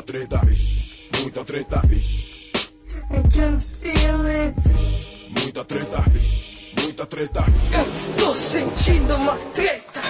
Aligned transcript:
muita 0.00 0.12
treta, 0.12 0.38
vixe, 0.46 1.10
muita 1.20 1.44
treta, 1.44 1.80
vixe. 1.86 2.50
I 3.10 3.22
can 3.28 3.60
feel 3.60 4.26
it. 4.26 4.54
Muita 5.30 5.64
treta, 5.64 6.00
vixe, 6.08 6.74
muita 6.80 7.06
treta. 7.06 7.44
Eu 7.72 7.92
estou 7.92 8.34
sentindo 8.34 9.14
uma 9.16 9.36
treta. 9.54 10.00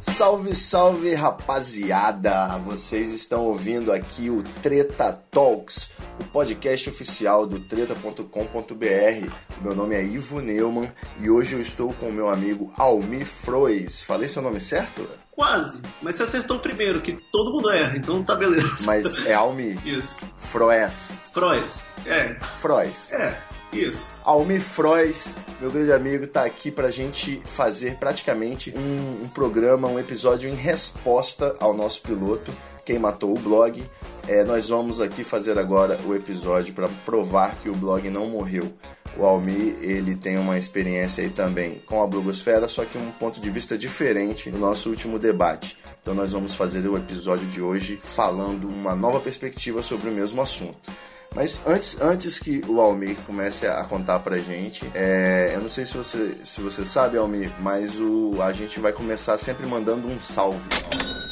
Salve, 0.00 0.54
salve 0.54 1.12
rapaziada! 1.14 2.56
Vocês 2.58 3.12
estão 3.12 3.42
ouvindo 3.42 3.92
aqui 3.92 4.30
o 4.30 4.44
Treta 4.62 5.12
Talks, 5.30 5.90
o 6.20 6.24
podcast 6.24 6.88
oficial 6.88 7.46
do 7.46 7.58
treta.com.br. 7.60 9.30
Meu 9.60 9.74
nome 9.74 9.94
é 9.94 10.04
Ivo 10.04 10.40
Neumann 10.40 10.90
e 11.20 11.28
hoje 11.30 11.54
eu 11.54 11.60
estou 11.60 11.92
com 11.94 12.06
o 12.06 12.12
meu 12.12 12.28
amigo 12.28 12.72
Almi 12.78 13.24
Frois. 13.24 14.02
Falei 14.02 14.28
seu 14.28 14.42
nome 14.42 14.60
certo? 14.60 15.08
Quase, 15.32 15.82
mas 16.00 16.14
você 16.14 16.22
acertou 16.22 16.60
primeiro, 16.60 17.00
que 17.00 17.18
todo 17.32 17.52
mundo 17.52 17.70
erra, 17.70 17.96
então 17.96 18.22
tá 18.22 18.36
beleza. 18.36 18.70
Mas 18.86 19.26
é 19.26 19.34
Almi 19.34 19.76
Isso. 19.84 20.24
Froes. 20.38 21.18
Frois. 21.32 21.86
É, 22.06 22.34
Frois. 22.60 23.12
é, 23.12 23.36
isso. 23.72 24.14
Almi 24.24 24.60
Frois, 24.60 25.34
meu 25.60 25.72
grande 25.72 25.92
amigo, 25.92 26.28
tá 26.28 26.44
aqui 26.44 26.70
pra 26.70 26.88
gente 26.92 27.42
fazer 27.44 27.96
praticamente 27.96 28.72
um, 28.76 29.24
um 29.24 29.28
programa, 29.28 29.88
um 29.88 29.98
episódio 29.98 30.48
em 30.48 30.54
resposta 30.54 31.56
ao 31.58 31.74
nosso 31.74 32.00
piloto, 32.02 32.52
Quem 32.84 33.00
Matou 33.00 33.34
o 33.34 33.38
Blog. 33.40 33.82
É, 34.26 34.42
nós 34.42 34.68
vamos 34.68 35.00
aqui 35.00 35.22
fazer 35.22 35.58
agora 35.58 35.98
o 36.06 36.14
episódio 36.14 36.72
para 36.72 36.88
provar 37.04 37.56
que 37.62 37.68
o 37.68 37.74
blog 37.74 38.08
não 38.08 38.26
morreu. 38.26 38.72
O 39.16 39.24
Almi, 39.24 39.76
ele 39.80 40.16
tem 40.16 40.38
uma 40.38 40.58
experiência 40.58 41.22
aí 41.22 41.30
também 41.30 41.82
com 41.86 42.02
a 42.02 42.06
blogosfera, 42.06 42.66
só 42.66 42.84
que 42.84 42.96
um 42.98 43.10
ponto 43.12 43.40
de 43.40 43.50
vista 43.50 43.76
diferente 43.76 44.50
no 44.50 44.58
nosso 44.58 44.88
último 44.88 45.18
debate. 45.18 45.78
Então 46.00 46.14
nós 46.14 46.32
vamos 46.32 46.54
fazer 46.54 46.86
o 46.88 46.96
episódio 46.96 47.46
de 47.46 47.60
hoje 47.60 47.98
falando 48.02 48.66
uma 48.66 48.94
nova 48.94 49.20
perspectiva 49.20 49.82
sobre 49.82 50.08
o 50.08 50.12
mesmo 50.12 50.40
assunto. 50.40 50.90
Mas 51.34 51.60
antes, 51.66 52.00
antes 52.00 52.38
que 52.38 52.62
o 52.66 52.80
Almir 52.80 53.16
comece 53.26 53.66
a 53.66 53.82
contar 53.84 54.20
pra 54.20 54.38
gente, 54.38 54.88
é, 54.94 55.52
eu 55.54 55.60
não 55.60 55.68
sei 55.68 55.84
se 55.84 55.96
você, 55.96 56.36
se 56.44 56.60
você 56.60 56.84
sabe, 56.84 57.18
Almir, 57.18 57.50
mas 57.60 58.00
o, 58.00 58.40
a 58.40 58.52
gente 58.52 58.78
vai 58.78 58.92
começar 58.92 59.36
sempre 59.36 59.66
mandando 59.66 60.06
um 60.06 60.20
salve. 60.20 60.68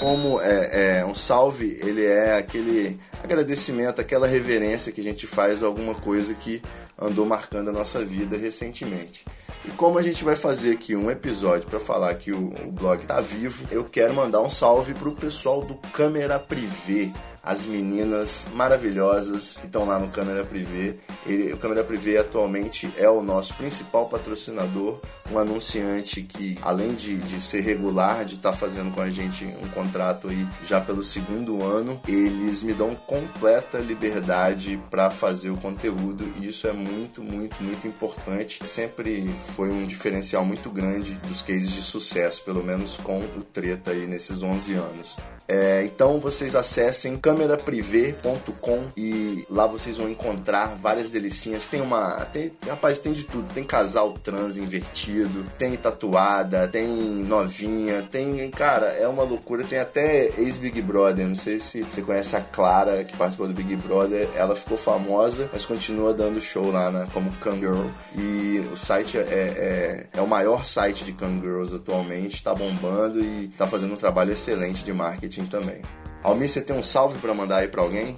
Como 0.03 0.41
é, 0.41 0.99
é, 0.99 1.07
um 1.07 1.15
salve, 1.15 1.79
ele 1.81 2.05
é 2.05 2.37
aquele 2.37 2.99
agradecimento, 3.23 4.01
aquela 4.01 4.27
reverência 4.27 4.91
que 4.91 5.01
a 5.01 5.05
gente 5.05 5.29
faz 5.29 5.63
a 5.63 5.67
alguma 5.67 5.95
coisa 5.95 6.35
que 6.35 6.61
andou 7.01 7.25
marcando 7.25 7.69
a 7.69 7.73
nossa 7.73 8.05
vida 8.05 8.37
recentemente. 8.37 9.25
E 9.65 9.71
como 9.71 9.99
a 9.99 10.03
gente 10.03 10.25
vai 10.25 10.35
fazer 10.35 10.73
aqui 10.73 10.97
um 10.97 11.09
episódio 11.09 11.69
para 11.69 11.79
falar 11.79 12.13
que 12.15 12.33
o, 12.33 12.53
o 12.65 12.73
blog 12.73 13.07
tá 13.07 13.21
vivo, 13.21 13.65
eu 13.71 13.85
quero 13.85 14.13
mandar 14.13 14.41
um 14.41 14.51
salve 14.51 14.93
pro 14.93 15.13
pessoal 15.13 15.61
do 15.61 15.77
Câmera 15.77 16.37
Privé 16.37 17.13
as 17.43 17.67
meninas 17.67 18.49
maravilhosas 18.55 19.57
que 19.57 19.67
estão 19.67 19.85
lá 19.85 19.99
no 19.99 20.09
Câmera 20.09 20.45
Privé. 20.45 20.95
Ele, 21.27 21.53
o 21.53 21.59
Câmera 21.59 21.83
Privé 21.83 22.19
atualmente 22.19 22.93
é 22.97 23.09
o 23.09 23.23
nosso 23.23 23.55
principal 23.55 24.09
patrocinador, 24.09 25.01
um 25.31 25.39
anunciante 25.39 26.23
que, 26.23 26.57
além 26.63 26.95
de, 26.95 27.17
de 27.17 27.41
ser 27.41 27.61
regular, 27.61 28.25
de 28.25 28.35
estar 28.35 28.53
fazendo 28.53 28.93
com 28.93 29.01
a 29.01 29.11
gente 29.11 29.45
um 29.63 29.69
contrato 29.69 30.29
aí 30.29 30.47
já 30.65 30.81
pelo 30.81 31.03
segundo 31.03 31.65
ano, 31.65 32.01
eles 32.07 32.63
me 32.63 32.73
dão 32.73 32.95
completa 32.95 33.79
liberdade 33.79 34.81
para 34.91 35.11
fazer 35.11 35.51
o 35.51 35.57
conteúdo 35.57 36.33
e 36.41 36.47
isso 36.47 36.69
é 36.69 36.73
muito, 36.73 37.23
muito, 37.23 37.63
muito 37.63 37.87
importante. 37.89 38.67
Sempre 38.67 39.35
foi 39.57 39.71
um 39.71 39.85
diferencial 39.87 40.45
muito 40.45 40.71
grande 40.71 41.15
dos 41.27 41.43
cases 41.43 41.71
de 41.73 41.83
sucesso, 41.83 42.45
pelo 42.45 42.63
menos 42.63 42.97
com 42.99 43.19
o 43.21 43.43
Treta 43.43 43.91
aí 43.91 44.07
nesses 44.07 44.43
11 44.43 44.75
anos. 44.75 45.17
É, 45.49 45.85
então 45.85 46.19
vocês 46.19 46.55
acessem 46.55 47.17
cameraprivé.com 47.33 48.89
e 48.97 49.45
lá 49.49 49.67
vocês 49.67 49.97
vão 49.97 50.09
encontrar 50.09 50.77
várias 50.81 51.11
delicinhas. 51.11 51.67
Tem 51.67 51.81
uma. 51.81 52.25
Tem, 52.27 52.53
rapaz, 52.69 52.99
tem 52.99 53.13
de 53.13 53.25
tudo. 53.25 53.53
Tem 53.55 53.65
casal 53.65 54.13
trans 54.13 54.57
invertido, 54.57 55.45
tem 55.59 55.75
tatuada, 55.77 56.69
tem 56.69 56.87
novinha, 56.89 58.07
tem. 58.11 58.51
Cara, 58.51 58.87
é 58.87 59.09
uma 59.09 59.23
loucura. 59.23 59.65
Tem 59.65 59.79
até 59.79 60.27
ex-Big 60.39 60.83
Brother. 60.83 61.27
Não 61.27 61.35
sei 61.35 61.59
se 61.59 61.83
você 61.83 62.03
conhece 62.03 62.37
a 62.37 62.41
Clara, 62.41 63.03
que 63.05 63.17
participou 63.17 63.49
do 63.49 63.55
Big 63.55 63.75
Brother. 63.77 64.29
Ela 64.35 64.55
ficou 64.55 64.77
famosa, 64.77 65.49
mas 65.53 65.65
continua 65.65 66.13
dando 66.13 66.41
show 66.41 66.71
lá 66.71 66.91
né, 66.91 67.09
como 67.13 67.33
Kangirl. 67.33 67.87
E 68.15 68.63
o 68.73 68.77
site 68.77 69.17
é, 69.17 69.21
é, 69.21 70.07
é 70.13 70.21
o 70.21 70.27
maior 70.27 70.65
site 70.65 71.05
de 71.05 71.13
Kangirls 71.13 71.75
atualmente, 71.75 72.43
tá 72.43 72.55
bombando 72.55 73.25
e 73.25 73.49
tá 73.49 73.67
fazendo 73.67 73.95
um 73.95 73.97
trabalho 73.97 74.33
excelente 74.33 74.85
de 74.85 74.93
marketing 74.93 75.47
também. 75.47 75.81
Almir, 76.23 76.49
você 76.49 76.61
tem 76.61 76.77
um 76.77 76.83
salve 76.83 77.19
para 77.19 77.35
mandar 77.35 77.59
aí 77.59 77.69
para 77.69 77.83
alguém? 77.83 78.17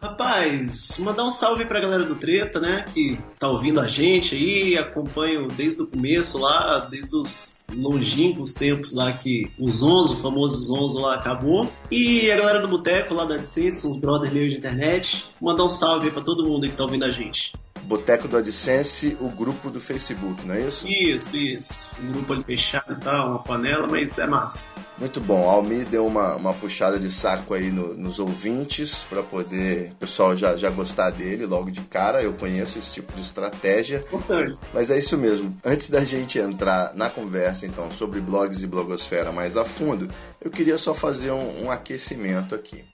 Rapaz, 0.00 0.98
mandar 0.98 1.24
um 1.24 1.30
salve 1.30 1.64
pra 1.64 1.80
galera 1.80 2.04
do 2.04 2.14
Treta, 2.14 2.60
né? 2.60 2.84
Que 2.92 3.18
tá 3.38 3.48
ouvindo 3.48 3.80
a 3.80 3.88
gente 3.88 4.34
aí, 4.34 4.76
acompanho 4.76 5.48
desde 5.48 5.82
o 5.82 5.86
começo 5.86 6.38
lá, 6.38 6.80
desde 6.90 7.16
os 7.16 7.66
longínquos 7.74 8.52
tempos 8.52 8.92
lá 8.92 9.12
que 9.12 9.50
o 9.58 9.68
Zonzo, 9.68 10.14
o 10.14 10.18
famoso 10.18 10.58
Zonzo 10.58 10.98
lá 10.98 11.14
acabou. 11.14 11.70
E 11.90 12.30
a 12.30 12.36
galera 12.36 12.60
do 12.60 12.68
Boteco 12.68 13.14
lá 13.14 13.24
da 13.24 13.36
AdSense, 13.36 13.86
uns 13.86 13.96
brothers 13.96 14.32
meus 14.32 14.52
de 14.52 14.58
internet. 14.58 15.24
Mandar 15.40 15.64
um 15.64 15.68
salve 15.68 16.06
aí 16.06 16.12
pra 16.12 16.22
todo 16.22 16.44
mundo 16.44 16.64
aí 16.64 16.70
que 16.70 16.76
tá 16.76 16.84
ouvindo 16.84 17.04
a 17.06 17.10
gente. 17.10 17.54
Boteco 17.82 18.28
do 18.28 18.36
AdSense, 18.36 19.16
o 19.18 19.28
grupo 19.28 19.70
do 19.70 19.80
Facebook, 19.80 20.46
não 20.46 20.54
é 20.54 20.66
isso? 20.66 20.86
Isso, 20.86 21.36
isso. 21.36 21.90
Um 22.02 22.12
grupo 22.12 22.32
ali 22.34 22.44
fechado 22.44 22.92
e 22.92 23.00
tal, 23.00 23.30
uma 23.30 23.38
panela, 23.38 23.86
mas 23.86 24.18
é 24.18 24.26
massa. 24.26 24.62
Muito 24.98 25.20
bom. 25.20 25.48
Almi 25.48 25.84
deu 25.84 26.06
uma, 26.06 26.36
uma 26.36 26.54
puxada 26.54 26.98
de 26.98 27.10
saco 27.10 27.52
aí 27.52 27.70
no- 27.70 27.94
nos 27.94 28.18
ouvintes 28.18 29.04
para 29.08 29.22
poder 29.22 29.92
o 29.92 29.96
pessoal 29.96 30.34
já, 30.34 30.56
já 30.56 30.70
gostar 30.70 31.10
dele 31.10 31.44
logo 31.44 31.70
de 31.70 31.82
cara. 31.82 32.22
Eu 32.22 32.32
conheço 32.32 32.78
esse 32.78 32.90
tipo 32.92 33.12
de 33.12 33.20
estratégia. 33.20 33.98
Importante. 34.08 34.58
Mas 34.72 34.90
é 34.90 34.96
isso 34.98 35.18
mesmo. 35.18 35.54
Antes 35.62 35.90
da 35.90 36.02
gente 36.02 36.38
entrar 36.38 36.92
na 36.94 37.10
conversa, 37.10 37.66
então, 37.66 37.92
sobre 37.92 38.20
blogs 38.20 38.62
e 38.62 38.66
blogosfera 38.66 39.30
mais 39.32 39.56
a 39.58 39.64
fundo, 39.66 40.08
eu 40.40 40.50
queria 40.50 40.78
só 40.78 40.94
fazer 40.94 41.30
um, 41.30 41.64
um 41.66 41.70
aquecimento 41.70 42.54
aqui. 42.54 42.84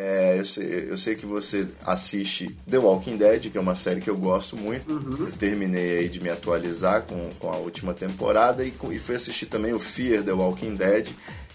É, 0.00 0.36
eu, 0.38 0.44
sei, 0.44 0.86
eu 0.90 0.96
sei 0.96 1.16
que 1.16 1.26
você 1.26 1.66
assiste 1.84 2.56
The 2.70 2.78
Walking 2.78 3.16
Dead, 3.16 3.50
que 3.50 3.58
é 3.58 3.60
uma 3.60 3.74
série 3.74 4.00
que 4.00 4.08
eu 4.08 4.16
gosto 4.16 4.56
muito. 4.56 4.88
Eu 4.92 5.32
terminei 5.32 5.98
aí 5.98 6.08
de 6.08 6.20
me 6.22 6.30
atualizar 6.30 7.02
com, 7.02 7.30
com 7.40 7.50
a 7.50 7.56
última 7.56 7.92
temporada 7.92 8.64
e, 8.64 8.72
e 8.92 8.98
fui 8.98 9.16
assistir 9.16 9.46
também 9.46 9.72
o 9.72 9.80
Fear 9.80 10.22
The 10.22 10.32
Walking 10.32 10.76
Dead, 10.76 11.08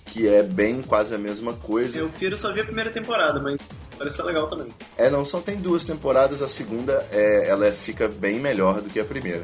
que 0.04 0.28
é 0.28 0.44
bem 0.44 0.82
quase 0.82 1.16
a 1.16 1.18
mesma 1.18 1.54
coisa. 1.54 1.98
Eu 2.00 2.10
Firo 2.10 2.36
só 2.36 2.52
vi 2.52 2.60
a 2.60 2.66
primeira 2.66 2.90
temporada, 2.92 3.40
mas 3.40 3.56
parece 3.98 4.22
legal 4.24 4.50
também. 4.50 4.74
É, 4.98 5.10
não, 5.10 5.24
só 5.24 5.40
tem 5.40 5.56
duas 5.56 5.86
temporadas, 5.86 6.42
a 6.42 6.48
segunda 6.50 7.08
é, 7.14 7.48
ela 7.48 7.66
é- 7.68 7.72
fica 7.72 8.10
bem 8.10 8.42
melhor 8.42 8.82
do 8.82 8.90
que 8.90 9.00
a 9.00 9.06
primeira. 9.06 9.44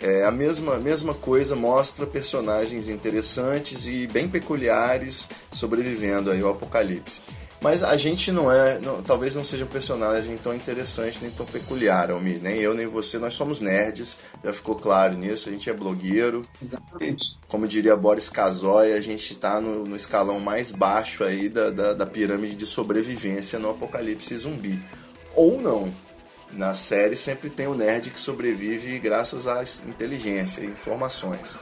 É 0.00 0.24
a 0.24 0.32
mesma, 0.32 0.76
mesma 0.80 1.14
coisa, 1.14 1.54
mostra 1.54 2.04
personagens 2.04 2.88
interessantes 2.88 3.86
e 3.86 4.08
bem 4.08 4.28
peculiares 4.28 5.28
sobrevivendo 5.52 6.32
aí 6.32 6.42
ao 6.42 6.50
apocalipse. 6.50 7.20
Mas 7.64 7.82
a 7.82 7.96
gente 7.96 8.30
não 8.30 8.52
é, 8.52 8.78
não- 8.78 9.02
talvez 9.02 9.34
não 9.34 9.42
seja 9.42 9.64
um 9.64 9.68
personagem 9.68 10.36
tão 10.36 10.54
interessante 10.54 11.18
nem 11.22 11.30
tão 11.30 11.46
peculiar, 11.46 12.10
Almi. 12.10 12.34
Nem 12.34 12.58
eu, 12.60 12.74
nem 12.74 12.86
você, 12.86 13.18
nós 13.18 13.32
somos 13.32 13.58
nerds, 13.62 14.18
já 14.44 14.52
ficou 14.52 14.74
claro 14.74 15.16
nisso, 15.16 15.48
a 15.48 15.52
gente 15.52 15.70
é 15.70 15.72
blogueiro. 15.72 16.46
Exatamente. 16.62 17.38
Como 17.48 17.66
diria 17.66 17.96
Boris 17.96 18.28
Kazoy, 18.28 18.92
a 18.92 19.00
gente 19.00 19.30
está 19.32 19.62
no, 19.62 19.82
no 19.82 19.96
escalão 19.96 20.38
mais 20.38 20.70
baixo 20.70 21.24
aí 21.24 21.48
da, 21.48 21.70
da, 21.70 21.94
da 21.94 22.04
pirâmide 22.04 22.54
de 22.54 22.66
sobrevivência 22.66 23.58
no 23.58 23.70
apocalipse 23.70 24.36
zumbi. 24.36 24.78
Ou 25.34 25.58
não. 25.58 25.90
Na 26.52 26.74
série 26.74 27.16
sempre 27.16 27.48
tem 27.48 27.66
o 27.66 27.74
nerd 27.74 28.10
que 28.10 28.20
sobrevive 28.20 28.98
graças 28.98 29.46
à 29.48 29.62
inteligência 29.88 30.60
e 30.60 30.66
informações. 30.66 31.56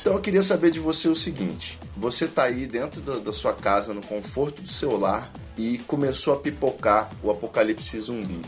Então 0.00 0.14
eu 0.14 0.20
queria 0.20 0.42
saber 0.42 0.70
de 0.70 0.80
você 0.80 1.08
o 1.08 1.14
seguinte: 1.16 1.78
você 1.96 2.26
tá 2.26 2.44
aí 2.44 2.66
dentro 2.66 3.00
da, 3.00 3.16
da 3.18 3.32
sua 3.32 3.52
casa, 3.52 3.92
no 3.94 4.00
conforto 4.00 4.62
do 4.62 4.68
seu 4.68 4.96
lar, 4.98 5.30
e 5.58 5.78
começou 5.86 6.34
a 6.34 6.36
pipocar 6.38 7.10
o 7.22 7.30
apocalipse 7.30 7.98
zumbi. 8.00 8.40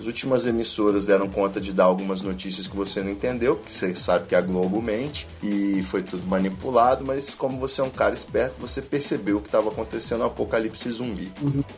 As 0.00 0.06
últimas 0.06 0.46
emissoras 0.46 1.04
deram 1.04 1.28
conta 1.28 1.60
de 1.60 1.74
dar 1.74 1.84
algumas 1.84 2.22
notícias 2.22 2.66
que 2.66 2.74
você 2.74 3.02
não 3.02 3.10
entendeu, 3.10 3.56
que 3.56 3.70
você 3.70 3.94
sabe 3.94 4.26
que 4.26 4.34
a 4.34 4.40
Globo 4.40 4.80
mente 4.80 5.28
e 5.42 5.82
foi 5.82 6.02
tudo 6.02 6.26
manipulado, 6.26 7.04
mas 7.04 7.34
como 7.34 7.58
você 7.58 7.82
é 7.82 7.84
um 7.84 7.90
cara 7.90 8.14
esperto, 8.14 8.54
você 8.58 8.80
percebeu 8.80 9.36
o 9.36 9.40
que 9.42 9.48
estava 9.48 9.68
acontecendo 9.68 10.20
no 10.20 10.24
apocalipse 10.24 10.90
zumbi. 10.90 11.30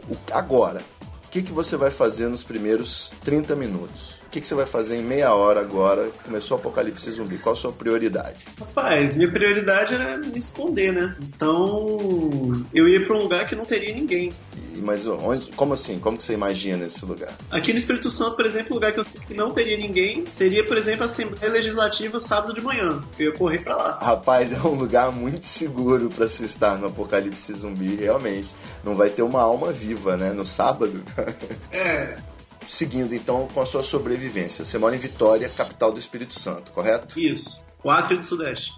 O- 0.08 0.16
agora, 0.30 0.80
que, 1.32 1.42
que 1.42 1.50
você 1.50 1.78
vai 1.78 1.90
fazer 1.90 2.28
nos 2.28 2.44
primeiros 2.44 3.10
30 3.24 3.56
minutos? 3.56 4.20
O 4.26 4.30
que, 4.30 4.38
que 4.38 4.46
você 4.46 4.54
vai 4.54 4.66
fazer 4.66 4.96
em 4.96 5.02
meia 5.02 5.34
hora 5.34 5.60
agora? 5.60 6.10
Começou 6.24 6.58
o 6.58 6.60
apocalipse 6.60 7.10
zumbi. 7.10 7.38
Qual 7.38 7.54
a 7.54 7.56
sua 7.56 7.72
prioridade? 7.72 8.40
Rapaz, 8.60 9.16
minha 9.16 9.30
prioridade 9.30 9.94
era 9.94 10.18
me 10.18 10.38
esconder, 10.38 10.92
né? 10.92 11.16
Então 11.22 12.66
eu 12.72 12.86
ia 12.86 13.02
pra 13.04 13.16
um 13.16 13.20
lugar 13.20 13.46
que 13.46 13.56
não 13.56 13.64
teria 13.64 13.94
ninguém. 13.94 14.30
Mas 14.82 15.06
onde, 15.06 15.50
como 15.52 15.74
assim? 15.74 15.98
Como 15.98 16.16
que 16.18 16.24
você 16.24 16.34
imagina 16.34 16.86
esse 16.86 17.04
lugar? 17.04 17.36
Aqui 17.50 17.72
no 17.72 17.78
Espírito 17.78 18.10
Santo, 18.10 18.36
por 18.36 18.44
exemplo, 18.44 18.72
o 18.72 18.74
lugar 18.74 18.92
que 18.92 19.00
eu 19.00 19.04
sei 19.04 19.20
que 19.26 19.34
não 19.34 19.52
teria 19.52 19.76
ninguém 19.76 20.26
seria, 20.26 20.66
por 20.66 20.76
exemplo, 20.76 21.02
a 21.02 21.06
Assembleia 21.06 21.52
Legislativa 21.52 22.20
sábado 22.20 22.52
de 22.52 22.60
manhã. 22.60 23.02
Eu 23.18 23.32
ia 23.32 23.38
correr 23.38 23.58
pra 23.58 23.76
lá. 23.76 23.98
Rapaz, 24.00 24.52
é 24.52 24.58
um 24.58 24.74
lugar 24.74 25.10
muito 25.12 25.46
seguro 25.46 26.10
para 26.10 26.28
se 26.28 26.44
estar 26.44 26.76
no 26.78 26.88
apocalipse 26.88 27.52
zumbi, 27.52 27.96
realmente. 27.96 28.50
Não 28.84 28.96
vai 28.96 29.10
ter 29.10 29.22
uma 29.22 29.40
alma 29.40 29.72
viva, 29.72 30.16
né? 30.16 30.32
No 30.32 30.44
sábado. 30.44 31.02
É, 31.72 32.18
Seguindo 32.66 33.14
então 33.14 33.48
com 33.52 33.60
a 33.60 33.66
sua 33.66 33.82
sobrevivência. 33.82 34.64
Você 34.64 34.78
mora 34.78 34.94
em 34.94 34.98
Vitória, 34.98 35.48
capital 35.48 35.92
do 35.92 35.98
Espírito 35.98 36.38
Santo, 36.38 36.70
correto? 36.72 37.18
isso. 37.18 37.62
O 37.82 37.90
Acre 37.90 38.16
do 38.16 38.22
Sudeste. 38.22 38.72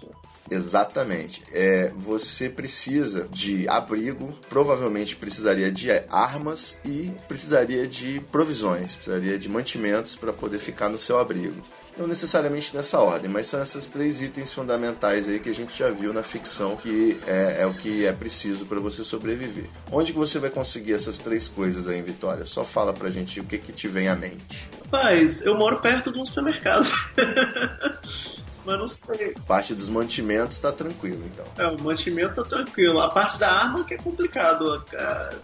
Exatamente. 0.49 1.43
É, 1.51 1.91
você 1.95 2.49
precisa 2.49 3.27
de 3.31 3.67
abrigo, 3.67 4.33
provavelmente 4.49 5.15
precisaria 5.15 5.71
de 5.71 5.89
armas 6.09 6.77
e 6.85 7.11
precisaria 7.27 7.87
de 7.87 8.19
provisões, 8.31 8.95
precisaria 8.95 9.37
de 9.37 9.49
mantimentos 9.49 10.15
para 10.15 10.31
poder 10.31 10.59
ficar 10.59 10.89
no 10.89 10.97
seu 10.97 11.19
abrigo. 11.19 11.61
Não 11.97 12.07
necessariamente 12.07 12.75
nessa 12.75 12.99
ordem, 12.99 13.29
mas 13.29 13.47
são 13.47 13.61
esses 13.63 13.87
três 13.87 14.21
itens 14.21 14.51
fundamentais 14.51 15.29
aí 15.29 15.39
que 15.39 15.49
a 15.49 15.53
gente 15.53 15.77
já 15.77 15.89
viu 15.89 16.11
na 16.11 16.21
ficção 16.21 16.75
que 16.75 17.17
é, 17.25 17.61
é 17.61 17.65
o 17.65 17.73
que 17.73 18.05
é 18.05 18.11
preciso 18.11 18.65
para 18.65 18.81
você 18.81 19.01
sobreviver. 19.01 19.69
Onde 19.89 20.11
que 20.11 20.19
você 20.19 20.37
vai 20.37 20.49
conseguir 20.49 20.93
essas 20.93 21.17
três 21.17 21.47
coisas 21.47 21.87
aí 21.87 22.01
Vitória? 22.01 22.45
Só 22.45 22.65
fala 22.65 22.93
pra 22.93 23.09
gente 23.09 23.39
o 23.39 23.45
que 23.45 23.57
que 23.57 23.71
te 23.71 23.87
vem 23.87 24.09
à 24.09 24.15
mente. 24.15 24.69
Rapaz, 24.83 25.41
eu 25.41 25.57
moro 25.57 25.79
perto 25.79 26.11
de 26.11 26.19
um 26.19 26.25
supermercado. 26.25 26.91
Mas 28.65 28.79
não 28.79 28.87
sei. 28.87 29.35
Parte 29.47 29.73
dos 29.73 29.87
mantimentos 29.89 30.57
tá 30.59 30.71
tranquilo, 30.71 31.23
então. 31.25 31.45
É, 31.57 31.67
o 31.67 31.79
mantimento 31.81 32.35
tá 32.35 32.43
tranquilo. 32.43 32.99
A 32.99 33.09
parte 33.09 33.37
da 33.37 33.49
arma 33.51 33.83
que 33.83 33.93
é 33.93 33.97
complicado. 33.97 34.83
Cara, 34.91 35.39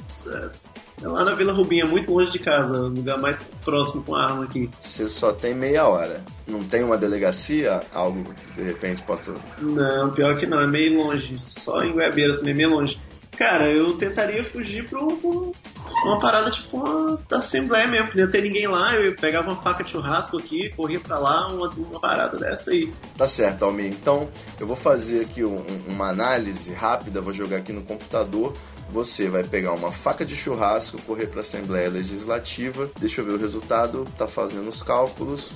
É 1.01 1.07
lá 1.07 1.25
na 1.25 1.33
Vila 1.33 1.51
Rubinha, 1.53 1.85
muito 1.85 2.11
longe 2.13 2.31
de 2.31 2.39
casa, 2.39 2.75
o 2.75 2.87
lugar 2.87 3.17
mais 3.19 3.43
próximo 3.63 4.03
com 4.03 4.15
a 4.15 4.23
arma 4.23 4.43
aqui. 4.43 4.69
Você 4.79 5.09
só 5.09 5.31
tem 5.31 5.53
meia 5.53 5.87
hora. 5.87 6.23
Não 6.47 6.63
tem 6.63 6.83
uma 6.83 6.97
delegacia? 6.97 7.81
Algo 7.93 8.23
que 8.23 8.61
de 8.61 8.63
repente 8.63 9.01
possa. 9.03 9.33
Não, 9.59 10.11
pior 10.11 10.37
que 10.37 10.45
não, 10.45 10.59
é 10.59 10.67
meio 10.67 10.97
longe. 10.97 11.37
Só 11.39 11.83
em 11.83 11.91
Goiabeiras 11.93 12.39
também, 12.39 12.53
meio 12.53 12.69
longe. 12.69 12.99
Cara, 13.41 13.71
eu 13.71 13.93
tentaria 13.97 14.43
fugir 14.43 14.87
pra 14.87 14.99
um- 14.99 15.13
um- 15.23 15.51
uma 16.05 16.19
parada 16.19 16.51
tipo 16.51 16.77
uma 16.77 17.19
da 17.27 17.39
Assembleia 17.39 17.87
mesmo, 17.87 18.09
que 18.09 18.17
não 18.17 18.25
ia 18.25 18.31
ter 18.31 18.43
ninguém 18.43 18.67
lá, 18.67 18.95
eu 18.95 19.15
pegava 19.15 19.49
uma 19.49 19.59
faca 19.59 19.83
de 19.83 19.89
churrasco 19.89 20.37
aqui, 20.37 20.69
corria 20.77 20.99
pra 20.99 21.17
lá, 21.17 21.47
uma, 21.47 21.67
uma 21.69 21.99
parada 21.99 22.37
dessa 22.37 22.69
aí. 22.69 22.93
Tá 23.17 23.27
certo, 23.27 23.65
Almir. 23.65 23.87
Então, 23.87 24.29
eu 24.59 24.67
vou 24.67 24.75
fazer 24.75 25.21
aqui 25.21 25.43
um- 25.43 25.65
uma 25.87 26.09
análise 26.09 26.71
rápida, 26.71 27.19
vou 27.19 27.33
jogar 27.33 27.57
aqui 27.57 27.73
no 27.73 27.81
computador. 27.81 28.53
Você 28.91 29.27
vai 29.27 29.43
pegar 29.43 29.71
uma 29.71 29.91
faca 29.91 30.23
de 30.23 30.35
churrasco, 30.35 31.01
correr 31.01 31.25
para 31.25 31.39
a 31.39 31.41
Assembleia 31.41 31.89
Legislativa. 31.89 32.91
Deixa 32.99 33.21
eu 33.21 33.25
ver 33.25 33.31
o 33.31 33.37
resultado. 33.39 34.05
Tá 34.19 34.27
fazendo 34.27 34.67
os 34.69 34.83
cálculos. 34.83 35.53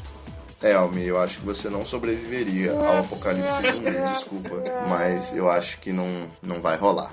É, 0.62 0.74
Almir, 0.74 1.08
eu 1.08 1.22
acho 1.22 1.40
que 1.40 1.46
você 1.46 1.70
não 1.70 1.86
sobreviveria 1.86 2.72
ao 2.72 3.00
apocalipse 3.00 3.72
zumbi, 3.74 3.92
desculpa. 4.14 4.56
Mas 4.88 5.36
eu 5.36 5.50
acho 5.50 5.80
que 5.80 5.92
não, 5.92 6.08
não 6.42 6.62
vai 6.62 6.78
rolar. 6.78 7.10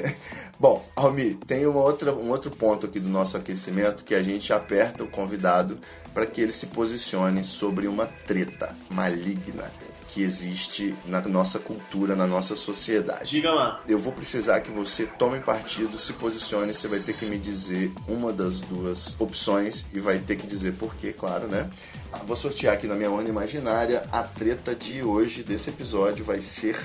Bom, 0.58 0.84
Almir, 0.96 1.36
tem 1.46 1.66
uma 1.66 1.80
outra, 1.80 2.12
um 2.12 2.30
outro 2.30 2.50
ponto 2.50 2.86
aqui 2.86 2.98
do 2.98 3.08
nosso 3.08 3.36
aquecimento 3.36 4.04
que 4.04 4.14
a 4.14 4.22
gente 4.22 4.52
aperta 4.52 5.04
o 5.04 5.08
convidado 5.08 5.78
para 6.12 6.26
que 6.26 6.40
ele 6.40 6.52
se 6.52 6.66
posicione 6.66 7.44
sobre 7.44 7.86
uma 7.86 8.06
treta 8.06 8.74
maligna 8.90 9.70
que 10.08 10.22
existe 10.22 10.94
na 11.04 11.20
nossa 11.20 11.58
cultura, 11.58 12.16
na 12.16 12.26
nossa 12.26 12.56
sociedade. 12.56 13.30
Diga 13.30 13.52
lá. 13.52 13.80
Eu 13.86 13.98
vou 13.98 14.12
precisar 14.12 14.60
que 14.60 14.70
você 14.70 15.06
tome 15.06 15.40
partido, 15.40 15.98
se 15.98 16.14
posicione, 16.14 16.72
você 16.72 16.88
vai 16.88 16.98
ter 16.98 17.14
que 17.14 17.26
me 17.26 17.38
dizer 17.38 17.92
uma 18.08 18.32
das 18.32 18.60
duas 18.60 19.14
opções 19.20 19.86
e 19.92 20.00
vai 20.00 20.18
ter 20.18 20.36
que 20.36 20.46
dizer 20.46 20.72
por 20.74 20.94
quê, 20.96 21.12
claro, 21.12 21.46
né? 21.46 21.68
Ah, 22.12 22.20
Vou 22.26 22.36
sortear 22.36 22.74
aqui 22.74 22.86
na 22.86 22.94
minha 22.94 23.10
onda 23.10 23.28
imaginária. 23.28 24.02
A 24.10 24.22
treta 24.22 24.74
de 24.74 25.02
hoje, 25.02 25.42
desse 25.42 25.68
episódio, 25.70 26.24
vai 26.24 26.40
ser 26.40 26.76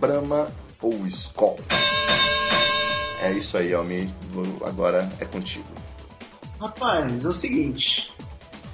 Brahma 0.00 0.48
ou 0.82 1.06
Skol. 1.06 1.58
É 3.22 3.32
isso 3.32 3.56
aí, 3.56 3.72
Almi. 3.72 4.12
Agora 4.64 5.10
é 5.20 5.24
contigo. 5.24 5.66
Rapaz, 6.60 7.24
é 7.24 7.28
o 7.28 7.32
seguinte. 7.32 8.12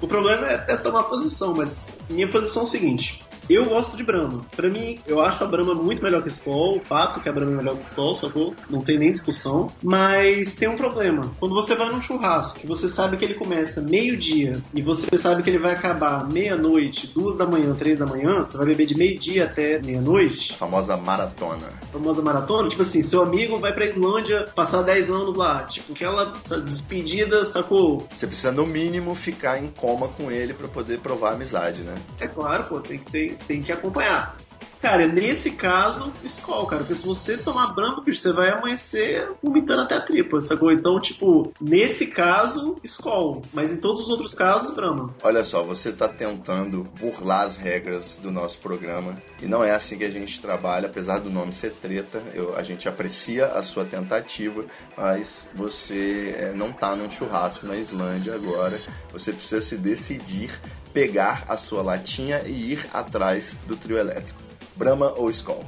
O 0.01 0.09
problema 0.09 0.49
é 0.49 0.55
até 0.55 0.77
tomar 0.77 1.05
posição, 1.05 1.55
mas 1.55 1.93
minha 2.11 2.27
posição 2.27 2.63
é 2.63 2.65
o 2.65 2.69
seguinte. 2.69 3.22
Eu 3.49 3.65
gosto 3.67 3.97
de 3.97 4.03
Brahma. 4.03 4.45
Pra 4.55 4.69
mim, 4.69 4.99
eu 5.07 5.21
acho 5.21 5.43
a 5.45 5.47
Brahma 5.47 5.75
muito 5.75 6.03
melhor 6.03 6.23
que 6.23 6.29
a 6.29 6.33
Skol. 6.33 6.77
O 6.77 6.81
fato 6.81 7.21
que 7.21 7.29
a 7.29 7.33
Brahma 7.33 7.53
é 7.53 7.57
melhor 7.57 7.75
que 7.75 7.81
a 7.81 7.85
Skol, 7.85 8.15
sacou? 8.15 8.55
Não 8.71 8.81
tem 8.81 8.99
nem 8.99 9.13
discussão. 9.13 9.71
Mas 9.83 10.55
tem 10.55 10.69
um 10.69 10.77
problema. 10.77 11.33
Quando 11.39 11.55
você 11.55 11.75
vai 11.75 11.91
num 11.91 12.01
churrasco, 12.01 12.61
que 12.61 12.67
você 12.67 12.89
sabe 12.89 13.17
que 13.17 13.25
ele 13.25 13.35
começa 13.35 13.81
meio-dia 13.81 14.61
e 14.75 14.83
você 14.83 15.17
sabe 15.19 15.43
que 15.43 15.51
ele 15.51 15.59
vai 15.59 15.73
acabar 15.73 16.27
meia-noite, 16.29 17.09
duas 17.09 17.37
da 17.37 17.47
manhã, 17.47 17.75
três 17.75 17.99
da 17.99 18.07
manhã, 18.07 18.41
você 18.41 18.57
vai 18.57 18.67
beber 18.67 18.87
de 18.87 18.97
meio-dia 18.97 19.45
até 19.45 19.79
meia-noite 19.81 20.53
famosa 20.63 20.97
maratona. 20.97 21.67
famosa 21.93 22.23
maratona, 22.23 22.69
tipo 22.69 22.83
assim, 22.83 23.03
seu 23.03 23.23
amigo 23.23 23.59
vai 23.59 23.73
pra 23.73 23.85
Islândia 23.85 24.47
passar 24.55 24.83
10 24.83 25.11
anos 25.11 25.35
lá, 25.35 25.65
tipo, 25.65 25.93
aquela 25.93 26.33
despedida, 26.65 27.45
sacou? 27.45 28.07
Você 28.15 28.27
precisa, 28.27 28.53
no 28.53 28.67
mínimo, 28.67 29.15
ficar 29.15 29.59
em 29.63 29.69
coma 29.69 30.09
com 30.09 30.31
ele 30.31 30.55
para 30.55 30.69
poder 30.69 31.01
provar 31.01 31.31
a 31.31 31.33
amizade, 31.33 31.83
né? 31.83 31.95
É 32.21 32.27
claro, 32.27 32.65
pô, 32.65 32.81
tem 32.81 32.99
que, 32.99 33.32
tem, 33.35 33.63
que 33.63 33.73
acompanhar. 33.73 34.37
Cara, 34.83 35.07
nesse 35.07 35.53
caso, 35.53 36.13
Skol, 36.25 36.67
cara, 36.67 36.81
porque 36.83 36.97
se 36.97 37.07
você 37.07 37.39
tomar 37.39 37.73
bicho, 38.05 38.21
você 38.21 38.33
vai 38.33 38.51
amanhecer 38.51 39.31
vomitando 39.41 39.83
até 39.83 39.95
a 39.95 40.01
tripa, 40.01 40.41
sacou? 40.41 40.73
Então, 40.73 40.99
tipo, 40.99 41.53
nesse 41.61 42.09
caso, 42.09 42.75
Skol, 42.83 43.43
mas 43.53 43.71
em 43.71 43.77
todos 43.77 44.03
os 44.03 44.09
outros 44.09 44.35
casos, 44.35 44.75
Brahma. 44.75 45.15
Olha 45.23 45.45
só, 45.45 45.63
você 45.63 45.91
está 45.91 46.09
tentando 46.09 46.83
burlar 46.99 47.43
as 47.43 47.57
regras 47.57 48.17
do 48.21 48.33
nosso 48.33 48.59
programa 48.59 49.15
e 49.41 49.47
não 49.47 49.63
é 49.63 49.71
assim 49.71 49.97
que 49.97 50.05
a 50.05 50.11
gente 50.11 50.41
trabalha, 50.41 50.89
apesar 50.89 51.21
do 51.21 51.31
nome 51.31 51.53
ser 51.53 51.71
treta. 51.75 52.21
eu- 52.35 52.57
a 52.57 52.63
gente 52.65 52.89
aprecia 52.89 53.47
a 53.47 53.63
sua 53.63 53.85
tentativa, 53.85 54.65
mas 54.97 55.49
você 55.55 56.35
é, 56.37 56.53
não 56.53 56.71
está 56.71 56.97
num 56.97 57.09
churrasco 57.09 57.67
na 57.69 57.77
Islândia 57.77 58.35
agora. 58.35 58.81
Você 59.13 59.33
precisa 59.33 59.61
se 59.61 59.77
decidir, 59.77 60.51
pegar 60.93 61.45
a 61.49 61.57
sua 61.57 61.83
latinha 61.83 62.43
e 62.47 62.73
ir 62.73 62.87
atrás 62.93 63.57
do 63.67 63.77
trio 63.77 63.99
elétrico. 63.99 64.41
Brahma 64.77 65.13
ou 65.17 65.31
Skol? 65.31 65.65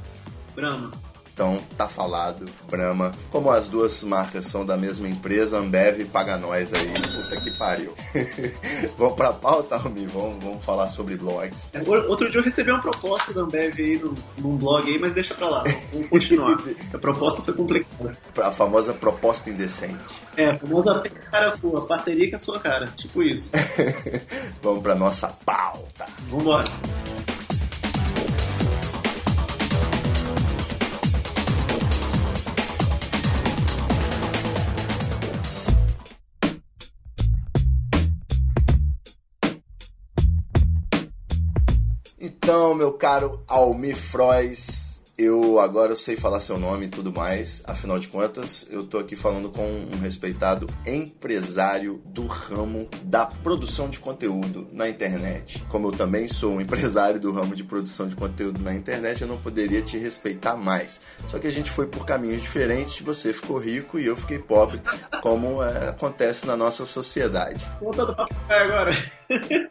Brahma. 0.55 1.04
Então, 1.35 1.59
tá 1.77 1.85
falado, 1.85 2.45
Brahma. 2.69 3.11
Como 3.29 3.51
as 3.51 3.67
duas 3.67 4.05
marcas 4.05 4.45
são 4.45 4.65
da 4.65 4.77
mesma 4.77 5.05
empresa, 5.09 5.57
Ambev 5.57 6.05
paga 6.05 6.37
nós 6.37 6.73
aí. 6.73 6.87
Puta 6.87 7.41
que 7.41 7.51
pariu. 7.51 7.93
vamos 8.97 9.15
pra 9.17 9.33
pauta, 9.33 9.75
Almi? 9.75 10.07
Vamos, 10.07 10.41
vamos 10.41 10.63
falar 10.63 10.87
sobre 10.87 11.17
blogs. 11.17 11.71
É, 11.73 11.81
Outro 12.07 12.31
dia 12.31 12.39
eu 12.39 12.43
recebi 12.43 12.71
uma 12.71 12.79
proposta 12.79 13.33
da 13.33 13.41
Ambev 13.41 13.77
aí 13.77 13.99
no, 13.99 14.15
num 14.37 14.55
blog 14.55 14.89
aí, 14.89 14.97
mas 14.97 15.11
deixa 15.11 15.35
pra 15.35 15.49
lá, 15.49 15.63
vamos 15.91 16.07
continuar. 16.07 16.57
a 16.93 16.97
proposta 16.97 17.41
foi 17.41 17.53
complicada. 17.53 18.17
A 18.41 18.51
famosa 18.51 18.93
proposta 18.93 19.49
indecente. 19.49 20.15
É, 20.37 20.51
a 20.51 20.57
famosa 20.57 21.03
cara 21.29 21.57
sua, 21.57 21.85
parceria 21.85 22.29
com 22.29 22.37
a 22.37 22.39
sua 22.39 22.59
cara, 22.61 22.87
tipo 22.95 23.21
isso. 23.21 23.51
vamos 24.63 24.81
pra 24.81 24.95
nossa 24.95 25.27
pauta. 25.45 26.05
Vambora. 26.29 26.63
Então, 42.45 42.75
meu 42.75 42.93
caro 42.93 43.39
Almi 43.47 43.95
Frois, 43.95 44.84
eu 45.17 45.59
agora 45.59 45.93
eu 45.93 45.95
sei 45.95 46.15
falar 46.15 46.39
seu 46.39 46.59
nome 46.59 46.85
e 46.85 46.89
tudo 46.89 47.11
mais. 47.11 47.61
Afinal 47.65 47.97
de 47.97 48.07
contas, 48.07 48.67
eu 48.69 48.83
tô 48.83 48.97
aqui 48.97 49.15
falando 49.15 49.49
com 49.49 49.63
um 49.63 49.99
respeitado 50.01 50.67
empresário 50.85 52.01
do 52.05 52.25
ramo 52.25 52.89
da 53.03 53.25
produção 53.25 53.89
de 53.89 53.99
conteúdo 53.99 54.67
na 54.73 54.89
internet. 54.89 55.63
Como 55.69 55.87
eu 55.87 55.91
também 55.93 56.27
sou 56.27 56.53
um 56.53 56.61
empresário 56.61 57.19
do 57.19 57.31
ramo 57.31 57.55
de 57.55 57.63
produção 57.63 58.07
de 58.07 58.15
conteúdo 58.15 58.61
na 58.61 58.73
internet, 58.73 59.21
eu 59.21 59.27
não 59.27 59.37
poderia 59.37 59.81
te 59.81 59.97
respeitar 59.97 60.57
mais. 60.57 60.99
Só 61.27 61.39
que 61.39 61.47
a 61.47 61.51
gente 61.51 61.71
foi 61.71 61.87
por 61.87 62.05
caminhos 62.05 62.41
diferentes, 62.41 62.99
você 62.99 63.31
ficou 63.31 63.57
rico 63.57 63.97
e 63.97 64.05
eu 64.05 64.17
fiquei 64.17 64.39
pobre, 64.39 64.81
como 65.21 65.63
é, 65.63 65.89
acontece 65.89 66.45
na 66.45 66.57
nossa 66.57 66.85
sociedade. 66.85 67.69
Conta 67.79 68.05
do 68.05 68.15
papai 68.15 68.63
agora. 68.63 68.91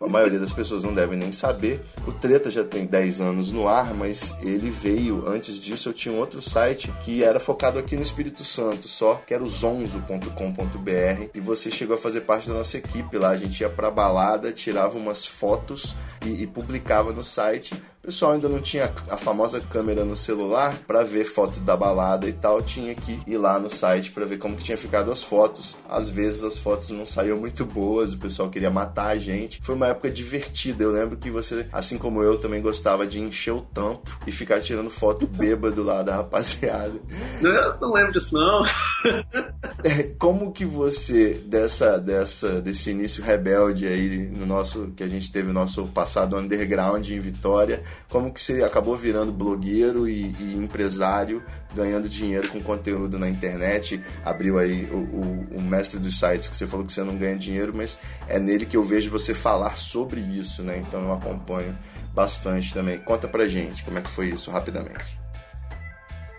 A 0.01 0.09
maioria 0.09 0.39
das 0.39 0.53
pessoas 0.53 0.83
não 0.83 0.95
deve 0.95 1.17
nem 1.17 1.31
saber. 1.31 1.81
O 2.07 2.13
Treta 2.13 2.51
já 2.51 2.65
tem 2.65 2.87
10 2.87 3.21
anos 3.21 3.53
no 3.53 3.69
ar, 3.69 3.95
mas 3.95 4.35
ele 4.41 4.71
veio. 4.71 5.29
Antes 5.35 5.61
disso, 5.61 5.89
eu 5.89 5.93
tinha 5.93 6.15
um 6.15 6.19
outro 6.19 6.41
site 6.41 6.93
que 7.01 7.25
era 7.25 7.41
focado 7.41 7.77
aqui 7.77 7.97
no 7.97 8.03
Espírito 8.03 8.45
Santo, 8.45 8.87
só 8.87 9.17
que 9.17 9.35
era 9.35 9.43
o 9.43 9.49
zonzo.com.br. 9.49 11.31
E 11.35 11.41
você 11.41 11.73
chegou 11.73 11.97
a 11.97 11.99
fazer 11.99 12.21
parte 12.21 12.47
da 12.47 12.55
nossa 12.55 12.79
equipe 12.79 13.19
lá. 13.19 13.31
A 13.31 13.37
gente 13.37 13.61
ia 13.61 13.69
pra 13.69 13.91
balada, 13.91 14.53
tirava 14.53 14.97
umas 14.97 15.27
fotos 15.27 15.97
e, 16.25 16.43
e 16.43 16.47
publicava 16.47 17.13
no 17.13 17.25
site 17.25 17.75
pessoal 18.05 18.33
ainda 18.33 18.49
não 18.49 18.61
tinha 18.61 18.93
a 19.09 19.17
famosa 19.17 19.61
câmera 19.61 20.05
no 20.05 20.15
celular 20.15 20.77
para 20.87 21.03
ver 21.03 21.25
foto 21.25 21.61
da 21.61 21.77
balada 21.77 22.29
e 22.29 22.33
tal, 22.33 22.63
tinha 22.63 22.95
que 22.95 23.21
ir 23.27 23.37
lá 23.39 23.59
no 23.59 23.71
site 23.71 24.11
para 24.11 24.27
ver 24.27 24.39
como 24.39 24.57
que 24.57 24.65
tinha 24.65 24.77
ficado 24.77 25.11
as 25.11 25.23
fotos. 25.23 25.77
Às 25.89 26.09
vezes 26.09 26.45
as 26.45 26.59
fotos 26.59 26.91
não 26.91 27.07
saíam 27.07 27.39
muito 27.39 27.65
boas, 27.65 28.13
o 28.13 28.19
pessoal 28.19 28.51
queria 28.51 28.71
matar 28.71 29.09
a 29.09 29.19
gente. 29.19 29.61
Foi 29.63 29.75
uma 29.75 29.89
época 29.89 30.11
divertida. 30.11 30.85
Eu 30.85 30.93
lembro 30.93 31.17
que 31.17 31.31
você, 31.31 31.67
assim 31.73 31.97
como 31.97 32.23
eu, 32.23 32.39
também 32.39 32.61
gostava 32.61 33.07
de 33.07 33.21
encher 33.21 33.53
o 33.53 33.61
tampo 33.61 34.19
e 34.27 34.33
ficar 34.33 34.61
tirando 34.61 34.91
foto 34.91 35.27
bêbado 35.27 35.83
lá 35.83 36.03
da 36.03 36.17
rapaziada. 36.17 36.95
Eu 37.43 37.79
não 37.81 37.93
lembro 37.93 38.13
disso 38.13 38.35
não. 38.35 38.65
como 40.19 40.53
que 40.53 40.65
você 40.65 41.35
dessa 41.47 41.99
dessa 41.99 42.61
desse 42.61 42.91
início 42.91 43.23
rebelde 43.23 43.87
aí 43.87 44.31
no 44.35 44.47
nosso 44.47 44.93
que 44.97 45.03
a 45.03 45.09
gente 45.09 45.31
teve 45.31 45.49
no 45.49 45.55
nosso 45.55 45.87
passado 45.89 46.37
underground 46.37 47.09
em 47.09 47.21
Vitória, 47.21 47.83
como 48.09 48.33
que 48.33 48.41
você 48.41 48.63
acabou 48.63 48.97
virando 48.97 49.33
blogueiro 49.33 50.09
e, 50.09 50.35
e 50.39 50.55
empresário, 50.57 51.43
ganhando 51.75 52.09
dinheiro 52.09 52.49
com 52.49 52.63
conteúdo 52.63 53.19
na 53.19 53.29
internet, 53.29 54.03
abriu 54.25 54.59
aí 54.59 54.85
o, 54.87 54.97
o, 54.97 55.59
o, 55.59 55.63
mestre 55.63 55.99
dos 55.99 56.19
sites 56.19 56.49
que 56.49 56.57
você 56.57 56.67
falou 56.67 56.87
que 56.87 56.93
você 56.93 57.03
não 57.03 57.17
ganha 57.17 57.37
dinheiro, 57.37 57.73
mas 57.75 57.99
é 58.29 58.39
nele 58.39 58.67
que 58.67 58.77
eu 58.77 58.83
vejo 58.83 59.11
você 59.11 59.35
falar 59.35 59.77
sobre 59.77 60.21
isso, 60.21 60.63
né? 60.63 60.79
Então 60.79 61.03
eu 61.03 61.13
acompanho 61.13 61.77
bastante 62.15 62.73
também. 62.73 62.99
Conta 62.99 63.27
pra 63.27 63.49
gente 63.49 63.83
como 63.85 63.99
é 63.99 64.03
que 64.03 64.11
foi 64.11 64.29
isso 64.29 64.51
rapidamente. 64.51 65.24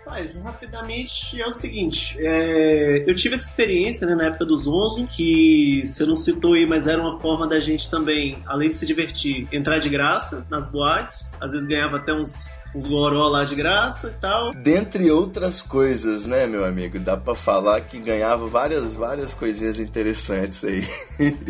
Mas, 0.06 0.36
rapidamente, 0.36 1.40
é 1.40 1.46
o 1.46 1.52
seguinte: 1.52 2.16
é, 2.20 3.04
eu 3.10 3.14
tive 3.14 3.34
essa 3.34 3.46
experiência 3.46 4.06
né, 4.06 4.14
na 4.14 4.26
época 4.26 4.46
do 4.46 4.56
Zonzo, 4.56 5.04
que 5.06 5.82
você 5.84 6.06
não 6.06 6.14
citou 6.14 6.54
aí, 6.54 6.64
mas 6.64 6.86
era 6.86 7.02
uma 7.02 7.18
forma 7.18 7.48
da 7.48 7.58
gente 7.58 7.90
também, 7.90 8.38
além 8.46 8.68
de 8.68 8.76
se 8.76 8.86
divertir, 8.86 9.48
entrar 9.50 9.78
de 9.78 9.88
graça 9.88 10.46
nas 10.48 10.70
boates. 10.70 11.32
Às 11.40 11.52
vezes 11.52 11.66
ganhava 11.66 11.96
até 11.96 12.14
uns, 12.14 12.50
uns 12.74 12.86
goró 12.86 13.28
lá 13.28 13.44
de 13.44 13.56
graça 13.56 14.08
e 14.08 14.20
tal. 14.20 14.54
Dentre 14.54 15.10
outras 15.10 15.60
coisas, 15.60 16.24
né, 16.24 16.46
meu 16.46 16.64
amigo? 16.64 17.00
Dá 17.00 17.16
pra 17.16 17.34
falar 17.34 17.80
que 17.80 17.98
ganhava 17.98 18.46
várias, 18.46 18.94
várias 18.94 19.34
coisinhas 19.34 19.80
interessantes 19.80 20.64
aí. 20.64 20.84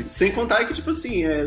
Sem 0.07 0.33
contar 0.33 0.65
que, 0.65 0.73
tipo 0.73 0.91
assim, 0.91 1.27
é, 1.27 1.45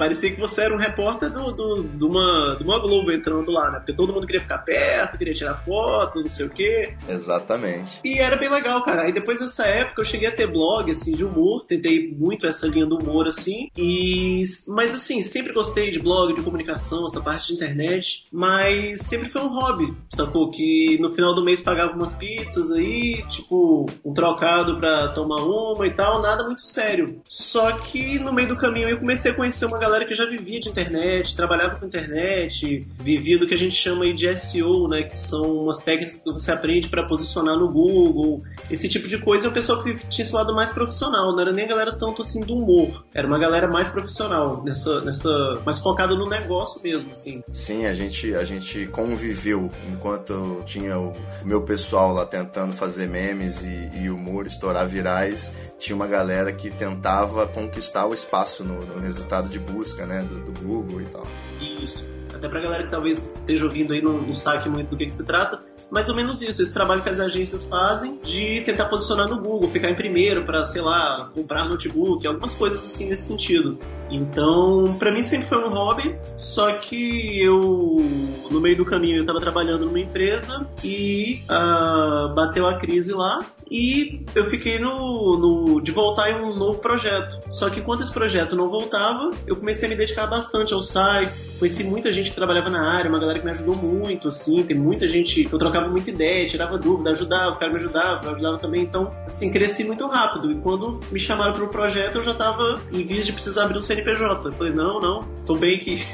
parecia 0.00 0.32
que 0.32 0.40
você 0.40 0.62
era 0.62 0.74
um 0.74 0.78
repórter 0.78 1.28
do, 1.28 1.52
do, 1.52 1.82
de, 1.82 2.04
uma, 2.06 2.56
de 2.56 2.64
uma 2.64 2.78
Globo 2.78 3.12
entrando 3.12 3.52
lá, 3.52 3.70
né? 3.70 3.78
Porque 3.80 3.92
todo 3.92 4.14
mundo 4.14 4.26
queria 4.26 4.40
ficar 4.40 4.56
perto, 4.56 5.18
queria 5.18 5.34
tirar 5.34 5.56
foto, 5.56 6.20
não 6.20 6.28
sei 6.28 6.46
o 6.46 6.50
quê. 6.50 6.94
Exatamente. 7.06 8.00
E 8.02 8.18
era 8.18 8.34
bem 8.36 8.48
legal, 8.48 8.82
cara. 8.82 9.02
Aí 9.02 9.12
depois 9.12 9.40
dessa 9.40 9.66
época 9.66 10.00
eu 10.00 10.04
cheguei 10.06 10.28
a 10.28 10.32
ter 10.32 10.46
blog, 10.46 10.90
assim, 10.90 11.12
de 11.12 11.22
humor. 11.22 11.64
Tentei 11.66 12.10
muito 12.10 12.46
essa 12.46 12.66
linha 12.66 12.86
do 12.86 12.96
humor, 12.96 13.28
assim. 13.28 13.68
E... 13.76 14.40
Mas, 14.68 14.94
assim, 14.94 15.22
sempre 15.22 15.52
gostei 15.52 15.90
de 15.90 16.00
blog, 16.00 16.32
de 16.32 16.40
comunicação, 16.40 17.04
essa 17.04 17.20
parte 17.20 17.48
de 17.48 17.54
internet. 17.54 18.24
Mas 18.32 19.02
sempre 19.02 19.28
foi 19.28 19.42
um 19.42 19.48
hobby, 19.48 19.94
sacou? 20.08 20.50
Que 20.50 20.96
no 20.98 21.10
final 21.10 21.34
do 21.34 21.44
mês 21.44 21.60
pagava 21.60 21.92
umas 21.92 22.14
pizzas 22.14 22.72
aí, 22.72 23.22
tipo, 23.28 23.84
um 24.02 24.14
trocado 24.14 24.78
pra 24.78 25.08
tomar 25.08 25.42
uma 25.42 25.86
e 25.86 25.90
tal. 25.90 26.22
Nada 26.22 26.42
muito 26.44 26.64
sério. 26.64 27.20
Só 27.28 27.72
que 27.72 28.18
no 28.18 28.32
meio 28.32 28.48
do 28.48 28.56
caminho 28.56 28.88
eu 28.88 28.98
comecei 28.98 29.32
a 29.32 29.34
conhecer 29.34 29.66
uma 29.66 29.78
galera 29.78 29.89
galera 29.90 30.06
que 30.06 30.14
já 30.14 30.24
vivia 30.24 30.60
de 30.60 30.68
internet, 30.68 31.34
trabalhava 31.34 31.76
com 31.76 31.86
internet, 31.86 32.86
vivia 32.98 33.38
do 33.38 33.46
que 33.46 33.54
a 33.54 33.58
gente 33.58 33.74
chama 33.74 34.04
aí 34.04 34.14
de 34.14 34.34
SEO, 34.36 34.88
né? 34.88 35.02
Que 35.02 35.16
são 35.16 35.64
umas 35.64 35.80
técnicas 35.80 36.16
que 36.16 36.24
você 36.30 36.52
aprende 36.52 36.88
para 36.88 37.06
posicionar 37.06 37.58
no 37.58 37.70
Google, 37.70 38.42
esse 38.70 38.88
tipo 38.88 39.08
de 39.08 39.18
coisa. 39.18 39.48
É 39.48 39.50
o 39.50 39.52
pessoal 39.52 39.82
que 39.82 39.94
tinha 40.08 40.24
esse 40.24 40.34
lado 40.34 40.54
mais 40.54 40.70
profissional, 40.70 41.32
não 41.32 41.40
era 41.40 41.52
nem 41.52 41.64
a 41.64 41.68
galera 41.68 41.92
tanto 41.92 42.22
assim 42.22 42.40
do 42.40 42.54
humor, 42.54 43.04
era 43.12 43.26
uma 43.26 43.38
galera 43.38 43.68
mais 43.68 43.88
profissional, 43.88 44.62
nessa, 44.64 45.00
nessa, 45.00 45.30
mais 45.64 45.78
focada 45.80 46.14
no 46.14 46.28
negócio 46.28 46.80
mesmo, 46.82 47.10
assim. 47.10 47.42
Sim, 47.50 47.86
a 47.86 47.94
gente, 47.94 48.34
a 48.34 48.44
gente 48.44 48.86
conviveu 48.86 49.70
enquanto 49.92 50.62
tinha 50.64 50.98
o 50.98 51.12
meu 51.44 51.62
pessoal 51.62 52.12
lá 52.12 52.24
tentando 52.24 52.72
fazer 52.72 53.08
memes 53.08 53.62
e, 53.62 54.02
e 54.02 54.10
humor, 54.10 54.46
estourar 54.46 54.86
virais, 54.86 55.52
tinha 55.78 55.96
uma 55.96 56.06
galera 56.06 56.52
que 56.52 56.70
tentava 56.70 57.46
conquistar 57.46 58.06
o 58.06 58.14
espaço 58.14 58.62
no, 58.62 58.84
no 58.84 59.00
resultado 59.00 59.48
de 59.48 59.58
busca 59.58 59.79
busca, 59.80 60.06
né? 60.06 60.22
Do, 60.22 60.52
do 60.52 60.60
Google 60.60 61.00
e 61.00 61.04
tal. 61.06 61.26
Isso. 61.60 62.06
Até 62.34 62.48
pra 62.48 62.60
galera 62.60 62.84
que 62.84 62.90
talvez 62.90 63.34
esteja 63.34 63.64
ouvindo 63.64 63.92
aí 63.92 64.00
não, 64.00 64.12
não 64.12 64.32
saque 64.32 64.68
muito 64.68 64.90
do 64.90 64.96
que, 64.96 65.04
que 65.04 65.12
se 65.12 65.24
trata, 65.24 65.60
mais 65.90 66.08
ou 66.08 66.14
menos 66.14 66.40
isso, 66.40 66.62
esse 66.62 66.72
trabalho 66.72 67.02
que 67.02 67.08
as 67.08 67.18
agências 67.18 67.64
fazem 67.64 68.20
de 68.22 68.62
tentar 68.64 68.84
posicionar 68.86 69.28
no 69.28 69.40
Google, 69.40 69.68
ficar 69.68 69.90
em 69.90 69.94
primeiro 69.94 70.44
para, 70.44 70.64
sei 70.64 70.80
lá, 70.80 71.28
comprar 71.34 71.68
notebook, 71.68 72.24
algumas 72.24 72.54
coisas 72.54 72.84
assim 72.84 73.08
nesse 73.08 73.24
sentido. 73.24 73.76
Então, 74.08 74.96
para 74.98 75.10
mim 75.10 75.22
sempre 75.22 75.48
foi 75.48 75.58
um 75.58 75.68
hobby, 75.68 76.16
só 76.36 76.72
que 76.74 77.42
eu, 77.42 77.60
no 78.48 78.60
meio 78.60 78.76
do 78.76 78.84
caminho, 78.84 79.18
eu 79.18 79.26
tava 79.26 79.40
trabalhando 79.40 79.86
numa 79.86 79.98
empresa 79.98 80.66
e 80.84 81.42
uh, 81.50 82.32
bateu 82.34 82.68
a 82.68 82.74
crise 82.74 83.12
lá 83.12 83.44
e 83.70 84.24
eu 84.34 84.44
fiquei 84.46 84.78
no, 84.78 85.38
no, 85.38 85.80
de 85.80 85.92
voltar 85.92 86.30
em 86.30 86.42
um 86.42 86.56
novo 86.56 86.78
projeto. 86.78 87.38
Só 87.50 87.70
que 87.70 87.80
quando 87.80 88.02
esse 88.02 88.12
projeto 88.12 88.56
não 88.56 88.68
voltava, 88.68 89.30
eu 89.46 89.56
comecei 89.56 89.86
a 89.86 89.90
me 89.90 89.96
dedicar 89.96 90.26
bastante 90.26 90.72
aos 90.72 90.88
sites, 90.88 91.48
conheci 91.58 91.84
muita 91.84 92.10
gente 92.12 92.30
que 92.30 92.36
trabalhava 92.36 92.70
na 92.70 92.90
área, 92.90 93.08
uma 93.08 93.20
galera 93.20 93.38
que 93.38 93.44
me 93.44 93.50
ajudou 93.50 93.76
muito, 93.76 94.28
assim, 94.28 94.62
tem 94.62 94.76
muita 94.76 95.08
gente 95.08 95.48
eu 95.50 95.58
trocava 95.58 95.88
muita 95.88 96.10
ideia, 96.10 96.46
tirava 96.46 96.78
dúvida, 96.78 97.10
ajudava, 97.10 97.54
o 97.54 97.58
cara 97.58 97.72
me 97.72 97.78
ajudava, 97.78 98.26
eu 98.26 98.32
ajudava 98.32 98.58
também. 98.58 98.82
Então, 98.82 99.12
assim, 99.26 99.50
cresci 99.50 99.84
muito 99.84 100.06
rápido. 100.06 100.50
E 100.50 100.56
quando 100.56 101.00
me 101.10 101.18
chamaram 101.18 101.52
para 101.52 101.64
o 101.64 101.68
projeto, 101.68 102.16
eu 102.16 102.22
já 102.22 102.32
estava 102.32 102.80
em 102.92 103.04
vez 103.04 103.26
de 103.26 103.32
precisar 103.32 103.64
abrir 103.64 103.78
um 103.78 103.82
CNPJ. 103.82 104.48
Eu 104.48 104.52
falei, 104.52 104.72
não, 104.72 105.00
não, 105.00 105.24
tô 105.44 105.56
bem 105.56 105.76
aqui. 105.76 106.04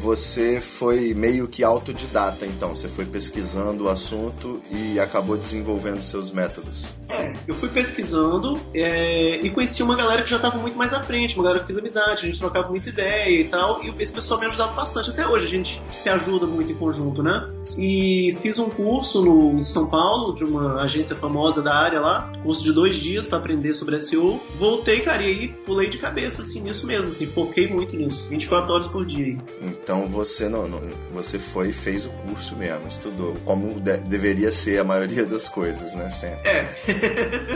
Você 0.00 0.60
foi 0.60 1.14
meio 1.14 1.48
que 1.48 1.64
autodidata, 1.64 2.46
então. 2.46 2.74
Você 2.74 2.88
foi 2.88 3.04
pesquisando 3.04 3.84
o 3.84 3.88
assunto 3.88 4.62
e 4.70 4.98
acabou 5.00 5.36
desenvolvendo 5.36 6.00
seus 6.00 6.30
métodos. 6.30 6.86
É, 7.08 7.34
eu 7.46 7.54
fui 7.54 7.68
pesquisando 7.68 8.58
é, 8.74 9.40
e 9.40 9.50
conheci 9.50 9.82
uma 9.82 9.94
galera 9.94 10.22
que 10.22 10.30
já 10.30 10.36
estava 10.36 10.58
muito 10.58 10.76
mais 10.76 10.92
à 10.92 11.00
frente, 11.00 11.36
uma 11.36 11.44
galera 11.44 11.60
que 11.60 11.66
fiz 11.66 11.78
amizade, 11.78 12.22
a 12.22 12.26
gente 12.26 12.38
trocava 12.38 12.68
muita 12.68 12.88
ideia 12.88 13.40
e 13.40 13.44
tal. 13.44 13.82
E 13.82 13.92
esse 14.02 14.12
pessoal 14.12 14.40
me 14.40 14.46
ajudava 14.46 14.72
bastante. 14.72 15.10
Até 15.10 15.26
hoje 15.26 15.46
a 15.46 15.48
gente 15.48 15.82
se 15.90 16.08
ajuda 16.08 16.46
muito 16.46 16.70
em 16.72 16.74
conjunto, 16.74 17.22
né? 17.22 17.48
E 17.78 18.36
fiz 18.42 18.58
um 18.58 18.68
curso 18.68 19.24
no, 19.24 19.52
em 19.52 19.62
São 19.62 19.88
Paulo, 19.88 20.34
de 20.34 20.44
uma 20.44 20.82
agência 20.82 21.14
famosa 21.16 21.62
da 21.62 21.74
área 21.74 22.00
lá, 22.00 22.32
curso 22.42 22.62
de 22.62 22.72
dois 22.72 22.96
dias 22.96 23.26
para 23.26 23.38
aprender 23.38 23.74
sobre 23.74 24.00
SEO. 24.00 24.40
Voltei, 24.58 25.00
cara, 25.00 25.22
e 25.22 25.26
aí 25.26 25.48
pulei 25.48 25.88
de 25.88 25.98
cabeça, 25.98 26.42
assim, 26.42 26.60
nisso 26.60 26.86
mesmo, 26.86 27.08
assim, 27.08 27.26
foquei 27.26 27.68
muito 27.68 27.96
nisso, 27.96 28.26
24 28.28 28.72
horas 28.72 28.86
por 28.86 29.04
dia. 29.04 29.36
Então 29.62 30.06
você 30.06 30.48
não, 30.48 30.68
não, 30.68 30.80
você 31.12 31.38
foi 31.38 31.70
e 31.70 31.72
fez 31.72 32.04
o 32.04 32.10
curso 32.10 32.54
mesmo, 32.56 32.86
estudou 32.86 33.34
como 33.44 33.80
de, 33.80 33.96
deveria 33.98 34.52
ser 34.52 34.78
a 34.78 34.84
maioria 34.84 35.24
das 35.24 35.48
coisas, 35.48 35.94
né? 35.94 36.10
Sempre. 36.10 36.48
É. 36.48 36.68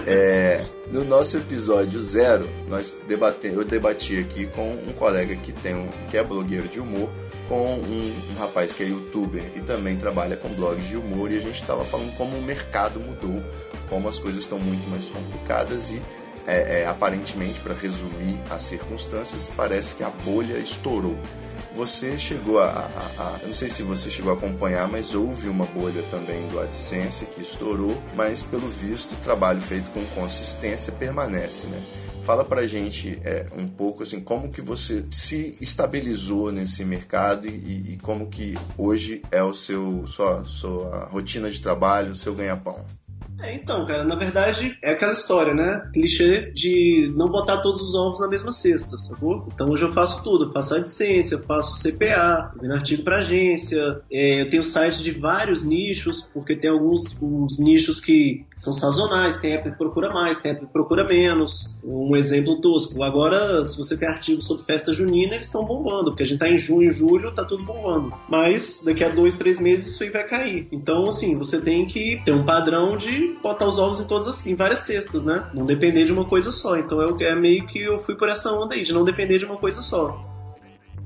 é. 0.07 0.67
No 0.91 1.05
nosso 1.05 1.37
episódio 1.37 2.01
zero, 2.01 2.49
nós 2.69 2.99
debate, 3.07 3.49
eu 3.49 3.65
debati 3.65 4.19
aqui 4.19 4.47
com 4.47 4.73
um 4.73 4.93
colega 4.93 5.37
que 5.37 5.53
tem 5.53 5.75
um, 5.75 5.89
que 6.11 6.17
é 6.17 6.23
blogueiro 6.23 6.67
de 6.69 6.81
humor, 6.81 7.11
com 7.49 7.75
um, 7.75 8.15
um 8.31 8.39
rapaz 8.39 8.73
que 8.73 8.83
é 8.83 8.87
youtuber 8.87 9.43
e 9.55 9.61
também 9.61 9.97
trabalha 9.97 10.37
com 10.37 10.49
blogs 10.49 10.87
de 10.89 10.97
humor 10.97 11.31
e 11.31 11.37
a 11.37 11.41
gente 11.41 11.61
estava 11.61 11.85
falando 11.85 12.17
como 12.17 12.37
o 12.37 12.43
mercado 12.43 12.99
mudou, 12.99 13.43
como 13.89 14.09
as 14.09 14.19
coisas 14.19 14.43
estão 14.43 14.59
muito 14.59 14.89
mais 14.89 15.07
complicadas 15.07 15.91
e 15.91 16.01
é, 16.47 16.81
é, 16.81 16.87
aparentemente, 16.87 17.61
para 17.61 17.75
resumir 17.75 18.41
as 18.51 18.63
circunstâncias, 18.63 19.53
parece 19.57 19.95
que 19.95 20.03
a 20.03 20.11
bolha 20.11 20.59
estourou. 20.59 21.17
Você 21.75 22.19
chegou 22.19 22.59
a, 22.59 22.67
a, 22.69 23.37
a, 23.37 23.39
Eu 23.41 23.49
não 23.49 23.55
sei 23.55 23.69
se 23.69 23.83
você 23.83 24.11
chegou 24.11 24.33
a 24.33 24.35
acompanhar, 24.35 24.89
mas 24.89 25.15
houve 25.15 25.49
uma 25.49 25.65
bolha 25.67 26.03
também 26.11 26.47
do 26.49 26.61
AdSense 26.61 27.27
que 27.27 27.41
estourou, 27.41 27.97
mas 28.15 28.43
pelo 28.43 28.67
visto 28.69 29.13
o 29.13 29.17
trabalho 29.17 29.61
feito 29.63 29.91
com 29.91 30.05
consistência 30.07 30.93
permanece, 30.93 31.67
né? 31.67 31.81
Fala 32.23 32.45
pra 32.45 32.67
gente 32.67 33.19
é, 33.25 33.47
um 33.57 33.67
pouco 33.67 34.03
assim, 34.03 34.21
como 34.21 34.51
que 34.51 34.61
você 34.61 35.05
se 35.11 35.57
estabilizou 35.61 36.53
nesse 36.53 36.85
mercado 36.85 37.49
e, 37.49 37.95
e 37.95 37.99
como 38.03 38.29
que 38.29 38.55
hoje 38.77 39.23
é 39.31 39.43
o 39.43 39.55
seu 39.55 40.07
sua, 40.07 40.45
sua 40.45 41.07
rotina 41.07 41.51
de 41.51 41.61
trabalho, 41.61 42.13
o 42.13 42.15
seu 42.15 42.35
ganha-pão. 42.35 42.85
É, 43.43 43.55
então, 43.55 43.85
cara, 43.87 44.05
na 44.05 44.15
verdade 44.15 44.77
é 44.83 44.93
aquela 44.93 45.13
história, 45.13 45.55
né? 45.55 45.89
Clichê 45.93 46.51
de 46.53 47.13
não 47.17 47.27
botar 47.27 47.59
todos 47.59 47.83
os 47.83 47.95
ovos 47.95 48.21
na 48.21 48.29
mesma 48.29 48.53
cesta, 48.53 48.99
sacou? 48.99 49.47
Então 49.53 49.71
hoje 49.71 49.85
eu 49.85 49.93
faço 49.93 50.23
tudo, 50.23 50.47
eu 50.47 50.53
faço 50.53 50.75
AdSense, 50.75 51.33
eu 51.33 51.43
faço 51.43 51.83
CPA, 51.83 52.53
eu 52.55 52.63
vendo 52.63 52.75
artigo 52.75 53.03
para 53.03 53.19
agência, 53.19 54.01
é, 54.11 54.43
eu 54.43 54.51
tenho 54.51 54.63
sites 54.63 55.03
de 55.03 55.13
vários 55.13 55.63
nichos, 55.63 56.23
porque 56.23 56.55
tem 56.55 56.71
alguns 56.71 57.17
nichos 57.59 57.99
que 57.99 58.45
são 58.57 58.73
sazonais, 58.73 59.37
tem 59.37 59.55
época 59.55 59.73
que 59.73 59.79
procura 59.79 60.13
mais, 60.13 60.39
tem 60.39 60.53
época 60.53 60.67
que 60.67 60.73
procura 60.73 61.05
menos. 61.05 61.79
Um 61.83 62.15
exemplo 62.17 62.61
tosco, 62.61 63.03
agora 63.03 63.65
se 63.65 63.77
você 63.77 63.97
tem 63.97 64.09
artigo 64.09 64.43
sobre 64.43 64.65
festa 64.65 64.93
junina, 64.93 65.35
eles 65.35 65.47
estão 65.47 65.65
bombando, 65.65 66.11
porque 66.11 66.23
a 66.23 66.27
gente 66.27 66.39
tá 66.39 66.49
em 66.49 66.59
junho, 66.59 66.91
julho, 66.91 67.35
tá 67.35 67.45
tudo 67.45 67.65
bombando. 67.65 68.13
Mas 68.29 68.83
daqui 68.85 69.03
a 69.03 69.09
dois, 69.09 69.35
três 69.35 69.59
meses 69.59 69.95
isso 69.95 70.03
aí 70.03 70.11
vai 70.11 70.25
cair. 70.25 70.69
Então, 70.71 71.05
assim, 71.05 71.39
você 71.39 71.61
tem 71.61 71.87
que 71.87 72.21
ter 72.25 72.33
um 72.33 72.45
padrão 72.45 72.97
de 72.97 73.30
botar 73.43 73.67
os 73.67 73.79
ovos 73.79 74.01
em 74.01 74.07
todas 74.07 74.29
as, 74.29 74.47
em 74.47 74.55
várias 74.55 74.81
cestas, 74.81 75.25
né? 75.25 75.49
Não 75.55 75.67
depender 75.67 76.05
de 76.05 76.13
uma 76.13 76.25
coisa 76.25 76.53
só. 76.53 76.77
Então 76.77 77.01
eu, 77.01 77.17
é 77.21 77.35
meio 77.35 77.67
que 77.67 77.81
eu 77.81 77.99
fui 77.99 78.15
por 78.15 78.29
essa 78.29 78.53
onda 78.53 78.75
aí, 78.75 78.83
de 78.83 78.93
não 78.93 79.05
depender 79.05 79.39
de 79.39 79.45
uma 79.45 79.57
coisa 79.57 79.83
só. 79.83 80.30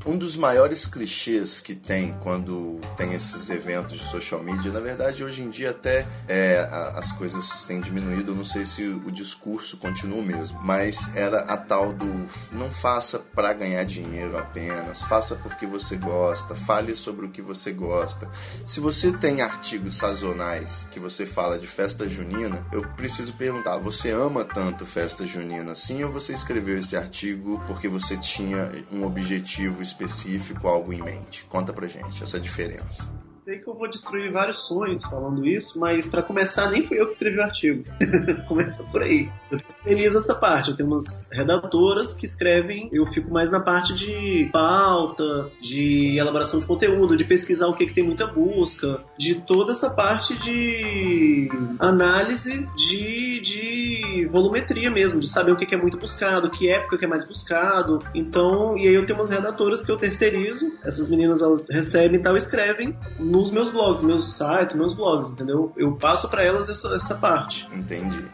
Um 0.06 0.18
dos 0.18 0.36
maiores 0.36 0.84
clichês 0.84 1.60
que 1.60 1.74
tem 1.74 2.12
quando 2.22 2.78
tem 2.94 3.14
esses 3.14 3.48
eventos 3.48 3.98
de 3.98 4.04
social 4.04 4.42
media, 4.42 4.70
na 4.70 4.80
verdade, 4.80 5.24
hoje 5.24 5.42
em 5.42 5.48
dia 5.48 5.70
até 5.70 6.06
é, 6.28 6.68
as 6.94 7.10
coisas 7.12 7.64
têm 7.64 7.80
diminuído, 7.80 8.34
não 8.34 8.44
sei 8.44 8.66
se 8.66 8.82
o, 8.82 9.06
o 9.06 9.10
discurso 9.10 9.78
continua 9.78 10.18
o 10.18 10.22
mesmo, 10.22 10.60
mas 10.62 11.14
era 11.16 11.40
a 11.40 11.56
tal 11.56 11.92
do 11.92 12.04
não 12.52 12.70
faça 12.70 13.18
para 13.18 13.52
ganhar 13.54 13.82
dinheiro 13.84 14.36
apenas, 14.36 15.02
faça 15.02 15.36
porque 15.36 15.66
você 15.66 15.96
gosta, 15.96 16.54
fale 16.54 16.94
sobre 16.94 17.24
o 17.24 17.30
que 17.30 17.40
você 17.40 17.72
gosta. 17.72 18.28
Se 18.66 18.80
você 18.80 19.10
tem 19.10 19.40
artigos 19.40 19.94
sazonais 19.94 20.86
que 20.90 21.00
você 21.00 21.24
fala 21.24 21.58
de 21.58 21.66
festa 21.66 22.06
junina, 22.06 22.64
eu 22.72 22.82
preciso 22.90 23.32
perguntar, 23.34 23.78
você 23.78 24.10
ama 24.10 24.44
tanto 24.44 24.84
festa 24.84 25.26
junina 25.26 25.72
assim 25.72 26.04
ou 26.04 26.12
você 26.12 26.34
escreveu 26.34 26.78
esse 26.78 26.94
artigo 26.94 27.62
porque 27.66 27.88
você 27.88 28.18
tinha 28.18 28.70
um 28.92 29.04
objetivo 29.04 29.82
específico? 29.84 30.66
algo 30.66 30.92
em 30.92 31.02
mente? 31.02 31.44
Conta 31.44 31.72
pra 31.72 31.86
gente 31.86 32.22
essa 32.22 32.40
diferença. 32.40 33.08
Sei 33.44 33.58
que 33.58 33.68
eu 33.68 33.74
vou 33.74 33.86
destruir 33.86 34.32
vários 34.32 34.66
sonhos 34.66 35.04
falando 35.04 35.46
isso, 35.46 35.78
mas 35.78 36.08
para 36.08 36.22
começar, 36.22 36.70
nem 36.70 36.86
fui 36.86 36.98
eu 36.98 37.06
que 37.06 37.12
escrevi 37.12 37.36
o 37.36 37.42
artigo. 37.42 37.84
Começa 38.48 38.82
por 38.84 39.02
aí. 39.02 39.30
Eu 39.50 39.58
terceirizo 39.58 40.16
essa 40.16 40.34
parte. 40.34 40.70
Eu 40.70 40.76
tenho 40.76 40.88
umas 40.88 41.28
redatoras 41.30 42.14
que 42.14 42.24
escrevem, 42.24 42.88
eu 42.90 43.06
fico 43.06 43.30
mais 43.30 43.50
na 43.50 43.60
parte 43.60 43.92
de 43.92 44.48
pauta, 44.50 45.50
de 45.60 46.16
elaboração 46.16 46.58
de 46.58 46.64
conteúdo, 46.64 47.18
de 47.18 47.24
pesquisar 47.24 47.66
o 47.66 47.74
que, 47.74 47.86
que 47.86 47.92
tem 47.92 48.02
muita 48.02 48.26
busca, 48.26 49.04
de 49.18 49.34
toda 49.34 49.72
essa 49.72 49.90
parte 49.90 50.34
de 50.36 51.50
análise 51.78 52.66
de, 52.74 53.40
de 53.42 54.26
volumetria 54.30 54.90
mesmo, 54.90 55.20
de 55.20 55.28
saber 55.28 55.52
o 55.52 55.56
que, 55.56 55.66
que 55.66 55.74
é 55.74 55.78
muito 55.78 55.98
buscado, 55.98 56.50
que 56.50 56.70
época 56.70 56.96
que 56.96 57.04
é 57.04 57.08
mais 57.08 57.26
buscado. 57.26 57.98
Então, 58.14 58.74
e 58.78 58.88
aí 58.88 58.94
eu 58.94 59.04
tenho 59.04 59.18
umas 59.18 59.28
redatoras 59.28 59.84
que 59.84 59.92
eu 59.92 59.98
terceirizo, 59.98 60.72
essas 60.82 61.08
meninas 61.08 61.42
elas 61.42 61.68
recebem 61.68 62.18
e 62.18 62.22
tal, 62.22 62.34
escrevem 62.38 62.96
nos 63.34 63.50
meus 63.50 63.68
blogs, 63.68 64.00
meus 64.00 64.36
sites, 64.36 64.76
meus 64.76 64.94
blogs, 64.94 65.32
entendeu? 65.32 65.72
Eu 65.76 65.96
passo 65.96 66.28
para 66.28 66.44
elas 66.44 66.68
essa, 66.68 66.94
essa 66.94 67.16
parte. 67.16 67.66
Entendi. 67.74 68.24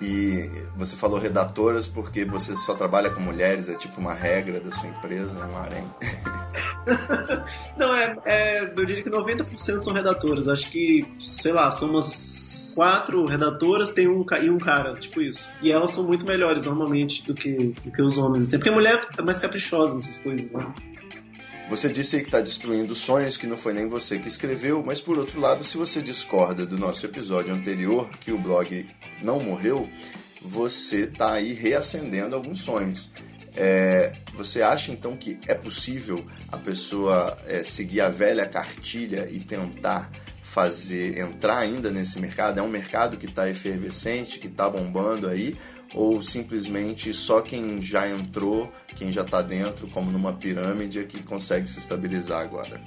E 0.00 0.50
você 0.76 0.96
falou 0.96 1.18
redatoras 1.18 1.88
porque 1.88 2.24
você 2.24 2.56
só 2.56 2.74
trabalha 2.74 3.10
com 3.10 3.20
mulheres, 3.20 3.68
é 3.68 3.74
tipo 3.74 4.00
uma 4.00 4.14
regra 4.14 4.60
da 4.60 4.70
sua 4.70 4.88
empresa, 4.88 5.44
um 5.44 5.56
harém. 5.56 5.84
Não, 7.78 7.94
é, 7.94 8.16
é, 8.24 8.64
eu 8.64 8.84
diria 8.84 9.02
que 9.02 9.10
90% 9.10 9.80
são 9.80 9.92
redatoras. 9.92 10.48
Acho 10.48 10.70
que, 10.70 11.06
sei 11.18 11.52
lá, 11.52 11.70
são 11.70 11.90
umas 11.90 12.74
quatro 12.76 13.24
redatoras, 13.26 13.90
tem 13.90 14.08
um 14.08 14.24
e 14.40 14.50
um 14.50 14.58
cara, 14.58 14.94
tipo 14.94 15.20
isso. 15.20 15.48
E 15.62 15.70
elas 15.70 15.90
são 15.90 16.04
muito 16.04 16.26
melhores 16.26 16.64
normalmente 16.64 17.24
do 17.26 17.34
que, 17.34 17.74
do 17.84 17.90
que 17.90 18.02
os 18.02 18.18
homens. 18.18 18.44
Assim. 18.44 18.58
Porque 18.58 18.70
a 18.70 18.74
mulher 18.74 19.08
é 19.16 19.22
mais 19.22 19.38
caprichosa 19.38 19.96
nessas 19.96 20.16
coisas, 20.16 20.52
né? 20.52 20.64
Você 21.68 21.90
disse 21.90 22.18
que 22.20 22.24
está 22.24 22.40
destruindo 22.40 22.94
sonhos, 22.94 23.36
que 23.36 23.46
não 23.46 23.56
foi 23.56 23.74
nem 23.74 23.88
você 23.88 24.18
que 24.18 24.26
escreveu, 24.26 24.82
mas 24.82 25.02
por 25.02 25.18
outro 25.18 25.38
lado, 25.38 25.62
se 25.62 25.76
você 25.76 26.00
discorda 26.00 26.64
do 26.64 26.78
nosso 26.78 27.04
episódio 27.04 27.52
anterior, 27.52 28.08
que 28.20 28.32
o 28.32 28.38
blog 28.38 28.88
não 29.22 29.38
morreu, 29.38 29.86
você 30.40 31.02
está 31.02 31.32
aí 31.32 31.52
reacendendo 31.52 32.34
alguns 32.34 32.60
sonhos. 32.60 33.10
É, 33.54 34.12
você 34.34 34.62
acha 34.62 34.92
então 34.92 35.14
que 35.14 35.38
é 35.46 35.54
possível 35.54 36.24
a 36.50 36.56
pessoa 36.56 37.36
é, 37.46 37.62
seguir 37.62 38.00
a 38.00 38.08
velha 38.08 38.46
cartilha 38.46 39.28
e 39.30 39.38
tentar 39.38 40.10
fazer 40.48 41.18
entrar 41.18 41.58
ainda 41.58 41.90
nesse 41.90 42.18
mercado? 42.18 42.58
É 42.58 42.62
um 42.62 42.68
mercado 42.68 43.16
que 43.16 43.26
está 43.26 43.48
efervescente, 43.48 44.38
que 44.38 44.46
está 44.46 44.68
bombando 44.68 45.28
aí? 45.28 45.56
ou 45.94 46.20
simplesmente 46.20 47.14
só 47.14 47.40
quem 47.40 47.80
já 47.80 48.08
entrou, 48.08 48.70
quem 48.94 49.10
já 49.10 49.22
está 49.22 49.40
dentro, 49.40 49.88
como 49.88 50.10
numa 50.10 50.32
pirâmide, 50.34 51.00
é 51.00 51.04
que 51.04 51.22
consegue 51.22 51.68
se 51.68 51.78
estabilizar 51.78 52.42
agora? 52.42 52.80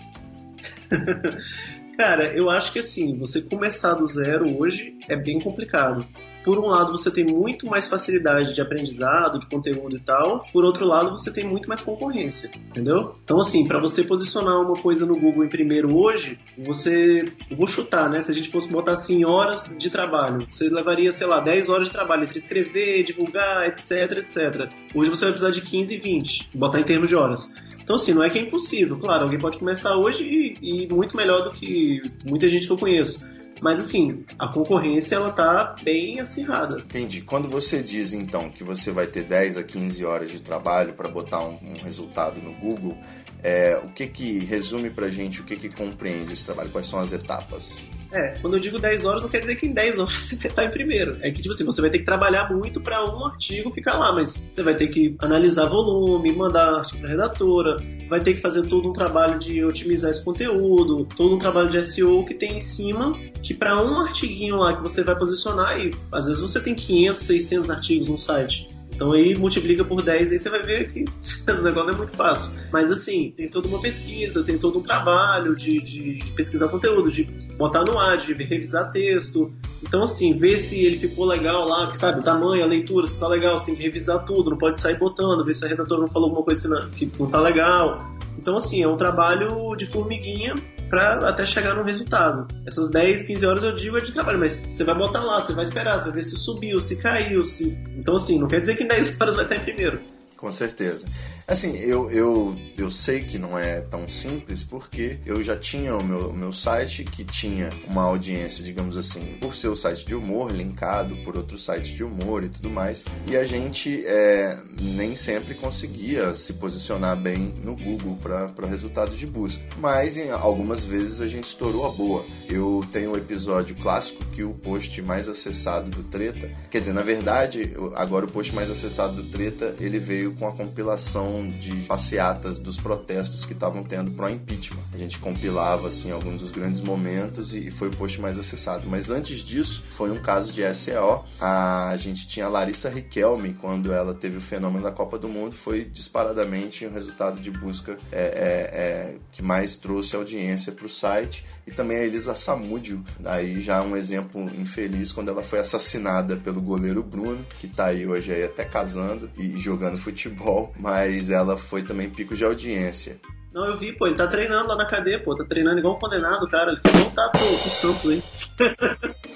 Cara, 1.98 2.34
eu 2.34 2.50
acho 2.50 2.72
que 2.72 2.80
assim, 2.80 3.18
você 3.18 3.42
começar 3.42 3.96
do 3.96 4.06
zero 4.06 4.58
hoje 4.58 4.98
é 5.10 5.16
bem 5.16 5.40
complicado 5.40 6.08
por 6.44 6.58
um 6.58 6.68
lado 6.68 6.92
você 6.92 7.12
tem 7.12 7.26
muito 7.26 7.66
mais 7.66 7.88
facilidade 7.88 8.54
de 8.54 8.62
aprendizado, 8.62 9.40
de 9.40 9.46
conteúdo 9.46 9.96
e 9.96 10.00
tal, 10.00 10.46
por 10.52 10.66
outro 10.66 10.86
lado 10.86 11.12
você 11.12 11.32
tem 11.32 11.46
muito 11.46 11.68
mais 11.68 11.82
concorrência, 11.82 12.52
entendeu? 12.70 13.16
Então 13.24 13.38
assim, 13.40 13.66
para 13.68 13.80
você 13.80 14.04
posicionar 14.04 14.60
uma 14.60 14.76
coisa 14.76 15.06
no 15.06 15.14
Google 15.14 15.44
em 15.44 15.50
primeiro 15.50 15.96
hoje, 15.96 16.40
você, 16.58 17.20
eu 17.50 17.58
vou 17.58 17.68
chutar, 17.68 18.10
né, 18.10 18.22
se 18.22 18.32
a 18.32 18.34
gente 18.34 18.50
fosse 18.50 18.68
botar 18.68 18.94
assim 18.94 19.26
horas 19.26 19.76
de 19.78 19.90
trabalho, 19.90 20.46
você 20.48 20.70
levaria, 20.70 21.12
sei 21.12 21.28
lá, 21.28 21.40
10 21.40 21.70
horas 21.70 21.88
de 21.88 21.94
trabalho 21.94 22.24
entre 22.24 22.38
escrever, 22.38 23.04
divulgar, 23.04 23.68
etc, 23.68 24.18
etc. 24.18 24.70
Hoje 24.94 25.10
você 25.10 25.26
vai 25.26 25.34
precisar 25.34 25.52
de 25.52 25.62
15 25.62 25.96
e 25.96 25.98
20, 25.98 26.50
botar 26.54 26.80
em 26.80 26.84
termos 26.84 27.10
de 27.10 27.16
horas. 27.16 27.54
Então, 27.84 27.96
assim, 27.96 28.14
não 28.14 28.24
é 28.24 28.30
que 28.30 28.40
é 28.40 28.42
impossível. 28.42 28.98
Claro, 28.98 29.24
alguém 29.24 29.40
pode 29.40 29.58
começar 29.58 29.98
hoje 29.98 30.24
e, 30.24 30.86
e 30.86 30.94
muito 30.94 31.18
melhor 31.18 31.44
do 31.44 31.52
que 31.52 32.02
muita 32.26 32.48
gente 32.48 32.68
que 32.68 32.72
eu 32.72 32.78
conheço. 32.78 33.22
Mas 33.62 33.80
assim, 33.80 34.26
a 34.40 34.48
concorrência 34.48 35.16
ela 35.16 35.32
tá 35.32 35.76
bem 35.84 36.20
acirrada. 36.20 36.80
Entendi. 36.80 37.22
Quando 37.22 37.48
você 37.48 37.84
diz 37.84 38.12
então 38.12 38.50
que 38.50 38.64
você 38.64 38.92
vai 38.92 39.06
ter 39.06 39.22
10 39.24 39.58
a 39.58 39.64
15 39.64 40.04
horas 40.04 40.32
de 40.32 40.42
trabalho 40.42 40.94
para 40.94 41.08
botar 41.08 41.42
um, 41.42 41.60
um, 41.62 41.84
resultado 41.84 42.42
no 42.42 42.54
Google, 42.54 42.98
é, 43.44 43.80
o 43.84 43.90
que 43.90 44.08
que 44.08 44.40
resume 44.40 44.90
pra 44.90 45.10
gente, 45.10 45.42
o 45.42 45.44
que 45.44 45.56
que 45.56 45.70
compreende 45.70 46.34
esse 46.34 46.44
trabalho? 46.44 46.72
Quais 46.72 46.88
são 46.88 47.00
as 47.00 47.14
etapas? 47.14 47.88
É, 48.12 48.34
quando 48.42 48.56
eu 48.56 48.60
digo 48.60 48.78
10 48.78 49.06
horas, 49.06 49.22
não 49.22 49.30
quer 49.30 49.40
dizer 49.40 49.56
que 49.56 49.66
em 49.66 49.74
10 49.74 50.00
horas 50.00 50.14
você 50.22 50.36
vai 50.36 50.48
estar 50.48 50.66
em 50.66 50.72
primeiro. 50.72 51.18
É 51.22 51.32
que, 51.32 51.42
tipo 51.42 51.54
assim, 51.54 51.64
você 51.64 51.82
vai 51.82 51.90
ter 51.90 52.00
que 52.00 52.06
trabalhar 52.06 52.52
muito 52.52 52.82
para 52.82 53.04
um 53.06 53.26
artigo 53.26 53.72
ficar 53.72 53.98
lá, 53.98 54.14
mas 54.14 54.42
você 54.54 54.64
vai 54.64 54.76
ter 54.76 54.88
que 54.88 55.16
analisar 55.20 55.66
volume, 55.66 56.32
mandar 56.32 56.80
artigo 56.80 57.02
para 57.02 57.10
redatora, 57.10 57.76
vai 58.10 58.20
ter 58.20 58.34
que 58.34 58.42
fazer 58.42 58.64
todo 58.68 58.90
um 58.90 58.94
trabalho 58.94 59.40
de 59.40 59.64
otimizar 59.64 60.12
esse 60.12 60.24
conteúdo, 60.24 61.06
todo 61.16 61.36
um 61.36 61.38
trabalho 61.38 61.70
de 61.70 61.86
SEO 61.86 62.26
que 62.26 62.34
tem 62.34 62.58
em 62.58 62.62
cima, 62.62 63.14
que 63.42 63.54
para 63.54 63.82
um 63.82 64.00
artiguinho 64.02 64.58
lá 64.58 64.76
que 64.76 64.82
você 64.82 65.04
vai 65.04 65.18
posicionar, 65.18 65.80
e 65.80 65.92
às 66.12 66.26
vezes 66.26 66.42
você 66.42 66.60
tem 66.60 66.76
500, 66.76 67.24
600 67.24 67.70
artigos 67.70 68.08
no 68.10 68.18
site, 68.18 68.70
então 69.02 69.14
aí 69.14 69.36
multiplica 69.36 69.84
por 69.84 70.04
10 70.04 70.32
aí 70.32 70.38
você 70.38 70.48
vai 70.48 70.62
ver 70.62 70.88
que 70.88 71.04
o 71.52 71.62
negócio 71.64 71.88
não 71.88 71.96
é 71.96 71.98
muito 71.98 72.16
fácil. 72.16 72.52
Mas 72.72 72.92
assim, 72.92 73.34
tem 73.36 73.50
toda 73.50 73.68
uma 73.68 73.82
pesquisa, 73.82 74.44
tem 74.44 74.60
todo 74.60 74.78
um 74.78 74.84
trabalho 74.84 75.56
de, 75.56 75.82
de, 75.82 76.20
de 76.20 76.32
pesquisar 76.34 76.68
conteúdo, 76.68 77.10
de 77.10 77.24
botar 77.58 77.84
no 77.84 77.98
ar, 77.98 78.18
de 78.18 78.32
revisar 78.36 78.92
texto. 78.92 79.52
Então 79.82 80.04
assim, 80.04 80.38
ver 80.38 80.60
se 80.60 80.86
ele 80.86 81.00
ficou 81.00 81.26
legal 81.26 81.68
lá, 81.68 81.88
que 81.88 81.98
sabe, 81.98 82.20
o 82.20 82.24
tamanho, 82.24 82.64
a 82.64 82.68
leitura, 82.68 83.08
se 83.08 83.20
tá 83.20 83.28
legal, 83.28 83.58
você 83.58 83.66
tem 83.66 83.76
que 83.76 83.82
revisar 83.82 84.24
tudo, 84.24 84.52
não 84.52 84.58
pode 84.58 84.80
sair 84.80 85.00
botando, 85.00 85.44
ver 85.44 85.56
se 85.56 85.66
a 85.66 85.68
redatora 85.68 86.02
não 86.02 86.08
falou 86.08 86.28
alguma 86.30 86.46
coisa 86.46 86.62
que 86.62 86.68
não, 86.68 86.90
que 86.92 87.12
não 87.20 87.28
tá 87.28 87.42
legal. 87.42 87.98
Então 88.42 88.58
assim, 88.58 88.82
é 88.82 88.88
um 88.88 88.98
trabalho 88.98 89.76
de 89.76 89.86
formiguinha 89.86 90.56
para 90.90 91.30
até 91.30 91.46
chegar 91.46 91.76
no 91.76 91.84
resultado. 91.84 92.48
Essas 92.66 92.90
10, 92.90 93.24
15 93.24 93.46
horas 93.46 93.64
eu 93.64 93.72
digo 93.72 93.98
é 93.98 94.02
de 94.02 94.12
trabalho, 94.12 94.40
mas 94.40 94.54
você 94.54 94.84
vai 94.84 94.96
botar 94.96 95.22
lá, 95.22 95.42
você 95.42 95.54
vai 95.54 95.64
esperar, 95.64 96.00
você 96.00 96.06
vai 96.06 96.16
ver 96.16 96.24
se 96.24 96.36
subiu, 96.36 96.80
se 96.80 96.98
caiu, 96.98 97.44
se. 97.44 97.80
Então 97.96 98.16
assim, 98.16 98.40
não 98.40 98.48
quer 98.48 98.60
dizer 98.60 98.76
que 98.76 98.84
em 98.84 98.88
10 98.88 99.22
horas 99.22 99.36
vai 99.36 99.46
estar 99.46 99.56
em 99.56 99.62
primeiro. 99.62 100.02
Com 100.36 100.52
certeza. 100.52 101.08
Assim, 101.48 101.78
eu, 101.78 102.10
eu, 102.12 102.56
eu 102.78 102.90
sei 102.90 103.22
que 103.22 103.38
não 103.38 103.58
é 103.58 103.82
tão 103.82 104.08
simples 104.08 104.64
porque 104.64 105.20
eu 105.26 105.42
já 105.42 105.58
tinha 105.58 105.96
o 105.96 106.04
meu, 106.04 106.32
meu 106.34 106.52
site 106.52 107.04
que 107.04 107.24
tinha 107.24 107.70
uma 107.88 108.04
audiência, 108.04 108.64
digamos 108.64 108.96
assim, 108.96 109.38
por 109.40 109.56
ser 109.56 109.68
o 109.68 109.76
site 109.76 110.06
de 110.06 110.16
humor, 110.16 110.52
linkado 110.52 111.16
por 111.18 111.36
outros 111.36 111.66
sites 111.66 111.92
de 111.92 112.04
humor 112.04 112.44
e 112.44 112.50
tudo 112.50 112.70
mais. 112.70 113.04
E 113.28 113.36
a 113.36 113.44
gente 113.44 114.06
é, 114.06 114.58
nem 114.82 115.16
sempre 115.16 115.56
conseguia 115.56 116.34
se 116.36 116.54
posicionar 116.54 117.16
bem 117.16 117.54
no 117.64 117.76
Google 117.76 118.18
para 118.22 118.68
resultados 118.68 119.18
de 119.18 119.28
busca. 119.28 119.64
Mas 119.78 120.18
em 120.18 120.32
algumas 120.32 120.84
vezes 120.84 121.22
a 121.22 121.28
gente 121.28 121.46
estourou 121.46 121.86
a 121.86 121.90
boa. 121.90 122.26
Eu 122.50 122.84
tenho 122.92 123.12
o 123.12 123.14
um 123.14 123.18
episódio 123.18 123.76
clássico 123.76 124.24
que 124.28 124.44
o 124.44 124.54
post 124.54 125.02
mais 125.02 125.28
acessado 125.28 125.90
do 125.90 126.04
Treta, 126.04 126.50
quer 126.70 126.80
dizer, 126.80 126.94
na 126.94 127.02
verdade, 127.02 127.74
agora 127.96 128.26
o 128.26 128.32
post 128.32 128.54
mais 128.54 128.70
acessado 128.70 129.22
do 129.22 129.30
Treta, 129.30 129.76
ele 129.80 130.00
veio 130.00 130.34
com 130.34 130.48
a 130.48 130.52
compilação 130.52 131.31
de 131.48 131.76
passeatas 131.84 132.60
dos 132.60 132.78
protestos 132.78 133.46
que 133.46 133.54
estavam 133.54 133.84
tendo 133.84 134.12
pro 134.12 134.30
impeachment. 134.30 134.84
A 134.94 134.98
gente 134.98 135.20
compilava 135.20 135.88
assim 135.88 136.12
alguns 136.12 136.42
dos 136.42 136.52
grandes 136.52 136.82
momentos 136.82 137.54
e 137.54 137.72
foi 137.72 137.88
o 137.88 137.92
post 137.92 138.20
mais 138.20 138.38
acessado. 138.38 138.88
Mas 138.88 139.10
antes 139.10 139.40
disso, 139.40 139.84
foi 139.92 140.12
um 140.12 140.22
caso 140.22 140.52
de 140.52 140.62
SEO. 140.74 141.24
A 141.40 141.96
gente 141.98 142.28
tinha 142.28 142.46
a 142.46 142.50
Larissa 142.50 142.90
Riquelme, 142.90 143.54
quando 143.54 143.92
ela 143.94 144.14
teve 144.14 144.38
o 144.38 144.42
fenômeno 144.42 144.84
da 144.84 144.92
Copa 144.92 145.18
do 145.18 145.28
Mundo, 145.28 145.56
foi 145.56 145.86
disparadamente 145.86 146.86
um 146.86 146.94
resultado 146.94 147.40
de 147.40 147.52
busca 147.52 147.98
é, 148.12 148.22
é, 148.22 148.24
é, 148.24 149.16
que 149.32 149.42
mais 149.42 149.76
trouxe 149.76 150.16
audiência 150.16 150.72
para 150.72 150.86
o 150.86 150.90
site. 150.90 151.46
E 151.72 151.74
também 151.74 152.00
a 152.00 152.04
Elisa 152.04 152.36
Samúdio, 152.36 153.02
aí 153.24 153.62
já 153.62 153.82
um 153.82 153.96
exemplo 153.96 154.42
infeliz, 154.60 155.14
quando 155.14 155.30
ela 155.30 155.42
foi 155.42 155.60
assassinada 155.60 156.36
pelo 156.36 156.62
goleiro 156.62 157.02
Bruno, 157.02 157.46
que 157.60 157.66
está 157.66 157.86
aí 157.86 158.06
hoje 158.06 158.34
aí 158.34 158.44
até 158.44 158.66
casando 158.66 159.32
e 159.38 159.58
jogando 159.58 159.98
futebol, 159.98 160.74
mas 160.78 161.30
ela 161.30 161.56
foi 161.56 161.82
também 161.82 162.10
pico 162.10 162.36
de 162.36 162.44
audiência. 162.44 163.22
Não, 163.54 163.66
eu 163.66 163.78
vi, 163.78 163.94
pô, 163.94 164.06
ele 164.06 164.18
tá 164.18 164.28
treinando 164.28 164.68
lá 164.68 164.76
na 164.76 164.86
cadeia, 164.86 165.24
pô, 165.24 165.34
tá 165.34 165.46
treinando 165.46 165.80
igual 165.80 165.96
um 165.96 166.00
condenado, 166.00 166.46
cara. 166.50 166.72
Ele 166.72 166.82
quer 166.82 166.92
voltar 166.92 167.30
pro, 167.30 167.40
pros 167.40 167.82
campos 167.82 168.12
aí. 168.12 168.22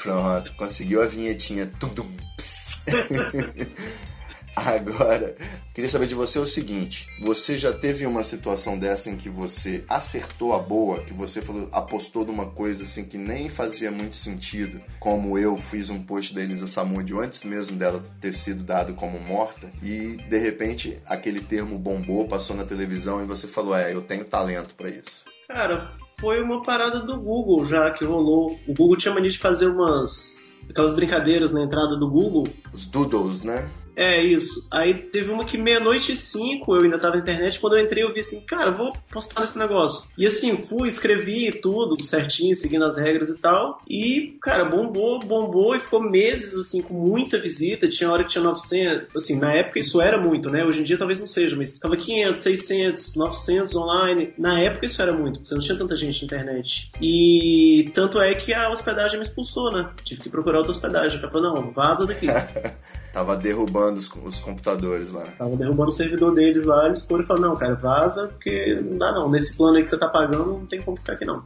Pronto, 0.02 0.54
conseguiu 0.56 1.02
a 1.02 1.06
vinhetinha. 1.06 1.66
Tudum, 1.80 2.08
Agora, 4.56 5.36
queria 5.74 5.90
saber 5.90 6.08
de 6.08 6.16
você 6.16 6.40
o 6.40 6.46
seguinte: 6.46 7.08
você 7.22 7.58
já 7.58 7.74
teve 7.74 8.06
uma 8.06 8.24
situação 8.24 8.80
dessa 8.80 9.10
em 9.10 9.18
que 9.18 9.30
você 9.30 9.84
acertou 9.90 10.54
a 10.54 10.60
boa, 10.60 11.02
que 11.02 11.14
você 11.14 11.42
falou, 11.42 11.68
apostou 11.72 12.26
numa 12.26 12.46
coisa 12.46 12.84
assim 12.84 13.04
que 13.04 13.18
nem 13.18 13.50
fazia 13.50 13.92
muito 13.92 14.16
sentido, 14.16 14.82
como 15.00 15.38
eu 15.38 15.58
fiz 15.58 15.90
um 15.90 16.02
post 16.02 16.34
da 16.34 16.42
Elisa 16.42 16.68
Samudio 16.68 17.20
antes 17.20 17.44
mesmo 17.44 17.76
dela 17.78 18.02
ter 18.22 18.32
sido 18.32 18.64
dado 18.64 18.94
como 18.94 19.20
morta, 19.20 19.70
e 19.84 20.18
de 20.30 20.38
repente 20.38 20.98
aquele 21.06 21.42
termo 21.42 21.78
bombou, 21.78 22.28
passou 22.28 22.56
na 22.56 22.64
televisão 22.64 23.22
e 23.22 23.26
você 23.26 23.48
falou: 23.48 23.76
É, 23.76 23.94
eu 23.94 24.02
tenho 24.02 24.24
talento 24.24 24.74
para 24.76 24.90
isso? 24.90 25.26
Cara, 25.48 25.92
foi 26.20 26.42
uma 26.42 26.64
parada 26.64 27.02
do 27.02 27.20
Google 27.20 27.66
já 27.66 27.92
que 27.92 28.06
rolou. 28.06 28.58
O 28.68 28.74
Google 28.74 28.98
tinha 28.98 29.14
mania 29.14 29.30
de 29.30 29.38
fazer 29.38 29.68
umas. 29.68 30.60
aquelas 30.70 30.94
brincadeiras 30.94 31.52
na 31.52 31.62
entrada 31.62 31.98
do 31.98 32.10
Google. 32.10 32.48
Os 32.74 32.86
doodles, 32.86 33.44
né? 33.44 33.70
É, 33.96 34.22
isso. 34.22 34.68
Aí 34.72 34.94
teve 34.94 35.32
uma 35.32 35.46
que 35.46 35.58
meia-noite 35.58 36.12
e 36.12 36.16
cinco 36.16 36.76
eu 36.76 36.84
ainda 36.84 37.00
tava 37.00 37.16
na 37.16 37.22
internet. 37.22 37.60
Quando 37.60 37.78
eu 37.78 37.84
entrei, 37.84 38.04
eu 38.04 38.14
vi 38.14 38.20
assim, 38.20 38.42
cara, 38.42 38.72
vou 38.72 38.92
postar 39.10 39.44
esse 39.44 39.58
negócio. 39.58 40.08
E 40.18 40.26
assim, 40.26 40.58
fui, 40.58 40.88
escrevi 40.88 41.52
tudo 41.52 42.02
certinho, 42.04 42.56
seguindo 42.56 42.86
as 42.86 42.98
regras 42.98 43.30
e 43.30 43.38
tal. 43.38 43.82
E, 43.88 44.38
cara, 44.42 44.66
bombou, 44.66 45.20
bombou 45.20 45.76
e 45.76 45.80
ficou 45.80 46.02
meses, 46.02 46.54
assim, 46.56 46.82
com 46.82 46.94
muita 46.94 47.40
visita. 47.40 47.88
Tinha 47.88 48.12
hora 48.12 48.24
que 48.24 48.32
tinha 48.32 48.44
900. 48.44 49.16
Assim, 49.16 49.40
na 49.40 49.54
época 49.54 49.80
isso 49.80 50.02
era 50.02 50.20
muito, 50.20 50.50
né? 50.50 50.66
Hoje 50.66 50.82
em 50.82 50.84
dia 50.84 50.98
talvez 50.98 51.20
não 51.20 51.28
seja, 51.28 51.56
mas 51.56 51.78
tava 51.78 51.96
500, 51.96 52.40
600, 52.40 53.16
900 53.16 53.76
online. 53.76 54.34
Na 54.38 54.60
época 54.60 54.86
isso 54.86 55.02
era 55.02 55.14
muito, 55.14 55.40
porque 55.40 55.56
não 55.56 55.62
tinha 55.62 55.78
tanta 55.78 55.96
gente 55.96 56.22
na 56.22 56.26
internet. 56.26 56.92
E 57.02 57.92
tanto 57.94 58.22
é 58.22 58.34
que 58.34 58.54
a 58.54 58.70
hospedagem 58.70 59.18
me 59.18 59.24
expulsou, 59.24 59.72
né? 59.72 59.90
Tive 60.04 60.22
que 60.22 60.30
procurar 60.30 60.58
outra 60.58 60.72
hospedagem. 60.72 61.20
Ela 61.20 61.32
falou, 61.32 61.56
não, 61.56 61.72
vaza 61.72 62.06
daqui. 62.06 62.28
Tava 63.16 63.38
derrubando 63.38 63.98
os, 63.98 64.12
os, 64.26 64.42
computadores 64.42 65.14
lá. 65.14 65.24
Tava 65.38 65.56
derrubando 65.56 65.88
o 65.88 65.94
servidor 65.94 66.34
deles 66.34 66.66
lá, 66.66 66.88
eles 66.88 67.02
foram 67.08 67.24
e 67.24 67.26
falaram, 67.26 67.48
não, 67.48 67.56
cara, 67.56 67.76
vaza, 67.76 68.28
porque 68.28 68.76
não 68.84 68.98
dá 68.98 69.14
não. 69.14 69.32
Nesse 69.32 69.56
plano 69.56 69.78
aí 69.78 69.84
que 69.84 69.88
você 69.88 69.98
tá 69.98 70.10
pagando, 70.10 70.48
não 70.48 70.66
tem 70.66 70.82
como 70.82 70.98
ficar 70.98 71.14
aqui 71.14 71.24
não. 71.24 71.42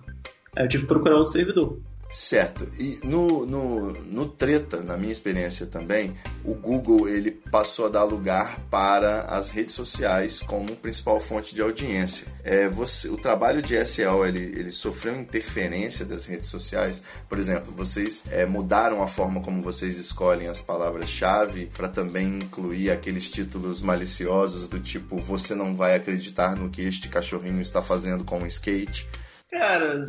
Aí 0.55 0.65
eu 0.65 0.67
tive 0.67 0.82
que 0.82 0.89
procurar 0.89 1.17
outro 1.17 1.32
servidor. 1.32 1.77
Certo. 2.12 2.67
E 2.80 3.00
no, 3.04 3.45
no, 3.45 3.91
no 3.91 4.28
Treta, 4.28 4.82
na 4.82 4.98
minha 4.98 5.12
experiência 5.12 5.67
também, 5.67 6.15
o 6.43 6.56
Google 6.56 7.08
ele 7.08 7.30
passou 7.30 7.86
a 7.86 7.89
dar 7.89 8.04
lugar 8.04 8.60
para 8.69 9.22
as 9.26 9.50
redes 9.50 9.76
sociais 9.76 10.39
como 10.39 10.76
principal 10.76 11.19
fonte 11.19 11.54
de 11.54 11.62
audiência. 11.62 12.26
É, 12.43 12.67
você, 12.67 13.10
o 13.10 13.17
trabalho 13.17 13.62
de 13.62 13.86
SEO 13.86 14.26
ele, 14.26 14.39
ele 14.39 14.72
sofreu 14.72 15.19
interferência 15.19 16.04
das 16.04 16.26
redes 16.26 16.50
sociais. 16.50 17.04
Por 17.28 17.38
exemplo, 17.38 17.72
vocês 17.72 18.24
é, 18.32 18.43
mudaram 18.43 19.04
a 19.04 19.08
forma 19.08 19.39
como 19.41 19.62
vocês 19.62 20.00
escolhem 20.00 20.48
as 20.48 20.60
palavras-chave 20.60 21.67
para 21.67 21.88
também 21.88 22.39
incluir 22.39 22.89
aqueles 22.89 23.30
títulos 23.30 23.84
maliciosos 23.84 24.67
do 24.67 24.80
tipo 24.80 25.19
você 25.19 25.54
não 25.54 25.76
vai 25.76 25.95
acreditar 25.95 26.56
no 26.56 26.69
que 26.69 26.82
este 26.82 27.08
cachorrinho 27.08 27.62
está 27.62 27.82
fazendo 27.82 28.24
com 28.24 28.41
o 28.41 28.48
skate. 28.48 29.08
Cara, 29.52 30.02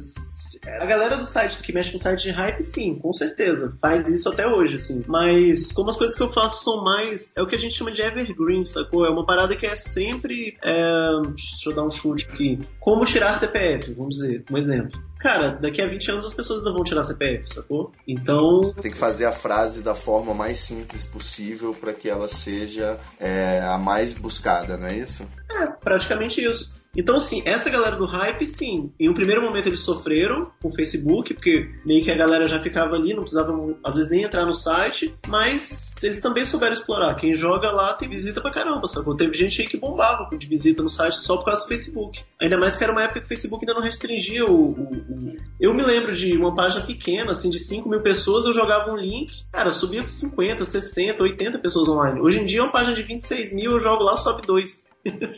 a 0.67 0.85
galera 0.85 1.17
do 1.17 1.25
site 1.25 1.61
que 1.61 1.73
mexe 1.73 1.93
com 1.93 1.99
site 1.99 2.23
de 2.23 2.31
hype, 2.31 2.63
sim, 2.63 2.95
com 2.95 3.13
certeza. 3.13 3.75
Faz 3.81 4.09
isso 4.09 4.29
até 4.29 4.47
hoje, 4.47 4.77
assim. 4.77 5.05
Mas 5.07 5.73
como 5.73 5.91
as 5.91 5.97
coisas 5.97 6.17
que 6.17 6.23
eu 6.23 6.33
faço 6.33 6.65
são 6.65 6.83
mais. 6.83 7.33
É 7.37 7.43
o 7.43 7.47
que 7.47 7.55
a 7.55 7.59
gente 7.59 7.75
chama 7.75 7.93
de 7.93 8.03
evergreen, 8.03 8.65
sacou? 8.65 9.07
É 9.07 9.11
uma 9.11 9.25
parada 9.25 9.57
que 9.57 9.67
é 9.67 9.77
sempre. 9.77 10.57
É... 10.63 10.91
Deixa 11.29 11.71
eu 11.71 11.75
dar 11.75 11.85
um 11.85 11.91
chute 11.91 12.29
aqui. 12.31 12.61
Como 12.79 13.05
tirar 13.05 13.37
CPF, 13.37 13.93
vamos 13.93 14.17
dizer, 14.17 14.45
um 14.51 14.57
exemplo. 14.57 15.01
Cara, 15.19 15.51
daqui 15.51 15.83
a 15.83 15.87
20 15.87 16.13
anos 16.13 16.27
as 16.27 16.33
pessoas 16.33 16.61
ainda 16.61 16.73
vão 16.73 16.83
tirar 16.83 17.05
CPF, 17.05 17.49
sacou? 17.53 17.93
Então. 18.07 18.73
Tem 18.81 18.91
que 18.91 18.97
fazer 18.97 19.27
a 19.27 19.33
frase 19.33 19.83
da 19.83 19.95
forma 19.95 20.33
mais 20.33 20.59
simples 20.59 21.05
possível 21.05 21.75
para 21.75 21.93
que 21.93 22.09
ela 22.09 22.27
seja 22.27 22.99
é, 23.19 23.61
a 23.61 23.79
mais 23.79 24.15
buscada, 24.15 24.77
não 24.77 24.87
é 24.87 24.97
isso? 24.97 25.27
É, 25.51 25.67
praticamente 25.67 26.43
isso. 26.43 26.80
Então, 26.97 27.17
assim, 27.17 27.43
essa 27.45 27.71
galera 27.71 27.97
do 27.97 28.05
hype, 28.05 28.45
sim. 28.45 28.93
Em 28.99 29.09
um 29.09 29.15
primeiro 29.15 29.43
momento 29.43 29.69
eles 29.69 29.81
sofreram 29.81 30.51
com 30.61 30.69
o 30.69 30.73
Facebook, 30.73 31.35
porque 31.35 31.71
meio 31.85 32.03
que 32.03 32.11
a 32.11 32.17
galera 32.17 32.47
já 32.47 32.59
ficava 32.59 32.97
ali, 32.97 33.15
não 33.15 33.23
precisava 33.23 33.53
às 33.85 33.95
vezes 33.95 34.11
nem 34.11 34.25
entrar 34.25 34.45
no 34.45 34.55
site, 34.55 35.15
mas 35.29 36.03
eles 36.03 36.21
também 36.21 36.45
souberam 36.45 36.73
explorar. 36.73 37.15
Quem 37.15 37.33
joga 37.33 37.71
lá 37.71 37.95
tem 37.95 38.09
visita 38.09 38.41
pra 38.41 38.51
caramba, 38.51 38.87
sacou? 38.89 39.17
Teve 39.17 39.35
gente 39.35 39.61
aí 39.61 39.69
que 39.69 39.77
bombava 39.77 40.29
de 40.37 40.47
visita 40.47 40.83
no 40.83 40.91
site 40.91 41.17
só 41.17 41.37
por 41.37 41.45
causa 41.45 41.63
do 41.63 41.69
Facebook. 41.69 42.23
Ainda 42.41 42.59
mais 42.59 42.77
que 42.77 42.83
era 42.83 42.93
uma 42.93 43.03
época 43.03 43.21
que 43.21 43.27
o 43.27 43.29
Facebook 43.29 43.65
ainda 43.65 43.79
não 43.79 43.87
restringia 43.87 44.45
o. 44.45 44.71
o, 44.71 44.83
o... 44.83 45.37
Eu 45.61 45.73
me 45.75 45.83
lembro 45.83 46.13
de 46.13 46.37
uma 46.37 46.55
página 46.55 46.85
pequena, 46.85 47.33
assim, 47.33 47.51
de 47.51 47.61
5 47.61 47.89
mil 47.89 48.01
pessoas, 48.01 48.47
eu 48.47 48.53
jogava 48.53 48.91
um 48.91 48.97
link, 48.97 49.45
cara, 49.53 49.73
subia 49.73 50.03
com 50.03 50.09
50, 50.09 50.65
60, 50.65 51.23
80 51.23 51.59
pessoas 51.59 51.89
online. 51.89 52.21
Hoje 52.21 52.41
em 52.41 52.45
dia, 52.45 52.63
uma 52.63 52.73
página 52.73 52.97
de 52.97 53.03
26 53.03 53.53
mil, 53.53 53.73
eu 53.73 53.79
jogo 53.79 54.03
lá, 54.03 54.17
sobe 54.17 54.43
dois. 54.43 54.90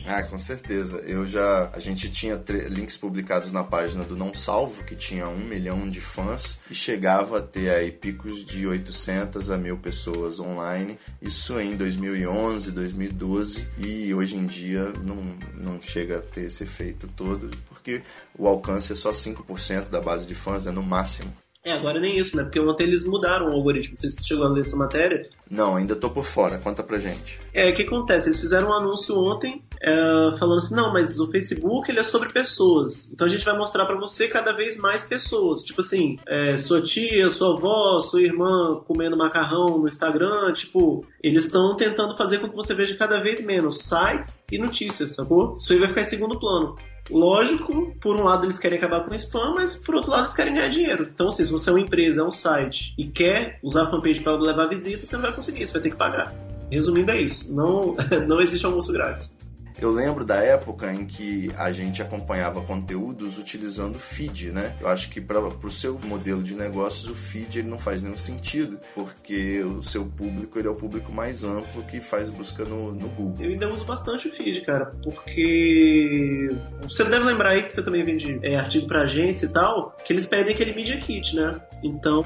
Ah, 0.05 0.23
com 0.23 0.37
certeza. 0.37 0.97
Eu 0.99 1.25
já. 1.25 1.69
A 1.73 1.79
gente 1.79 2.09
tinha 2.09 2.41
links 2.69 2.97
publicados 2.97 3.51
na 3.51 3.63
página 3.63 4.03
do 4.03 4.15
Não 4.15 4.33
Salvo, 4.33 4.83
que 4.83 4.95
tinha 4.95 5.27
um 5.27 5.37
milhão 5.37 5.89
de 5.89 6.01
fãs, 6.01 6.59
e 6.69 6.75
chegava 6.75 7.37
a 7.37 7.41
ter 7.41 7.69
aí 7.69 7.91
picos 7.91 8.43
de 8.43 8.67
800 8.67 9.49
a 9.49 9.57
mil 9.57 9.77
pessoas 9.77 10.39
online. 10.39 10.99
Isso 11.21 11.59
em 11.59 11.75
2011, 11.75 12.71
2012, 12.71 13.67
e 13.77 14.13
hoje 14.13 14.35
em 14.35 14.45
dia 14.45 14.91
não, 15.03 15.37
não 15.53 15.81
chega 15.81 16.17
a 16.17 16.21
ter 16.21 16.45
esse 16.45 16.63
efeito 16.63 17.07
todo, 17.15 17.49
porque 17.69 18.01
o 18.37 18.47
alcance 18.47 18.91
é 18.91 18.95
só 18.95 19.11
5% 19.11 19.89
da 19.89 20.01
base 20.01 20.27
de 20.27 20.35
fãs, 20.35 20.65
né, 20.65 20.71
no 20.71 20.83
máximo. 20.83 21.33
É, 21.65 21.71
agora 21.71 21.97
nem 21.97 22.17
isso, 22.17 22.35
né? 22.35 22.43
Porque 22.43 22.59
ontem 22.59 22.83
eles 22.83 23.05
mudaram 23.05 23.47
o 23.47 23.53
algoritmo. 23.53 23.91
Não 23.91 23.97
sei 23.97 24.09
se 24.09 24.17
você 24.17 24.23
chegou 24.27 24.45
a 24.45 24.49
ler 24.49 24.61
essa 24.61 24.75
matéria. 24.75 25.29
Não, 25.49 25.77
ainda 25.77 25.95
tô 25.95 26.09
por 26.09 26.25
fora. 26.25 26.57
Conta 26.57 26.83
pra 26.83 26.99
gente. 26.99 27.39
É, 27.53 27.69
o 27.69 27.73
que 27.73 27.83
acontece? 27.83 28.27
Eles 28.27 28.41
fizeram 28.41 28.69
um 28.69 28.73
anúncio 28.73 29.17
ontem 29.17 29.63
é, 29.81 29.91
falando 30.37 30.57
assim, 30.57 30.75
não, 30.75 30.91
mas 30.91 31.17
o 31.19 31.31
Facebook 31.31 31.89
ele 31.89 31.99
é 31.99 32.03
sobre 32.03 32.33
pessoas. 32.33 33.09
Então 33.13 33.25
a 33.25 33.29
gente 33.29 33.45
vai 33.45 33.57
mostrar 33.57 33.85
para 33.85 33.97
você 33.97 34.27
cada 34.27 34.51
vez 34.51 34.75
mais 34.75 35.05
pessoas. 35.05 35.63
Tipo 35.63 35.79
assim, 35.79 36.17
é, 36.27 36.57
sua 36.57 36.81
tia, 36.81 37.29
sua 37.29 37.55
avó, 37.55 38.01
sua 38.01 38.21
irmã 38.21 38.81
comendo 38.85 39.15
macarrão 39.15 39.77
no 39.77 39.87
Instagram. 39.87 40.51
Tipo, 40.51 41.05
eles 41.21 41.45
estão 41.45 41.77
tentando 41.77 42.17
fazer 42.17 42.39
com 42.39 42.49
que 42.49 42.55
você 42.57 42.73
veja 42.73 42.97
cada 42.97 43.21
vez 43.21 43.41
menos 43.41 43.79
sites 43.79 44.45
e 44.51 44.57
notícias, 44.57 45.15
sacou? 45.15 45.53
Isso 45.53 45.71
aí 45.71 45.79
vai 45.79 45.87
ficar 45.87 46.01
em 46.01 46.05
segundo 46.05 46.37
plano. 46.37 46.75
Lógico, 47.09 47.93
por 47.99 48.15
um 48.15 48.23
lado 48.23 48.45
eles 48.45 48.57
querem 48.57 48.77
acabar 48.77 49.01
com 49.01 49.11
o 49.11 49.15
spam, 49.15 49.55
mas 49.55 49.75
por 49.75 49.95
outro 49.95 50.11
lado 50.11 50.21
eles 50.21 50.33
querem 50.33 50.53
ganhar 50.53 50.69
dinheiro. 50.69 51.09
Então, 51.13 51.27
assim, 51.27 51.43
se 51.43 51.51
você 51.51 51.69
é 51.69 51.73
uma 51.73 51.81
empresa, 51.81 52.21
é 52.21 52.23
um 52.23 52.31
site 52.31 52.93
e 52.97 53.05
quer 53.05 53.59
usar 53.61 53.83
a 53.83 53.85
fanpage 53.85 54.21
para 54.21 54.37
levar 54.37 54.67
visita, 54.67 55.05
você 55.05 55.15
não 55.15 55.23
vai 55.23 55.33
conseguir, 55.33 55.67
você 55.67 55.73
vai 55.73 55.81
ter 55.81 55.89
que 55.89 55.97
pagar. 55.97 56.33
Resumindo, 56.71 57.11
é 57.11 57.21
isso. 57.21 57.53
Não, 57.53 57.95
não 58.27 58.41
existe 58.41 58.65
almoço 58.65 58.91
grátis. 58.93 59.37
Eu 59.79 59.91
lembro 59.91 60.25
da 60.25 60.37
época 60.37 60.91
em 60.93 61.05
que 61.05 61.51
a 61.57 61.71
gente 61.71 62.01
acompanhava 62.01 62.61
conteúdos 62.61 63.37
utilizando 63.37 63.99
feed, 63.99 64.51
né? 64.51 64.75
Eu 64.79 64.87
acho 64.87 65.09
que 65.09 65.19
para 65.19 65.39
o 65.39 65.71
seu 65.71 65.99
modelo 66.05 66.43
de 66.43 66.55
negócios 66.55 67.09
o 67.09 67.15
feed 67.15 67.59
ele 67.59 67.69
não 67.69 67.79
faz 67.79 68.01
nenhum 68.01 68.17
sentido, 68.17 68.79
porque 68.93 69.61
o 69.61 69.81
seu 69.81 70.05
público 70.05 70.57
ele 70.57 70.67
é 70.67 70.71
o 70.71 70.75
público 70.75 71.11
mais 71.11 71.43
amplo 71.43 71.83
que 71.83 71.99
faz 71.99 72.29
busca 72.29 72.63
no, 72.63 72.93
no 72.93 73.09
Google. 73.09 73.45
Eu 73.45 73.51
ainda 73.51 73.73
uso 73.73 73.85
bastante 73.85 74.27
o 74.27 74.31
feed, 74.31 74.61
cara, 74.61 74.93
porque 75.03 76.47
você 76.81 77.03
deve 77.03 77.25
lembrar 77.25 77.51
aí 77.51 77.63
que 77.63 77.71
você 77.71 77.81
também 77.81 78.05
vende 78.05 78.39
é, 78.43 78.55
artigo 78.55 78.87
para 78.87 79.03
agência 79.03 79.45
e 79.45 79.49
tal, 79.49 79.95
que 80.03 80.13
eles 80.13 80.25
pedem 80.25 80.53
aquele 80.53 80.73
Media 80.73 80.97
Kit, 80.97 81.35
né? 81.35 81.59
Então, 81.83 82.23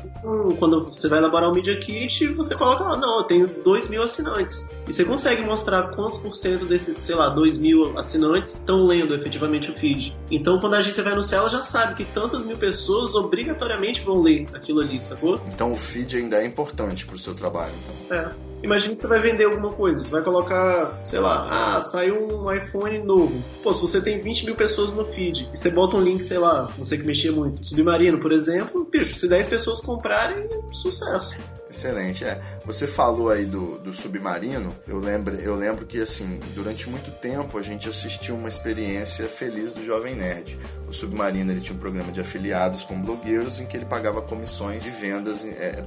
quando 0.60 0.86
você 0.86 1.08
vai 1.08 1.20
elaborar 1.20 1.50
o 1.50 1.54
Media 1.54 1.78
Kit, 1.80 2.28
você 2.28 2.56
coloca 2.56 2.84
lá, 2.84 2.98
não, 2.98 3.22
eu 3.22 3.24
tenho 3.26 3.48
2 3.48 3.90
mil 3.90 4.04
assinantes. 4.04 4.70
E 4.88 4.94
você 4.94 5.04
consegue 5.04 5.44
mostrar 5.44 5.90
quantos 5.96 6.18
por 6.18 6.36
cento 6.36 6.66
desses, 6.66 6.98
sei 6.98 7.16
lá, 7.16 7.30
2 7.38 7.60
mil 7.60 7.98
assinantes 8.00 8.56
estão 8.56 8.84
lendo 8.84 9.14
efetivamente 9.14 9.70
o 9.70 9.74
feed. 9.74 10.16
Então, 10.32 10.60
quando 10.60 10.74
a 10.74 10.78
agência 10.80 11.04
vai 11.04 11.14
anunciar, 11.14 11.42
ela 11.42 11.50
já 11.50 11.62
sabe 11.62 11.94
que 11.94 12.04
tantas 12.12 12.44
mil 12.44 12.58
pessoas 12.58 13.14
obrigatoriamente 13.14 14.02
vão 14.02 14.20
ler 14.20 14.48
aquilo 14.54 14.82
ali, 14.82 15.00
sacou? 15.00 15.40
Então, 15.54 15.72
o 15.72 15.76
feed 15.76 16.18
ainda 16.18 16.42
é 16.42 16.46
importante 16.48 17.06
pro 17.06 17.18
seu 17.18 17.36
trabalho. 17.36 17.74
Então. 18.08 18.18
É. 18.18 18.32
Imagina 18.64 18.96
que 18.96 19.02
você 19.02 19.08
vai 19.08 19.22
vender 19.22 19.46
alguma 19.46 19.72
coisa, 19.72 20.02
você 20.02 20.10
vai 20.10 20.22
colocar, 20.22 21.00
sei 21.06 21.20
lá, 21.20 21.78
ah, 21.78 21.82
saiu 21.82 22.28
um 22.28 22.52
iPhone 22.52 23.00
novo. 23.00 23.44
Pô, 23.62 23.74
se 23.74 23.82
você 23.82 24.02
tem 24.02 24.22
20 24.22 24.46
mil 24.46 24.56
pessoas 24.56 24.92
no 24.92 25.06
feed 25.06 25.50
e 25.54 25.58
você 25.58 25.70
bota 25.70 25.96
um 25.96 26.02
link, 26.02 26.24
sei 26.24 26.38
lá, 26.38 26.64
você 26.78 26.98
que 26.98 27.04
mexia 27.04 27.32
muito, 27.32 27.64
Submarino, 27.64 28.18
por 28.20 28.32
exemplo, 28.32 28.88
bicho, 28.92 29.18
se 29.18 29.28
10 29.28 29.48
pessoas 29.48 29.80
comprarem, 29.80 30.48
sucesso. 30.72 31.36
Excelente, 31.70 32.24
é. 32.24 32.40
Você 32.66 32.88
falou 32.88 33.30
aí 33.30 33.46
do, 33.46 33.78
do 33.80 33.92
Submarino, 33.92 34.74
eu 34.88 35.00
lembro, 35.00 35.36
eu 35.36 35.56
lembro 35.56 35.86
que, 35.86 36.00
assim, 36.02 36.40
durante 36.56 36.90
muito 36.90 37.12
tempo 37.12 37.58
a 37.58 37.62
gente 37.62 37.90
assistiu 37.90 38.36
uma 38.36 38.48
experiência 38.48 39.26
feliz 39.26 39.74
do 39.74 39.84
Jovem 39.84 40.16
Nerd. 40.16 40.58
O 40.88 40.94
Submarino, 40.94 41.52
ele 41.52 41.60
tinha 41.60 41.76
um 41.76 41.80
programa 41.80 42.12
de 42.12 42.22
afiliados 42.22 42.84
com 42.84 43.00
blogueiros 43.02 43.60
em 43.60 43.66
que 43.66 43.76
ele 43.76 43.86
pagava 43.86 44.22
comissões 44.22 44.88
e 44.88 44.92
vendas 44.92 45.46
é, 45.46 45.84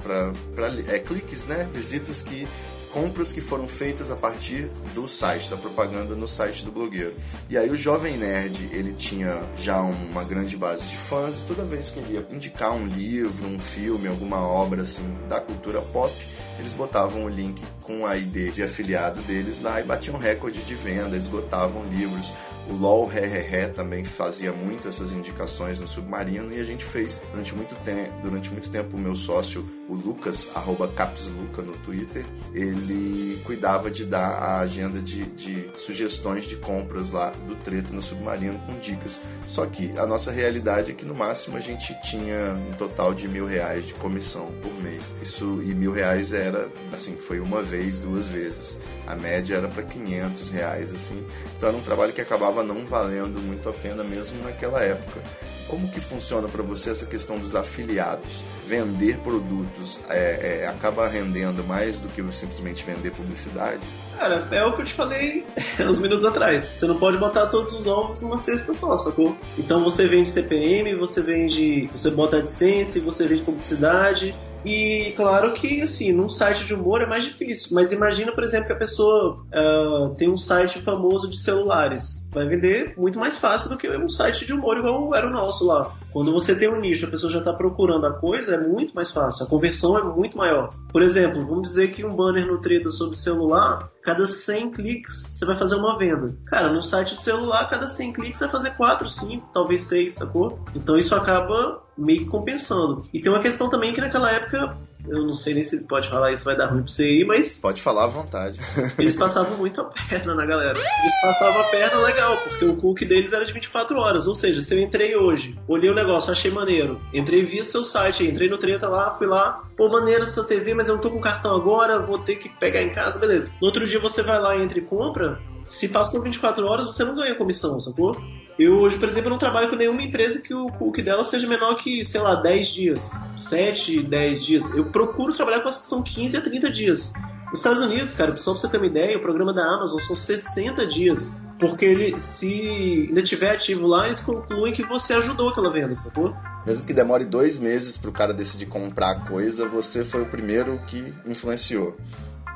para 0.53 0.67
é, 0.87 0.99
cliques, 0.99 1.45
né? 1.45 1.67
Visitas 1.73 2.21
que 2.21 2.47
compras 2.91 3.31
que 3.31 3.41
foram 3.41 3.67
feitas 3.67 4.11
a 4.11 4.15
partir 4.15 4.69
do 4.93 5.07
site, 5.07 5.49
da 5.49 5.57
propaganda 5.57 6.15
no 6.15 6.27
site 6.27 6.63
do 6.63 6.71
blogueiro. 6.71 7.13
E 7.49 7.57
aí 7.57 7.69
o 7.69 7.75
Jovem 7.75 8.17
Nerd, 8.17 8.69
ele 8.71 8.93
tinha 8.93 9.41
já 9.55 9.81
uma 9.81 10.23
grande 10.23 10.55
base 10.57 10.83
de 10.85 10.97
fãs 10.97 11.41
e 11.41 11.43
toda 11.43 11.63
vez 11.63 11.89
que 11.89 11.99
ele 11.99 12.13
ia 12.13 12.27
indicar 12.31 12.73
um 12.73 12.85
livro, 12.85 13.47
um 13.47 13.59
filme, 13.59 14.07
alguma 14.07 14.39
obra 14.39 14.81
assim 14.81 15.03
da 15.27 15.39
cultura 15.39 15.81
pop, 15.81 16.13
eles 16.59 16.73
botavam 16.73 17.25
o 17.25 17.29
link 17.29 17.61
com 17.81 18.05
a 18.05 18.17
ID 18.17 18.53
de 18.53 18.63
afiliado 18.63 19.21
deles 19.23 19.59
lá 19.61 19.79
e 19.79 19.83
batiam 19.83 20.17
recorde 20.17 20.63
de 20.63 20.75
venda, 20.75 21.17
esgotavam 21.17 21.85
livros. 21.87 22.31
O 22.69 22.73
LOL 22.73 23.05
Ré 23.05 23.67
também 23.67 24.05
fazia 24.05 24.53
muito 24.53 24.87
essas 24.87 25.11
indicações 25.11 25.79
no 25.79 25.87
Submarino 25.87 26.53
e 26.53 26.59
a 26.59 26.63
gente 26.63 26.85
fez 26.85 27.19
durante 27.31 27.55
muito, 27.55 27.75
te 27.75 28.09
durante 28.21 28.51
muito 28.51 28.69
tempo 28.69 28.95
o 28.95 28.99
meu 28.99 29.15
sócio, 29.15 29.67
o 29.89 29.95
Lucas, 29.95 30.49
arroba 30.53 30.87
capsluca 30.87 31.63
no 31.63 31.73
Twitter, 31.79 32.23
ele 32.53 33.41
cuidava 33.43 33.89
de 33.89 34.05
dar 34.05 34.29
a 34.35 34.59
agenda 34.59 35.01
de, 35.01 35.25
de 35.25 35.69
sugestões 35.73 36.45
de 36.45 36.55
compras 36.55 37.11
lá 37.11 37.31
do 37.47 37.55
Treta 37.55 37.91
no 37.91 38.01
Submarino 38.01 38.59
com 38.59 38.77
dicas. 38.79 39.19
Só 39.47 39.65
que 39.65 39.91
a 39.97 40.05
nossa 40.05 40.31
realidade 40.31 40.91
é 40.91 40.93
que 40.93 41.05
no 41.05 41.15
máximo 41.15 41.57
a 41.57 41.59
gente 41.59 41.99
tinha 42.01 42.53
um 42.69 42.73
total 42.73 43.13
de 43.13 43.27
mil 43.27 43.45
reais 43.45 43.85
de 43.85 43.93
comissão 43.95 44.51
por 44.61 44.73
mês. 44.81 45.13
Isso 45.21 45.61
e 45.63 45.73
mil 45.73 45.91
reais 45.91 46.31
era 46.41 46.69
assim, 46.91 47.15
foi 47.15 47.39
uma 47.39 47.61
vez, 47.61 47.99
duas 47.99 48.27
vezes. 48.27 48.79
A 49.07 49.15
média 49.15 49.55
era 49.55 49.67
para 49.67 49.83
500 49.83 50.49
reais 50.49 50.91
assim. 50.93 51.23
Então 51.55 51.69
era 51.69 51.77
um 51.77 51.81
trabalho 51.81 52.13
que 52.13 52.21
acabava 52.21 52.63
não 52.63 52.85
valendo 52.85 53.39
muito 53.41 53.69
a 53.69 53.73
pena 53.73 54.03
mesmo 54.03 54.43
naquela 54.43 54.81
época. 54.81 55.21
Como 55.67 55.87
que 55.87 56.01
funciona 56.01 56.49
para 56.49 56.61
você 56.61 56.89
essa 56.89 57.05
questão 57.05 57.39
dos 57.39 57.55
afiliados? 57.55 58.43
Vender 58.67 59.17
produtos 59.19 60.01
é, 60.09 60.63
é, 60.63 60.67
acaba 60.67 61.07
rendendo 61.07 61.63
mais 61.63 61.97
do 61.97 62.09
que 62.09 62.21
simplesmente 62.35 62.83
vender 62.83 63.11
publicidade? 63.11 63.81
Cara, 64.17 64.47
é 64.51 64.65
o 64.65 64.73
que 64.73 64.81
eu 64.81 64.85
te 64.85 64.93
falei 64.93 65.45
uns 65.79 65.97
minutos 65.99 66.25
atrás. 66.25 66.63
Você 66.63 66.85
não 66.85 66.97
pode 66.97 67.17
botar 67.17 67.47
todos 67.47 67.73
os 67.73 67.87
ovos 67.87 68.19
numa 68.21 68.37
cesta 68.37 68.73
só, 68.73 68.97
sacou? 68.97 69.37
Então 69.57 69.81
você 69.81 70.07
vende 70.07 70.29
CPM, 70.29 70.95
você 70.97 71.21
vende. 71.21 71.87
Você 71.87 72.09
bota 72.11 72.37
AdSense, 72.37 72.99
você 72.99 73.25
vende 73.25 73.43
publicidade 73.43 74.35
e 74.63 75.13
claro 75.15 75.53
que, 75.53 75.81
assim, 75.81 76.11
num 76.11 76.29
site 76.29 76.65
de 76.65 76.73
humor 76.73 77.01
é 77.01 77.05
mais 77.05 77.23
difícil. 77.23 77.69
Mas 77.71 77.91
imagina, 77.91 78.31
por 78.31 78.43
exemplo, 78.43 78.67
que 78.67 78.73
a 78.73 78.77
pessoa 78.77 79.43
uh, 79.53 80.15
tem 80.15 80.29
um 80.29 80.37
site 80.37 80.79
famoso 80.79 81.27
de 81.29 81.37
celulares. 81.37 82.20
Vai 82.31 82.47
vender 82.47 82.93
muito 82.97 83.19
mais 83.19 83.37
fácil 83.37 83.69
do 83.69 83.77
que 83.77 83.89
um 83.89 84.07
site 84.07 84.45
de 84.45 84.53
humor 84.53 84.77
igual 84.77 85.13
era 85.13 85.27
o 85.27 85.31
nosso 85.31 85.65
lá. 85.65 85.91
Quando 86.11 86.31
você 86.31 86.55
tem 86.55 86.69
um 86.69 86.79
nicho, 86.79 87.05
a 87.05 87.09
pessoa 87.09 87.31
já 87.31 87.39
está 87.39 87.53
procurando 87.53 88.05
a 88.05 88.13
coisa, 88.13 88.55
é 88.55 88.67
muito 88.67 88.93
mais 88.93 89.11
fácil. 89.11 89.45
A 89.45 89.49
conversão 89.49 89.97
é 89.97 90.03
muito 90.03 90.37
maior. 90.37 90.69
Por 90.91 91.01
exemplo, 91.01 91.45
vamos 91.45 91.69
dizer 91.69 91.91
que 91.91 92.05
um 92.05 92.15
banner 92.15 92.47
no 92.47 92.59
Treda 92.59 92.89
sobre 92.89 93.17
celular, 93.17 93.89
cada 94.01 94.27
100 94.27 94.71
cliques 94.71 95.13
você 95.13 95.45
vai 95.45 95.55
fazer 95.55 95.75
uma 95.75 95.97
venda. 95.97 96.35
Cara, 96.45 96.71
no 96.71 96.81
site 96.81 97.15
de 97.15 97.21
celular, 97.21 97.69
cada 97.69 97.87
100 97.87 98.13
cliques 98.13 98.39
você 98.39 98.45
vai 98.45 98.51
fazer 98.51 98.71
4, 98.77 99.09
5, 99.09 99.49
talvez 99.53 99.81
6, 99.83 100.13
sacou? 100.13 100.59
Então 100.73 100.95
isso 100.95 101.13
acaba 101.13 101.81
meio 101.97 102.19
que 102.19 102.25
compensando. 102.25 103.05
E 103.13 103.21
tem 103.21 103.31
uma 103.31 103.41
questão 103.41 103.69
também 103.69 103.93
que 103.93 104.01
naquela 104.01 104.31
época 104.31 104.77
eu 105.07 105.25
não 105.25 105.33
sei 105.33 105.53
nem 105.53 105.63
se 105.63 105.85
pode 105.85 106.09
falar 106.09 106.31
isso, 106.31 106.45
vai 106.45 106.55
dar 106.55 106.67
ruim 106.67 106.83
pra 106.83 106.91
você 106.91 107.03
aí, 107.03 107.25
mas. 107.25 107.59
Pode 107.59 107.81
falar 107.81 108.05
à 108.05 108.07
vontade. 108.07 108.59
eles 108.97 109.15
passavam 109.15 109.57
muito 109.57 109.81
a 109.81 109.85
perna 109.85 110.35
na 110.35 110.45
galera. 110.45 110.77
Eles 110.77 111.21
passavam 111.21 111.61
a 111.61 111.63
perna 111.65 111.99
legal, 111.99 112.37
porque 112.37 112.65
o 112.65 112.75
cookie 112.75 113.05
deles 113.05 113.33
era 113.33 113.45
de 113.45 113.53
24 113.53 113.97
horas. 113.97 114.27
Ou 114.27 114.35
seja, 114.35 114.61
se 114.61 114.73
eu 114.73 114.79
entrei 114.79 115.15
hoje, 115.15 115.57
olhei 115.67 115.89
o 115.89 115.95
negócio, 115.95 116.31
achei 116.31 116.51
maneiro, 116.51 117.01
entrei 117.13 117.43
via 117.43 117.63
seu 117.63 117.83
site, 117.83 118.25
entrei 118.25 118.49
no 118.49 118.57
treta 118.57 118.87
lá, 118.87 119.11
fui 119.11 119.27
lá, 119.27 119.63
pô, 119.75 119.89
maneiro 119.89 120.23
essa 120.23 120.43
TV, 120.43 120.73
mas 120.73 120.87
eu 120.87 120.95
não 120.95 121.01
tô 121.01 121.09
com 121.09 121.19
cartão 121.19 121.55
agora, 121.55 121.99
vou 121.99 122.19
ter 122.19 122.35
que 122.35 122.49
pegar 122.49 122.81
em 122.81 122.89
casa, 122.89 123.19
beleza. 123.19 123.51
No 123.61 123.67
outro 123.67 123.87
dia 123.87 123.99
você 123.99 124.21
vai 124.21 124.39
lá 124.39 124.55
e 124.55 124.61
entra 124.61 124.79
e 124.79 124.81
compra, 124.81 125.39
se 125.65 125.87
passou 125.87 126.21
24 126.21 126.65
horas, 126.65 126.85
você 126.85 127.03
não 127.03 127.15
ganha 127.15 127.35
comissão, 127.35 127.79
sacou? 127.79 128.15
Eu 128.59 128.79
hoje, 128.79 128.97
por 128.97 129.07
exemplo, 129.07 129.29
não 129.29 129.37
trabalho 129.37 129.69
com 129.69 129.75
nenhuma 129.75 130.01
empresa 130.01 130.41
que 130.41 130.53
o 130.53 130.67
cookie 130.67 131.01
dela 131.01 131.23
seja 131.23 131.47
menor 131.47 131.75
que, 131.75 132.03
sei 132.03 132.21
lá, 132.21 132.35
10 132.35 132.67
dias, 132.67 133.11
7, 133.37 134.03
10 134.03 134.43
dias. 134.43 134.69
Eu 134.75 134.85
procuro 134.85 135.33
trabalhar 135.33 135.61
com 135.61 135.69
as 135.69 135.77
que 135.77 135.85
são 135.85 136.03
15 136.03 136.37
a 136.37 136.41
30 136.41 136.69
dias. 136.69 137.13
Nos 137.49 137.59
Estados 137.59 137.81
Unidos, 137.81 138.13
cara, 138.13 138.35
só 138.37 138.51
pra 138.51 138.61
você 138.61 138.69
ter 138.69 138.77
uma 138.77 138.87
ideia, 138.87 139.17
o 139.17 139.21
programa 139.21 139.53
da 139.53 139.63
Amazon 139.63 139.99
são 139.99 140.15
60 140.15 140.85
dias. 140.85 141.41
Porque 141.59 141.85
ele, 141.85 142.17
se 142.19 143.07
ainda 143.09 143.21
tiver 143.21 143.51
ativo 143.51 143.85
lá, 143.85 144.05
eles 144.05 144.21
concluem 144.21 144.73
que 144.73 144.83
você 144.83 145.13
ajudou 145.13 145.49
aquela 145.49 145.71
venda, 145.71 145.93
sacou? 145.93 146.33
Mesmo 146.65 146.85
que 146.85 146.93
demore 146.93 147.25
dois 147.25 147.59
meses 147.59 147.97
pro 147.97 148.11
cara 148.11 148.33
decidir 148.33 148.67
comprar 148.67 149.11
a 149.11 149.19
coisa, 149.19 149.67
você 149.67 150.05
foi 150.05 150.21
o 150.21 150.25
primeiro 150.25 150.79
que 150.87 151.13
influenciou. 151.25 151.97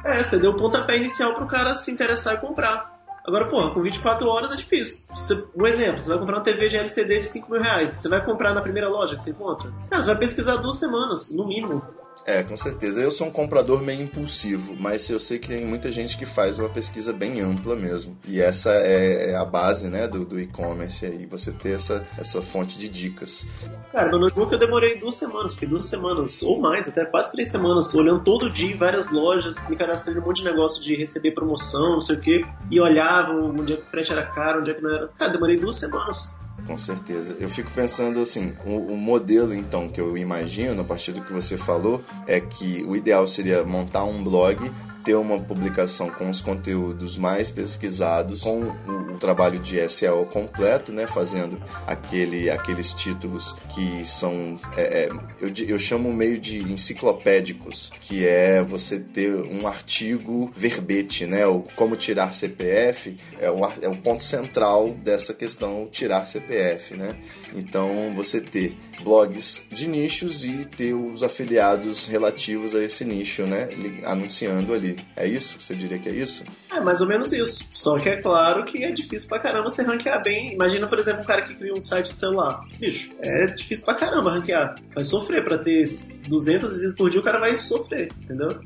É, 0.06 0.24
você 0.24 0.38
deu 0.38 0.52
o 0.52 0.58
pontapé 0.58 0.96
inicial 0.96 1.34
pro 1.34 1.46
cara 1.46 1.76
se 1.76 1.92
interessar 1.92 2.36
e 2.36 2.38
comprar. 2.38 2.95
Agora, 3.28 3.46
porra, 3.46 3.72
com 3.72 3.82
24 3.82 4.30
horas 4.30 4.52
é 4.52 4.56
difícil. 4.56 5.08
Você, 5.14 5.44
um 5.56 5.66
exemplo, 5.66 6.02
você 6.02 6.10
vai 6.10 6.20
comprar 6.20 6.38
uma 6.38 6.44
TV 6.44 6.70
de 6.70 6.78
LCD 6.78 7.20
de 7.20 7.26
5 7.26 7.52
mil 7.52 7.62
reais. 7.62 7.92
Você 7.92 8.08
vai 8.08 8.24
comprar 8.24 8.54
na 8.54 8.62
primeira 8.62 8.88
loja 8.88 9.16
que 9.16 9.22
você 9.22 9.32
encontra? 9.32 9.72
Cara, 9.90 10.02
você 10.02 10.10
vai 10.10 10.20
pesquisar 10.20 10.58
duas 10.58 10.78
semanas, 10.78 11.32
no 11.34 11.48
mínimo. 11.48 11.82
É, 12.26 12.42
com 12.42 12.58
certeza. 12.58 13.00
Eu 13.00 13.12
sou 13.12 13.28
um 13.28 13.32
comprador 13.32 13.84
meio 13.84 14.02
impulsivo, 14.02 14.76
mas 14.80 15.08
eu 15.10 15.20
sei 15.20 15.38
que 15.38 15.50
tem 15.50 15.64
muita 15.64 15.92
gente 15.92 16.18
que 16.18 16.26
faz 16.26 16.58
uma 16.58 16.68
pesquisa 16.68 17.14
bem 17.14 17.40
ampla 17.40 17.76
mesmo. 17.76 18.18
E 18.28 18.42
essa 18.42 18.72
é, 18.72 19.32
é 19.32 19.36
a 19.36 19.46
base, 19.46 19.88
né, 19.90 20.08
do, 20.08 20.26
do 20.26 20.40
e-commerce 20.40 21.06
aí, 21.06 21.28
você 21.28 21.52
ter 21.52 21.76
essa, 21.76 22.06
essa 22.18 22.42
fonte 22.42 22.80
de 22.80 22.90
dicas. 22.90 23.46
Cara, 23.92 24.10
meu 24.10 24.20
notebook 24.20 24.52
eu 24.52 24.58
demorei 24.58 24.98
duas 24.98 25.16
semanas, 25.16 25.54
fiquei 25.54 25.70
duas 25.70 25.86
semanas, 25.86 26.42
ou 26.42 26.60
mais, 26.60 26.90
até 26.90 27.06
quase 27.06 27.32
três 27.32 27.50
semanas, 27.50 27.94
olhando 27.94 28.24
todo 28.24 28.50
dia 28.50 28.74
em 28.74 28.78
várias 28.78 29.12
lojas, 29.12 29.70
me 29.70 29.76
cadastrei 29.76 30.18
um 30.18 30.22
monte 30.22 30.38
de 30.38 30.46
negócio 30.46 30.84
de 30.84 30.96
receber 30.96 31.32
promoção, 31.32 31.94
não 31.94 32.02
sei 32.02 32.16
o 32.16 32.20
quê, 32.20 32.46
e 32.72 32.82
olhava 32.82 33.34
onde 33.34 33.74
é 33.74 33.76
que 33.78 33.84
o 33.84 33.86
frete 33.86 34.12
era 34.12 34.26
caro, 34.26 34.62
onde 34.62 34.72
é 34.72 34.74
que 34.74 34.82
não 34.82 34.94
era. 34.94 35.08
Cara, 35.10 35.32
demorei 35.32 35.58
duas 35.58 35.76
semanas 35.76 36.40
com 36.66 36.78
certeza. 36.78 37.36
Eu 37.40 37.50
fico 37.50 37.72
pensando 37.72 38.20
assim, 38.20 38.54
o, 38.66 38.94
o, 38.94 38.98
modelo 38.98 39.54
então 39.54 39.88
que 39.88 40.02
eu 40.02 40.18
imagino, 40.18 40.82
a 40.82 40.84
partir 40.84 41.12
do 41.12 41.22
que 41.22 41.32
você 41.32 41.58
falou, 41.58 42.04
é 42.28 42.40
que 42.40 42.84
o 42.88 42.96
ideal 42.96 43.26
seria 43.28 43.64
montar 43.64 44.04
um 44.04 44.24
blog 44.24 44.72
ter 45.06 45.16
uma 45.16 45.40
publicação 45.40 46.10
com 46.10 46.30
os 46.32 46.42
conteúdos 46.42 47.16
mais 47.16 47.52
pesquisados, 47.52 48.42
com 48.42 48.64
o, 48.64 49.14
o 49.14 49.18
trabalho 49.18 49.60
de 49.60 49.88
SEO 49.88 50.26
completo, 50.26 50.92
né, 50.92 51.06
fazendo 51.06 51.62
aquele, 51.86 52.50
aqueles 52.50 52.92
títulos 52.92 53.56
que 53.70 54.04
são, 54.04 54.60
é, 54.76 54.82
é, 54.82 55.10
eu, 55.40 55.52
eu 55.68 55.78
chamo 55.78 56.12
meio 56.12 56.40
de 56.40 56.64
enciclopédicos, 56.64 57.92
que 58.02 58.26
é 58.26 58.64
você 58.64 59.00
ter 59.00 59.36
um 59.36 59.68
artigo 59.68 60.52
verbete, 60.58 61.28
né, 61.28 61.46
o 61.46 61.62
como 61.76 61.96
tirar 61.96 62.34
CPF, 62.34 63.16
é 63.40 63.50
o, 63.50 63.64
é 63.82 63.88
o 63.88 63.96
ponto 63.98 64.24
central 64.24 64.90
dessa 65.04 65.36
questão 65.36 65.88
tirar 65.92 66.26
CPF, 66.26 66.96
né. 66.96 67.16
Então 67.54 68.12
você 68.16 68.42
ter 68.42 68.76
blogs 69.04 69.64
de 69.72 69.88
nichos 69.88 70.46
e 70.46 70.66
ter 70.66 70.94
os 70.94 71.24
afiliados 71.24 72.08
relativos 72.08 72.74
a 72.74 72.84
esse 72.84 73.04
nicho, 73.06 73.44
né? 73.44 73.70
Anunciando 74.06 74.74
ali. 74.74 74.96
É 75.16 75.28
isso? 75.28 75.58
Você 75.62 75.76
diria 75.76 76.00
que 76.00 76.10
é 76.10 76.14
isso? 76.14 76.44
É 76.72 76.80
mais 76.80 77.02
ou 77.02 77.08
menos 77.08 77.32
isso. 77.32 77.66
Só 77.72 78.00
que 78.00 78.10
é 78.10 78.22
claro 78.22 78.66
que 78.66 78.84
é 78.84 78.92
difícil 78.92 79.28
pra 79.28 79.40
caramba 79.40 79.70
você 79.70 79.84
ranquear 79.84 80.24
bem. 80.24 80.54
Imagina, 80.54 80.88
por 80.88 81.00
exemplo, 81.00 81.22
um 81.22 81.26
cara 81.26 81.42
que 81.42 81.56
cria 81.56 81.74
um 81.74 81.82
site 81.82 82.12
de 82.12 82.18
celular. 82.18 82.62
Bicho, 82.80 83.12
é 83.20 83.48
difícil 83.48 83.86
pra 83.86 83.96
caramba 83.96 84.32
ranquear. 84.32 84.76
Vai 84.94 85.04
sofrer 85.04 85.44
pra 85.44 85.58
ter 85.58 85.84
200 86.28 86.72
visitas 86.72 86.96
por 86.96 87.10
dia, 87.10 87.20
o 87.20 87.24
cara 87.24 87.40
vai 87.40 87.56
sofrer, 87.56 88.10
entendeu? 88.24 88.60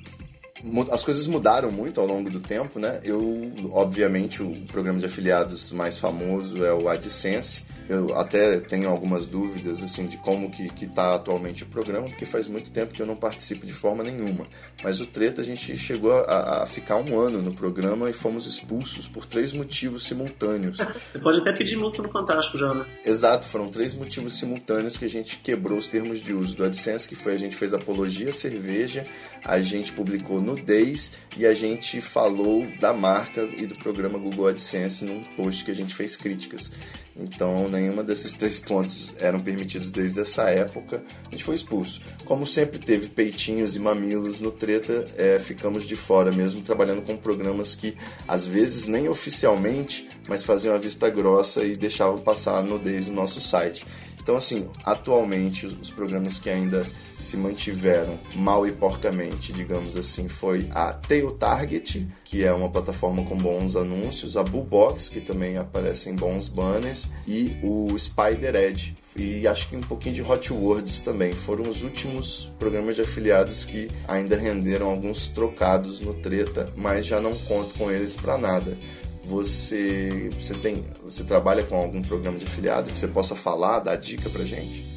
as 0.92 1.04
coisas 1.04 1.26
mudaram 1.26 1.72
muito 1.72 2.02
ao 2.02 2.08
longo 2.08 2.30
do 2.30 2.40
tempo, 2.40 2.80
né? 2.80 3.00
Eu, 3.04 3.50
obviamente, 3.72 4.44
o 4.44 4.54
programa 4.68 5.00
de 5.00 5.06
afiliados 5.06 5.72
mais 5.72 5.98
famoso 5.98 6.64
é 6.64 6.74
o 6.74 6.90
AdSense, 6.90 7.64
eu 7.90 8.16
até 8.16 8.60
tenho 8.60 8.88
algumas 8.88 9.26
dúvidas 9.26 9.82
assim 9.82 10.06
de 10.06 10.18
como 10.18 10.52
que 10.52 10.86
está 10.86 11.16
atualmente 11.16 11.64
o 11.64 11.66
programa, 11.66 12.08
porque 12.08 12.24
faz 12.24 12.48
muito 12.48 12.70
tempo 12.70 12.94
que 12.94 13.02
eu 13.02 13.06
não 13.06 13.16
participo 13.16 13.66
de 13.66 13.74
forma 13.74 14.04
nenhuma. 14.04 14.46
Mas 14.84 15.02
o 15.02 15.08
Treta 15.08 15.42
a 15.42 15.44
gente 15.44 15.76
chegou 15.76 16.14
a, 16.14 16.62
a 16.62 16.66
ficar 16.68 16.98
um 16.98 17.20
ano 17.20 17.42
no 17.42 17.52
programa 17.52 18.08
e 18.08 18.14
fomos 18.14 18.46
expulsos 18.46 19.08
por 19.08 19.26
três 19.26 19.52
motivos 19.52 20.04
simultâneos. 20.04 20.78
Você 21.12 21.18
pode 21.18 21.40
até 21.40 21.52
pedir 21.52 21.78
música 21.78 22.04
no 22.04 22.10
Fantástico 22.10 22.60
já, 22.60 22.72
né? 22.76 22.86
Exato, 23.04 23.48
foram 23.48 23.68
três 23.68 23.96
motivos 23.96 24.38
simultâneos 24.38 24.96
que 24.96 25.06
a 25.06 25.10
gente 25.10 25.38
quebrou 25.38 25.80
os 25.80 25.88
termos 25.88 26.22
de 26.22 26.32
uso 26.32 26.56
do 26.56 26.64
AdSense, 26.64 27.10
que 27.10 27.16
foi 27.16 27.34
a 27.34 27.40
gente 27.40 27.56
fez 27.56 27.74
apologia 27.74 28.30
à 28.30 28.34
cerveja, 28.34 29.08
a 29.44 29.60
gente 29.60 29.92
publicou 29.94 30.40
nudez 30.40 31.14
e 31.36 31.44
a 31.44 31.56
gente 31.56 32.02
falou 32.02 32.68
da 32.80 32.94
marca 32.94 33.50
e 33.58 33.66
do 33.66 33.76
programa 33.76 34.20
Google 34.20 34.48
AdSense 34.48 35.06
num 35.06 35.24
post 35.36 35.66
que 35.66 35.72
a 35.72 35.76
gente 35.76 35.96
fez 35.96 36.16
críticas. 36.16 36.72
Então, 37.20 37.68
nenhuma 37.68 38.02
desses 38.02 38.34
três 38.34 38.60
pontos 38.60 39.14
eram 39.20 39.42
permitidos 39.42 39.92
desde 39.92 40.22
essa 40.22 40.44
época. 40.50 41.04
A 41.28 41.32
gente 41.32 41.44
foi 41.44 41.56
expulso. 41.56 42.02
Como 42.24 42.48
sempre 42.48 42.80
teve 42.80 43.10
peitinhos 43.10 43.76
e 43.76 43.80
mamilos 43.80 44.40
no 44.40 44.52
treta, 44.52 45.06
é, 45.18 45.38
ficamos 45.38 45.84
de 45.84 45.98
fora 45.98 46.32
mesmo, 46.32 46.62
trabalhando 46.62 47.02
com 47.02 47.18
programas 47.18 47.76
que 47.76 47.96
às 48.28 48.46
vezes 48.46 48.86
nem 48.86 49.10
oficialmente, 49.10 50.10
mas 50.30 50.44
faziam 50.44 50.74
a 50.74 50.78
vista 50.78 51.10
grossa 51.10 51.64
e 51.64 51.76
deixavam 51.76 52.20
passar 52.20 52.58
a 52.58 52.62
nudez 52.62 53.08
no 53.08 53.16
nosso 53.16 53.42
site. 53.42 53.86
Então, 54.22 54.38
assim, 54.38 54.68
atualmente 54.86 55.66
os 55.66 55.90
programas 55.90 56.40
que 56.40 56.50
ainda 56.50 56.88
se 57.20 57.38
mantiveram 57.38 58.18
mal 58.36 58.66
e 58.66 58.72
porcamente, 58.72 59.52
digamos 59.52 59.96
assim, 59.96 60.28
foi 60.28 60.68
a 60.72 60.94
Tail 60.94 61.32
Target, 61.32 62.08
que 62.24 62.44
é 62.44 62.52
uma 62.52 62.70
plataforma 62.70 63.24
com 63.24 63.38
bons 63.38 63.76
anúncios, 63.76 64.38
a 64.38 64.44
Bullbox, 64.44 65.10
que 65.10 65.22
também 65.22 65.58
aparecem 65.58 66.16
bons 66.16 66.48
banners, 66.48 67.10
e 67.28 67.58
o 67.62 67.98
Spider 67.98 68.56
Edge, 68.56 68.98
e 69.16 69.48
acho 69.48 69.68
que 69.68 69.76
um 69.76 69.82
pouquinho 69.82 70.16
de 70.16 70.22
Hot 70.22 70.54
Words 70.54 71.00
também. 71.00 71.34
Foram 71.34 71.70
os 71.70 71.84
últimos 71.84 72.52
programas 72.58 72.96
de 72.96 73.02
afiliados 73.02 73.66
que 73.66 73.90
ainda 74.08 74.38
renderam 74.38 74.90
alguns 74.90 75.28
trocados 75.28 76.00
no 76.00 76.14
Treta, 76.14 76.72
mas 76.76 77.06
já 77.06 77.20
não 77.20 77.36
conto 77.36 77.74
com 77.78 77.92
eles 77.92 78.16
para 78.16 78.38
nada. 78.38 78.78
Você, 79.26 80.32
você 80.40 80.54
tem, 80.56 80.86
você 81.04 81.24
trabalha 81.24 81.64
com 81.64 81.76
algum 81.76 82.02
programa 82.02 82.40
de 82.40 82.46
afiliado 82.46 82.90
que 82.92 82.98
você 82.98 83.08
possa 83.08 83.36
falar, 83.36 83.80
dar 83.80 83.96
dica 83.96 84.30
pra 84.30 84.44
gente? 84.44 84.89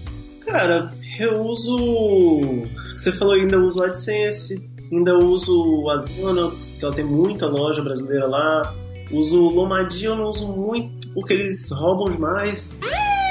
Cara, 0.52 0.92
eu 1.18 1.42
uso. 1.46 2.68
Você 2.94 3.10
falou 3.10 3.32
ainda 3.32 3.58
uso 3.58 3.80
o 3.80 3.84
AdSense, 3.84 4.70
ainda 4.92 5.16
uso 5.16 5.88
as 5.88 6.04
Linux, 6.10 6.76
que 6.78 6.84
ela 6.84 6.94
tem 6.94 7.04
muita 7.04 7.46
loja 7.46 7.80
brasileira 7.80 8.26
lá. 8.26 8.74
Uso 9.10 9.44
o 9.44 9.48
Lomadinho, 9.48 10.10
eu 10.10 10.16
não 10.16 10.28
uso 10.28 10.46
muito 10.46 11.08
porque 11.14 11.32
eles 11.32 11.70
roubam 11.70 12.12
demais. 12.12 12.78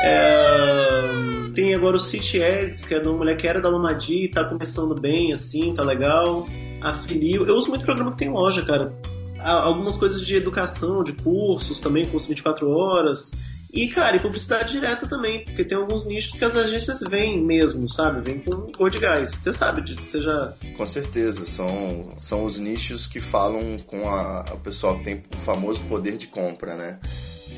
É... 0.04 1.52
Tem 1.54 1.76
agora 1.76 1.96
o 1.96 2.00
City 2.00 2.42
Ads, 2.42 2.82
que 2.82 2.96
é 2.96 3.00
de 3.00 3.08
uma 3.08 3.20
mulher 3.20 3.38
que 3.38 3.48
era 3.48 3.62
da 3.62 3.70
Lomadi, 3.70 4.28
tá 4.28 4.44
começando 4.44 5.00
bem, 5.00 5.32
assim, 5.32 5.76
tá 5.76 5.84
legal. 5.84 6.48
A 6.82 6.94
Filio. 6.94 7.46
Eu 7.46 7.56
uso 7.56 7.70
muito 7.70 7.86
programa 7.86 8.10
que 8.10 8.18
tem 8.18 8.32
loja, 8.32 8.66
cara. 8.66 8.96
Algumas 9.40 9.96
coisas 9.96 10.26
de 10.26 10.36
educação, 10.36 11.04
de 11.04 11.14
cursos 11.14 11.80
também, 11.80 12.04
curso 12.04 12.28
24 12.28 12.68
horas. 12.68 13.32
E, 13.74 13.88
cara, 13.88 14.18
e 14.18 14.20
publicidade 14.20 14.74
direta 14.74 15.08
também, 15.08 15.46
porque 15.46 15.64
tem 15.64 15.78
alguns 15.78 16.06
nichos 16.06 16.38
que 16.38 16.44
as 16.44 16.56
agências 16.56 17.00
vêm 17.02 17.42
mesmo, 17.42 17.88
sabe? 17.88 18.22
Vêm 18.22 18.40
com 18.40 18.72
cor 18.72 18.90
de 18.90 19.00
gás. 19.00 19.32
Você 19.32 19.54
sabe 19.54 19.82
disso, 19.82 20.06
você 20.06 20.22
já. 20.22 20.54
Com 20.76 20.86
certeza, 20.86 21.46
são, 21.46 22.14
são 22.18 22.44
os 22.44 22.60
nichos 22.60 23.08
que 23.08 23.22
falam 23.22 23.78
com 23.88 24.10
a, 24.10 24.46
o 24.52 24.58
pessoal 24.58 24.98
que 24.98 25.06
tem 25.06 25.24
o 25.34 25.38
famoso 25.38 25.80
poder 25.88 26.18
de 26.18 26.28
compra, 26.28 26.76
né? 26.76 27.00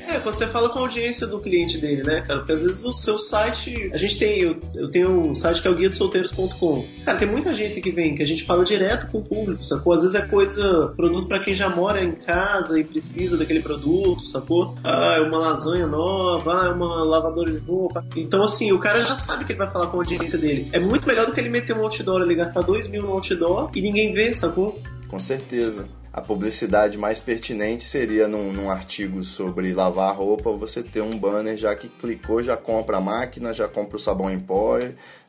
É, 0.08 0.18
quando 0.20 0.34
você 0.34 0.46
fala 0.46 0.68
com 0.68 0.78
a 0.78 0.82
audiência 0.82 1.26
do 1.26 1.40
cliente 1.40 1.78
dele, 1.78 2.02
né, 2.02 2.20
cara? 2.20 2.40
Porque 2.40 2.52
às 2.52 2.62
vezes 2.62 2.84
o 2.84 2.92
seu 2.92 3.18
site. 3.18 3.90
A 3.92 3.96
gente 3.96 4.18
tem. 4.18 4.40
Eu, 4.40 4.56
eu 4.74 4.90
tenho 4.90 5.10
um 5.10 5.34
site 5.34 5.62
que 5.62 5.68
é 5.68 5.70
o 5.70 5.74
guia 5.74 5.90
solteiros.com. 5.90 6.84
Cara, 7.04 7.18
tem 7.18 7.28
muita 7.28 7.50
agência 7.50 7.80
que 7.80 7.90
vem, 7.90 8.14
que 8.14 8.22
a 8.22 8.26
gente 8.26 8.44
fala 8.44 8.64
direto 8.64 9.10
com 9.10 9.18
o 9.18 9.24
público, 9.24 9.64
sacou? 9.64 9.92
Às 9.92 10.02
vezes 10.02 10.14
é 10.14 10.22
coisa, 10.22 10.92
produto 10.96 11.26
para 11.26 11.40
quem 11.40 11.54
já 11.54 11.68
mora 11.68 12.02
em 12.02 12.12
casa 12.12 12.78
e 12.78 12.84
precisa 12.84 13.36
daquele 13.36 13.60
produto, 13.60 14.26
sacou? 14.26 14.76
Ah, 14.84 15.16
é 15.16 15.20
uma 15.20 15.38
lasanha 15.38 15.86
nova, 15.86 16.62
ah, 16.62 16.66
é 16.66 16.70
uma 16.70 17.02
lavadora 17.04 17.50
de 17.50 17.58
roupa. 17.58 18.04
Então, 18.16 18.42
assim, 18.42 18.72
o 18.72 18.78
cara 18.78 19.00
já 19.00 19.16
sabe 19.16 19.44
que 19.44 19.52
ele 19.52 19.58
vai 19.58 19.70
falar 19.70 19.86
com 19.86 19.96
a 19.96 20.00
audiência 20.00 20.38
dele. 20.38 20.68
É 20.72 20.78
muito 20.78 21.06
melhor 21.06 21.26
do 21.26 21.32
que 21.32 21.40
ele 21.40 21.48
meter 21.48 21.76
um 21.76 21.82
outdoor 21.82 22.22
ali, 22.22 22.34
gastar 22.34 22.60
dois 22.60 22.86
mil 22.86 23.02
no 23.02 23.12
outdoor 23.12 23.70
e 23.74 23.80
ninguém 23.80 24.12
vê, 24.12 24.32
sacou? 24.32 24.80
Com 25.08 25.18
certeza 25.18 25.88
a 26.14 26.20
publicidade 26.20 26.96
mais 26.96 27.18
pertinente 27.18 27.82
seria 27.82 28.28
num, 28.28 28.52
num, 28.52 28.70
artigo 28.70 29.24
sobre 29.24 29.74
lavar 29.74 30.14
roupa, 30.14 30.52
você 30.52 30.80
ter 30.80 31.00
um 31.00 31.18
banner 31.18 31.56
já 31.56 31.74
que 31.74 31.88
clicou, 31.88 32.40
já 32.40 32.56
compra 32.56 32.98
a 32.98 33.00
máquina, 33.00 33.52
já 33.52 33.66
compra 33.66 33.96
o 33.96 33.98
sabão 33.98 34.30
em 34.30 34.38
pó, 34.38 34.78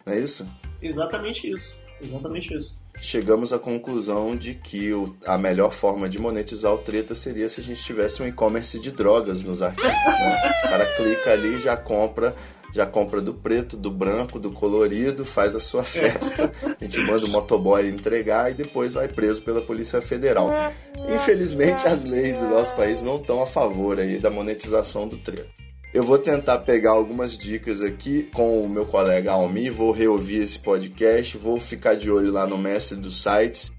não 0.05 0.13
é 0.13 0.19
isso? 0.19 0.47
Exatamente 0.79 1.51
isso, 1.51 1.75
exatamente 1.99 2.53
isso. 2.53 2.79
Chegamos 3.01 3.51
à 3.51 3.57
conclusão 3.57 4.35
de 4.35 4.53
que 4.53 4.93
o, 4.93 5.17
a 5.25 5.39
melhor 5.39 5.73
forma 5.73 6.07
de 6.07 6.19
monetizar 6.19 6.71
o 6.71 6.77
treta 6.77 7.15
seria 7.15 7.49
se 7.49 7.61
a 7.61 7.63
gente 7.63 7.83
tivesse 7.83 8.21
um 8.21 8.27
e-commerce 8.27 8.79
de 8.79 8.91
drogas 8.91 9.43
nos 9.43 9.63
artigos. 9.63 9.89
Né? 9.91 10.53
O 10.65 10.69
cara 10.69 10.85
clica 10.95 11.31
ali 11.31 11.55
e 11.55 11.59
já 11.59 11.75
compra 11.75 12.35
já 12.75 12.85
compra 12.85 13.21
do 13.21 13.33
preto, 13.33 13.77
do 13.77 13.89
branco, 13.89 14.37
do 14.37 14.51
colorido, 14.51 15.23
faz 15.23 15.55
a 15.55 15.61
sua 15.61 15.81
festa. 15.85 16.51
A 16.61 16.83
gente 16.83 16.99
manda 16.99 17.25
o 17.25 17.29
motoboy 17.29 17.87
entregar 17.87 18.51
e 18.51 18.53
depois 18.53 18.91
vai 18.91 19.07
preso 19.07 19.41
pela 19.41 19.61
Polícia 19.61 20.01
Federal. 20.01 20.49
Infelizmente, 21.07 21.87
as 21.87 22.03
leis 22.03 22.35
do 22.35 22.49
nosso 22.49 22.75
país 22.75 23.01
não 23.01 23.15
estão 23.15 23.41
a 23.41 23.47
favor 23.47 23.97
aí 23.97 24.19
da 24.19 24.29
monetização 24.29 25.07
do 25.07 25.15
treta. 25.15 25.47
Eu 25.93 26.03
vou 26.03 26.17
tentar 26.17 26.57
pegar 26.59 26.91
algumas 26.91 27.37
dicas 27.37 27.81
aqui 27.81 28.23
com 28.33 28.61
o 28.61 28.67
meu 28.67 28.85
colega 28.85 29.31
Almi, 29.31 29.69
vou 29.69 29.93
reouvir 29.93 30.41
esse 30.41 30.59
podcast, 30.59 31.37
vou 31.37 31.57
ficar 31.57 31.93
de 31.93 32.11
olho 32.11 32.33
lá 32.33 32.45
no 32.45 32.57
mestre 32.57 32.97
dos 32.97 33.23
sites 33.23 33.71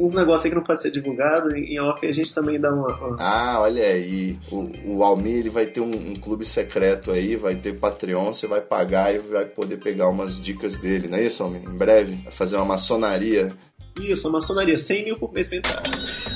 uns 0.00 0.12
negócios 0.12 0.44
aí 0.44 0.50
que 0.50 0.56
não 0.56 0.62
pode 0.62 0.82
ser 0.82 0.90
divulgado, 0.90 1.54
em 1.56 1.80
off 1.80 2.06
a 2.06 2.12
gente 2.12 2.34
também 2.34 2.60
dá 2.60 2.72
uma. 2.72 2.94
uma... 2.94 3.16
Ah, 3.18 3.60
olha 3.60 3.84
aí. 3.84 4.38
O, 4.50 4.96
o 4.96 5.04
Almir 5.04 5.36
ele 5.38 5.50
vai 5.50 5.66
ter 5.66 5.80
um, 5.80 5.92
um, 5.92 6.14
clube 6.14 6.44
secreto 6.44 7.10
aí, 7.10 7.36
vai 7.36 7.56
ter 7.56 7.78
Patreon, 7.78 8.32
você 8.32 8.46
vai 8.46 8.60
pagar 8.60 9.14
e 9.14 9.18
vai 9.18 9.44
poder 9.44 9.76
pegar 9.76 10.08
umas 10.08 10.40
dicas 10.40 10.78
dele, 10.78 11.08
não 11.08 11.18
é 11.18 11.24
isso, 11.24 11.42
Almir? 11.42 11.62
Em 11.62 11.76
breve, 11.76 12.14
vai 12.24 12.32
fazer 12.32 12.56
uma 12.56 12.64
maçonaria 12.64 13.54
isso, 14.00 14.26
a 14.28 14.30
maçonaria, 14.30 14.76
100 14.76 15.04
mil 15.04 15.16
por 15.16 15.32
mês 15.32 15.48
pra 15.48 15.58
entrar. 15.58 15.82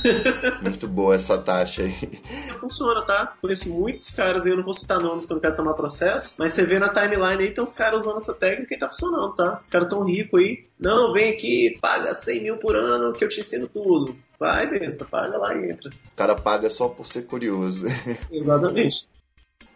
Muito 0.61 0.87
boa 0.87 1.15
essa 1.15 1.37
taxa 1.37 1.83
aí. 1.83 1.93
Funciona, 2.59 3.01
tá? 3.01 3.35
Conheço 3.41 3.69
muitos 3.69 4.11
caras 4.11 4.45
aí, 4.45 4.51
eu 4.51 4.57
não 4.57 4.63
vou 4.63 4.73
citar 4.73 4.99
nomes 4.99 5.25
que 5.25 5.31
eu 5.31 5.35
não 5.35 5.41
quero 5.41 5.55
tomar 5.55 5.73
processo, 5.73 6.35
mas 6.37 6.53
você 6.53 6.65
vê 6.65 6.79
na 6.79 6.89
timeline 6.89 7.43
aí, 7.43 7.53
tem 7.53 7.63
uns 7.63 7.73
caras 7.73 8.03
usando 8.03 8.17
essa 8.17 8.33
técnica 8.33 8.73
e 8.73 8.79
tá 8.79 8.87
funcionando, 8.87 9.35
tá? 9.35 9.57
Os 9.59 9.67
caras 9.67 9.89
tão 9.89 10.03
ricos 10.03 10.39
aí. 10.39 10.65
Não, 10.79 11.11
vem 11.11 11.31
aqui, 11.31 11.77
paga 11.81 12.13
100 12.13 12.43
mil 12.43 12.57
por 12.57 12.75
ano 12.75 13.13
que 13.13 13.23
eu 13.23 13.29
te 13.29 13.41
ensino 13.41 13.67
tudo. 13.67 14.15
Vai, 14.39 14.69
besta, 14.69 15.03
paga 15.03 15.37
lá 15.37 15.53
e 15.55 15.71
entra. 15.71 15.89
O 15.89 16.15
cara 16.15 16.35
paga 16.35 16.69
só 16.69 16.87
por 16.87 17.05
ser 17.05 17.23
curioso. 17.23 17.85
Exatamente. 18.31 19.07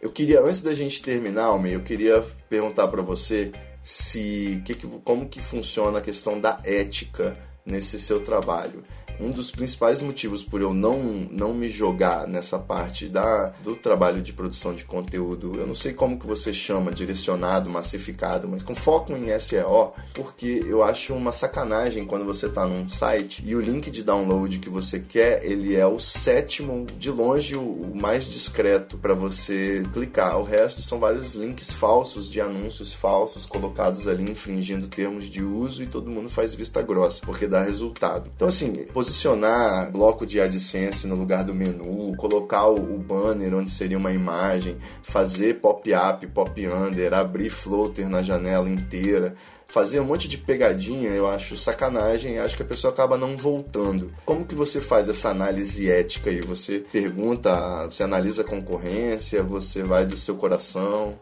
Eu 0.02 0.10
queria, 0.10 0.41
antes 0.41 0.62
da 0.62 0.74
gente 0.74 1.02
terminar, 1.02 1.46
Almir, 1.46 1.74
eu 1.74 1.82
queria 1.82 2.24
perguntar 2.50 2.88
para 2.88 3.02
você 3.02 3.52
se 3.82 4.62
que, 4.65 4.76
como 5.04 5.28
que 5.28 5.41
funciona 5.41 6.00
a 6.00 6.02
questão 6.02 6.39
da 6.39 6.60
ética 6.63 7.38
nesse 7.65 7.99
seu 7.99 8.23
trabalho 8.23 8.84
um 9.19 9.32
dos 9.32 9.52
principais 9.52 10.02
motivos 10.02 10.43
por 10.43 10.62
eu 10.62 10.73
não, 10.73 10.97
não 11.32 11.54
me 11.54 11.69
jogar 11.69 12.28
nessa 12.28 12.60
parte 12.60 13.08
da, 13.08 13.54
do 13.63 13.76
trabalho 13.76 14.21
de 14.21 14.34
produção 14.34 14.73
de 14.73 14.86
conteúdo, 14.86 15.60
eu 15.60 15.67
não 15.67 15.76
sei 15.76 15.93
como 15.93 16.19
que 16.19 16.28
você 16.28 16.54
chama, 16.54 16.91
direcionado, 16.91 17.69
massificado, 17.69 18.47
mas 18.47 18.63
com 18.63 18.76
foco 18.76 19.13
em 19.13 19.38
SEO, 19.39 19.93
porque 20.13 20.63
eu 20.67 20.84
acho 20.84 21.13
uma 21.13 21.32
sacanagem 21.32 22.06
quando 22.06 22.26
você 22.26 22.47
está 22.47 22.65
num 22.65 22.88
site 22.89 23.43
e 23.45 23.56
o 23.56 23.62
link 23.62 23.89
de 23.91 24.04
download 24.04 24.60
que 24.60 24.69
você 24.69 24.99
quer, 24.99 25.43
ele 25.43 25.76
é 25.76 25.86
o 25.86 25.99
sétimo, 25.99 26.86
de 26.97 27.10
longe 27.10 27.56
o 27.56 27.91
mais 27.93 28.26
discreto 28.26 28.97
para 28.97 29.13
você 29.13 29.84
clicar. 29.93 30.39
O 30.39 30.43
resto 30.43 30.82
são 30.82 30.99
vários 30.99 31.36
links 31.36 31.71
falsos 31.71 32.30
de 32.30 32.39
anúncios 32.41 32.93
falsos 32.93 33.45
colocados 33.45 34.08
ali 34.08 34.30
infringindo 34.30 34.88
termos 34.88 35.26
de 35.26 35.43
uso 35.43 35.84
e 35.84 35.88
todo 35.88 36.10
mundo 36.10 36.30
faz 36.30 36.54
vista 36.54 36.82
grossa, 36.82 37.26
porque 37.26 37.47
dá 37.47 37.62
resultado. 37.62 38.30
Então 38.36 38.47
assim, 38.47 38.86
posicionar 39.03 39.91
bloco 39.91 40.25
de 40.25 40.39
AdSense 40.39 41.05
no 41.05 41.15
lugar 41.15 41.43
do 41.43 41.53
menu, 41.53 42.15
colocar 42.15 42.67
o, 42.67 42.97
banner 42.97 43.53
onde 43.53 43.69
seria 43.69 43.97
uma 43.97 44.13
imagem, 44.13 44.77
fazer 45.03 45.55
pop-up, 45.55 46.25
pop-under, 46.27 47.13
abrir 47.13 47.49
floater 47.49 48.07
na 48.07 48.21
janela 48.21 48.69
inteira, 48.69 49.35
fazer 49.67 49.99
um 49.99 50.05
monte 50.05 50.29
de 50.29 50.37
pegadinha, 50.37 51.09
eu 51.09 51.27
acho 51.27 51.57
sacanagem, 51.57 52.39
acho 52.39 52.55
que 52.55 52.63
a 52.63 52.65
pessoa 52.65 52.93
acaba 52.93 53.17
não 53.17 53.35
voltando. 53.35 54.09
Como 54.25 54.45
que 54.45 54.55
você 54.55 54.79
faz 54.79 55.09
essa 55.09 55.29
análise 55.29 55.91
ética 55.91 56.29
aí? 56.29 56.39
Você 56.39 56.79
pergunta, 56.79 57.85
você 57.87 58.03
analisa 58.03 58.41
a 58.41 58.45
concorrência, 58.45 59.43
você 59.43 59.83
vai 59.83 60.05
do 60.05 60.15
seu 60.15 60.35
coração? 60.35 61.19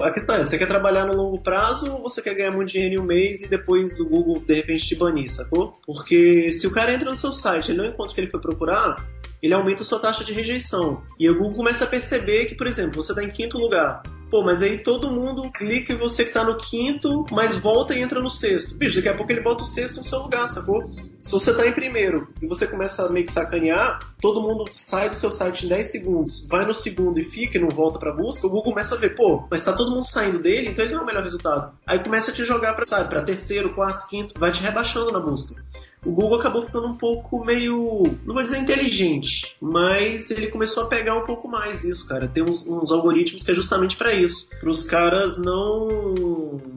A 0.00 0.10
questão 0.10 0.36
é, 0.36 0.44
você 0.44 0.56
quer 0.56 0.66
trabalhar 0.66 1.06
no 1.06 1.14
longo 1.14 1.42
prazo 1.42 1.92
ou 1.92 2.02
você 2.02 2.22
quer 2.22 2.34
ganhar 2.34 2.52
muito 2.52 2.70
dinheiro 2.70 2.94
em 2.94 3.00
um 3.00 3.06
mês 3.06 3.42
e 3.42 3.48
depois 3.48 3.98
o 3.98 4.08
Google 4.08 4.40
de 4.46 4.54
repente 4.54 4.86
te 4.86 4.94
banir, 4.94 5.30
sacou? 5.30 5.78
Porque 5.84 6.50
se 6.50 6.66
o 6.66 6.70
cara 6.70 6.94
entra 6.94 7.10
no 7.10 7.16
seu 7.16 7.32
site, 7.32 7.72
ele 7.72 7.78
não 7.78 7.86
encontra 7.86 8.12
o 8.12 8.14
que 8.14 8.20
ele 8.20 8.30
foi 8.30 8.40
procurar, 8.40 9.04
ele 9.42 9.54
aumenta 9.54 9.82
a 9.82 9.84
sua 9.84 9.98
taxa 9.98 10.24
de 10.24 10.32
rejeição. 10.32 11.02
E 11.18 11.28
o 11.28 11.36
Google 11.36 11.56
começa 11.56 11.84
a 11.84 11.88
perceber 11.88 12.46
que, 12.46 12.54
por 12.54 12.66
exemplo, 12.66 13.02
você 13.02 13.12
está 13.12 13.22
em 13.22 13.30
quinto 13.30 13.58
lugar. 13.58 14.02
Pô, 14.30 14.42
mas 14.42 14.62
aí 14.62 14.82
todo 14.82 15.10
mundo 15.10 15.50
clica 15.50 15.92
e 15.92 15.96
você 15.96 16.24
que 16.24 16.32
tá 16.32 16.44
no 16.44 16.58
quinto, 16.58 17.24
mas 17.30 17.56
volta 17.56 17.94
e 17.94 18.02
entra 18.02 18.20
no 18.20 18.28
sexto. 18.28 18.76
Bicho, 18.76 18.96
daqui 18.96 19.08
a 19.08 19.16
pouco 19.16 19.32
ele 19.32 19.40
bota 19.40 19.62
o 19.62 19.66
sexto 19.66 19.98
no 19.98 20.04
seu 20.04 20.18
lugar, 20.18 20.46
sacou? 20.48 20.86
Se 21.22 21.32
você 21.32 21.54
tá 21.54 21.66
em 21.66 21.72
primeiro 21.72 22.28
e 22.42 22.46
você 22.46 22.66
começa 22.66 23.06
a 23.06 23.08
meio 23.08 23.24
que 23.24 23.32
sacanear, 23.32 23.98
todo 24.20 24.42
mundo 24.42 24.66
sai 24.70 25.08
do 25.08 25.16
seu 25.16 25.30
site 25.30 25.64
em 25.64 25.68
10 25.70 25.90
segundos, 25.90 26.46
vai 26.46 26.66
no 26.66 26.74
segundo 26.74 27.18
e 27.18 27.24
fica 27.24 27.56
e 27.56 27.60
não 27.60 27.68
volta 27.68 27.98
pra 27.98 28.12
busca, 28.12 28.46
o 28.46 28.50
Google 28.50 28.72
começa 28.72 28.94
a 28.94 28.98
ver, 28.98 29.14
pô, 29.14 29.46
mas 29.50 29.62
tá 29.62 29.72
todo 29.72 29.90
mundo 29.90 30.04
saindo 30.04 30.38
dele, 30.38 30.68
então 30.68 30.84
ele 30.84 30.92
tem 30.94 31.02
o 31.02 31.06
melhor 31.06 31.24
resultado. 31.24 31.72
Aí 31.86 31.98
começa 31.98 32.30
a 32.30 32.34
te 32.34 32.44
jogar 32.44 32.74
pra, 32.74 32.84
sabe, 32.84 33.08
pra 33.08 33.22
terceiro, 33.22 33.74
quarto, 33.74 34.06
quinto, 34.06 34.38
vai 34.38 34.52
te 34.52 34.62
rebaixando 34.62 35.10
na 35.10 35.20
busca. 35.20 35.54
O 36.04 36.12
Google 36.12 36.38
acabou 36.38 36.62
ficando 36.62 36.86
um 36.86 36.96
pouco 36.96 37.44
meio, 37.44 38.02
não 38.24 38.34
vou 38.34 38.42
dizer 38.42 38.58
inteligente, 38.58 39.56
mas 39.60 40.30
ele 40.30 40.48
começou 40.48 40.84
a 40.84 40.86
pegar 40.86 41.16
um 41.16 41.24
pouco 41.24 41.48
mais 41.48 41.84
isso, 41.84 42.06
cara. 42.06 42.28
Tem 42.28 42.42
uns, 42.42 42.66
uns 42.66 42.92
algoritmos 42.92 43.42
que 43.42 43.50
é 43.50 43.54
justamente 43.54 43.96
para 43.96 44.12
isso, 44.12 44.48
para 44.60 44.70
os 44.70 44.84
caras 44.84 45.36
não 45.36 45.88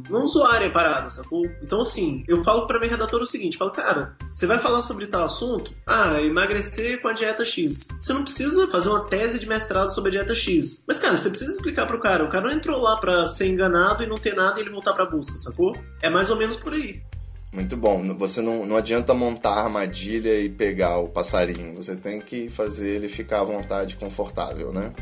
não 0.10 0.26
zoarem 0.26 0.68
a 0.68 0.72
parada, 0.72 1.10
sacou? 1.10 1.46
Então 1.62 1.82
assim, 1.82 2.24
eu 2.28 2.44
falo 2.44 2.68
para 2.68 2.80
minha 2.80 2.92
redatora 2.92 3.24
o 3.24 3.28
seguinte, 3.28 3.58
falo, 3.58 3.72
cara, 3.72 4.16
você 4.34 4.46
vai 4.46 4.60
falar 4.60 4.82
sobre 4.82 5.08
tal 5.08 5.24
assunto? 5.24 5.74
Ah, 5.86 6.22
emagrecer 6.22 7.02
com 7.02 7.08
a 7.08 7.14
dieta 7.14 7.46
X. 7.46 7.88
Você 7.98 8.14
não 8.14 8.24
precisa 8.24 8.68
fazer 8.68 8.90
uma 8.90 9.06
tese 9.06 9.40
de 9.40 9.48
mestrado 9.48 9.94
sobre 9.94 10.10
a 10.10 10.12
dieta 10.20 10.36
X. 10.36 10.84
Mas 10.88 11.00
cara, 11.00 11.16
você 11.16 11.30
precisa 11.30 11.52
explicar 11.52 11.86
pro 11.86 12.00
cara, 12.00 12.26
o 12.26 12.30
cara 12.30 12.48
não 12.48 12.56
entrou 12.56 12.80
lá 12.80 12.98
para 12.98 13.26
ser 13.28 13.48
enganado 13.48 14.04
e 14.04 14.08
não 14.08 14.16
ter 14.16 14.36
nada 14.36 14.60
e 14.60 14.64
ele 14.64 14.72
voltar 14.72 14.94
para 14.94 15.06
busca, 15.06 15.38
sacou? 15.38 15.76
É 16.02 16.10
mais 16.10 16.30
ou 16.30 16.36
menos 16.36 16.56
por 16.56 16.74
aí. 16.74 17.02
Muito 17.52 17.76
bom. 17.76 18.16
Você 18.16 18.42
não, 18.42 18.66
não 18.66 18.78
adianta 18.78 19.14
montar 19.14 19.56
a 19.56 19.64
armadilha 19.64 20.40
e 20.40 20.50
pegar 20.50 20.98
o 20.98 21.10
passarinho. 21.10 21.76
Você 21.76 21.96
tem 21.96 22.22
que 22.22 22.50
fazer 22.50 22.96
ele 22.96 23.10
ficar 23.10 23.42
à 23.42 23.44
vontade, 23.44 23.98
confortável, 23.98 24.72
né? 24.72 24.94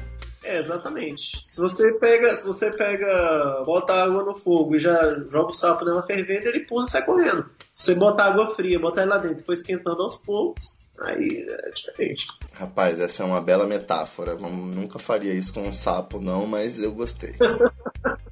É, 0.44 0.58
exatamente. 0.58 1.44
Se 1.46 1.60
você 1.60 1.94
pega, 1.94 2.36
se 2.36 2.46
você 2.46 2.72
pega, 2.72 3.62
bota 3.66 3.94
água 3.94 4.24
no 4.24 4.34
fogo 4.34 4.76
e 4.76 4.80
já 4.80 5.20
joga 5.30 5.50
o 5.50 5.54
sapo 5.54 5.86
nela 5.86 6.02
fervendo, 6.02 6.48
ele 6.48 6.62
pula 6.62 6.86
e 6.86 6.90
sai 6.90 7.06
correndo. 7.06 7.46
Se 7.72 7.94
você 7.94 7.96
bota 8.00 8.24
água 8.24 8.48
fria, 8.56 8.80
bota 8.80 9.02
ele 9.02 9.12
lá 9.12 9.18
dentro 9.18 9.44
e 9.44 9.46
foi 9.46 9.54
esquentando 9.54 10.02
aos 10.02 10.16
poucos, 10.16 10.88
aí 11.02 11.46
é 11.48 11.70
diferente. 11.72 12.26
Rapaz, 12.54 13.00
essa 13.00 13.22
é 13.22 13.26
uma 13.26 13.42
bela 13.42 13.68
metáfora. 13.68 14.36
Nunca 14.36 14.98
faria 14.98 15.34
isso 15.34 15.54
com 15.54 15.62
um 15.62 15.74
sapo, 15.74 16.20
não, 16.20 16.48
mas 16.48 16.82
eu 16.82 16.92
gostei. 16.94 17.36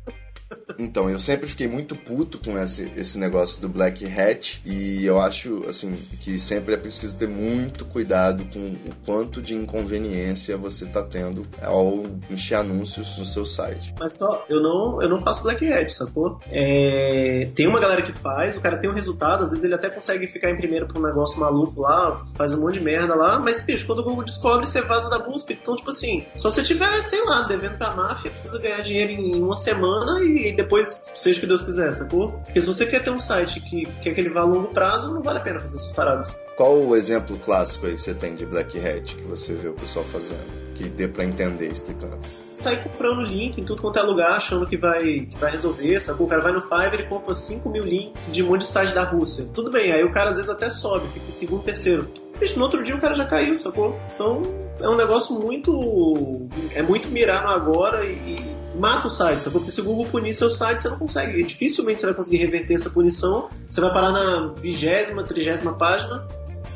Então, 0.80 1.10
eu 1.10 1.20
sempre 1.20 1.48
fiquei 1.48 1.68
muito 1.68 1.96
puto 1.96 2.40
com 2.40 2.58
esse, 2.58 2.92
esse 2.96 3.18
negócio 3.18 3.62
do 3.62 3.68
Black 3.68 4.06
Hat 4.06 4.62
e 4.66 5.06
eu 5.06 5.20
acho, 5.20 5.66
assim, 5.68 5.96
que 6.22 6.40
sempre 6.40 6.74
é 6.74 6.78
preciso 6.78 7.16
ter 7.18 7.28
muito 7.28 7.86
cuidado 7.86 8.46
com 8.54 8.60
o 8.60 8.96
quanto 9.06 9.42
de 9.42 9.56
inconveniência 9.56 10.58
você 10.58 10.86
tá 10.86 11.04
tendo 11.04 11.46
ao 11.62 12.04
encher 12.30 12.56
anúncios 12.56 13.18
no 13.18 13.26
seu 13.26 13.46
site. 13.46 13.94
Mas 14.00 14.18
só, 14.18 14.46
eu 14.50 14.62
não, 14.62 15.02
eu 15.02 15.10
não 15.10 15.20
faço 15.20 15.44
Black 15.44 15.68
Hat, 15.72 15.92
sacou? 15.92 16.40
É, 16.52 17.50
tem 17.56 17.68
uma 17.68 17.80
galera 17.80 18.02
que 18.02 18.14
faz, 18.14 18.56
o 18.56 18.62
cara 18.62 18.78
tem 18.78 18.90
um 18.90 18.94
resultado, 18.94 19.44
às 19.44 19.50
vezes 19.50 19.66
ele 19.66 19.76
até 19.76 19.90
consegue 19.90 20.28
ficar 20.28 20.52
em 20.52 20.56
primeiro 20.56 20.88
pra 20.88 21.00
um 21.00 21.04
negócio 21.04 21.40
maluco 21.40 21.82
lá, 21.82 22.26
faz 22.36 22.54
um 22.54 22.62
monte 22.62 22.76
de 22.76 22.82
merda 22.82 23.16
lá, 23.16 23.40
mas, 23.40 23.60
bicho, 23.60 23.86
quando 23.86 24.00
o 24.00 24.04
Google 24.04 24.24
descobre, 24.24 24.66
você 24.66 24.82
vaza 24.82 25.10
da 25.10 25.20
busca. 25.20 25.54
Então, 25.54 25.76
tipo 25.76 25.90
assim, 25.90 26.26
se 26.36 26.44
você 26.44 26.64
tiver, 26.64 27.02
sei 27.02 27.24
lá, 27.26 27.44
devendo 27.44 27.78
pra 27.78 27.96
máfia, 27.96 28.32
precisa 28.32 28.60
ganhar 28.60 28.82
dinheiro 28.82 29.12
em 29.12 29.42
uma 29.42 29.56
semana 29.56 30.24
e 30.24 30.56
depois 30.56 30.67
depois 30.68 31.10
seja 31.16 31.38
o 31.38 31.42
que 31.42 31.48
Deus 31.48 31.62
quiser, 31.62 31.94
sacou? 31.94 32.34
Porque 32.44 32.60
se 32.60 32.68
você 32.68 32.86
quer 32.86 33.02
ter 33.02 33.10
um 33.10 33.20
site 33.20 33.62
que 33.62 33.86
quer 34.02 34.14
que 34.14 34.20
ele 34.20 34.30
vá 34.30 34.42
a 34.42 34.44
longo 34.44 34.68
prazo, 34.68 35.14
não 35.14 35.22
vale 35.22 35.40
a 35.40 35.42
pena 35.42 35.60
fazer 35.60 35.78
essas 35.78 35.94
paradas. 35.94 36.38
Qual 36.58 36.78
o 36.78 36.94
exemplo 36.94 37.38
clássico 37.40 37.86
aí 37.86 37.94
que 37.94 38.02
você 38.02 38.14
tem 38.14 38.36
de 38.36 38.46
Black 38.46 38.78
Hat 38.78 39.16
que 39.16 39.22
você 39.22 39.54
vê 39.54 39.70
o 39.70 39.74
pessoal 39.74 40.04
fazendo? 40.04 40.46
Que 40.76 40.90
dê 40.90 41.08
pra 41.08 41.24
entender 41.24 41.72
explicando 41.72 42.20
sair 42.58 42.82
comprando 42.82 43.22
link 43.22 43.62
em 43.62 43.64
tudo 43.64 43.84
quanto 43.84 44.00
é 44.00 44.02
lugar, 44.02 44.32
achando 44.32 44.66
que 44.66 44.76
vai, 44.76 45.22
que 45.22 45.38
vai 45.38 45.52
resolver, 45.52 46.00
sacou? 46.00 46.26
O 46.26 46.30
cara 46.30 46.42
vai 46.42 46.52
no 46.52 46.62
Fiverr 46.62 47.02
e 47.02 47.08
compra 47.08 47.36
5 47.36 47.70
mil 47.70 47.84
links 47.84 48.30
de 48.32 48.44
um 48.44 48.48
monte 48.48 48.62
de 48.62 48.68
site 48.68 48.96
da 48.96 49.04
Rússia. 49.04 49.48
Tudo 49.54 49.70
bem, 49.70 49.92
aí 49.92 50.04
o 50.04 50.12
cara 50.12 50.32
às 50.32 50.38
vezes 50.38 50.50
até 50.50 50.68
sobe, 50.70 51.08
fica 51.10 51.28
em 51.28 51.32
segundo, 51.32 51.62
terceiro. 51.62 52.12
Mas 52.40 52.56
no 52.56 52.64
outro 52.64 52.84
dia 52.84 52.96
o 52.96 53.00
cara 53.00 53.14
já 53.14 53.26
caiu, 53.26 53.58
sacou? 53.58 54.00
Então 54.14 54.42
é 54.80 54.90
um 54.90 54.96
negócio 54.96 55.40
muito. 55.40 56.48
É 56.74 56.82
muito 56.82 57.08
mirar 57.10 57.44
no 57.44 57.50
agora 57.50 58.06
e, 58.06 58.47
mata 58.78 59.08
o 59.08 59.10
site? 59.10 59.50
Porque 59.50 59.72
se 59.72 59.82
o 59.82 59.84
Google 59.84 60.06
punir 60.06 60.34
seu 60.34 60.50
site, 60.50 60.82
você 60.82 60.90
não 60.90 60.98
consegue. 60.98 61.44
Dificilmente 61.44 62.02
você 62.02 62.08
vai 62.08 62.16
conseguir 62.16 62.38
reverter 62.38 62.76
essa 62.76 62.90
punição. 62.90 63.50
Você 63.70 63.82
vai 63.82 63.92
parar 63.92 64.12
na 64.12 64.54
vigésima, 64.54 65.24
trigésima 65.24 65.74
página. 65.74 66.28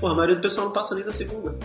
A 0.04 0.14
maioria 0.14 0.36
do 0.36 0.42
pessoal 0.42 0.68
não 0.68 0.74
passa 0.74 0.96
nem 0.96 1.04
da 1.04 1.12
segunda. 1.12 1.56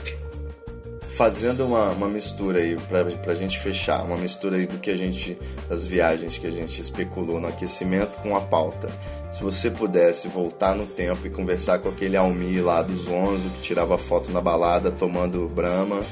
Fazendo 1.16 1.64
uma, 1.64 1.88
uma 1.92 2.08
mistura 2.08 2.58
aí, 2.58 2.76
pra, 2.76 3.02
pra 3.04 3.34
gente 3.34 3.58
fechar, 3.58 4.02
uma 4.02 4.18
mistura 4.18 4.56
aí 4.56 4.66
do 4.66 4.78
que 4.78 4.90
a 4.90 4.96
gente, 4.96 5.38
das 5.66 5.86
viagens 5.86 6.36
que 6.36 6.46
a 6.46 6.50
gente 6.50 6.78
especulou 6.78 7.40
no 7.40 7.48
aquecimento 7.48 8.18
com 8.18 8.36
a 8.36 8.40
pauta. 8.40 8.90
Se 9.32 9.42
você 9.42 9.70
pudesse 9.70 10.28
voltar 10.28 10.74
no 10.74 10.86
tempo 10.86 11.26
e 11.26 11.30
conversar 11.30 11.78
com 11.78 11.88
aquele 11.88 12.16
Almi 12.16 12.60
lá 12.60 12.82
dos 12.82 13.08
11 13.08 13.48
que 13.48 13.62
tirava 13.62 13.96
foto 13.96 14.30
na 14.30 14.40
balada, 14.42 14.90
tomando 14.90 15.48
brama 15.48 16.02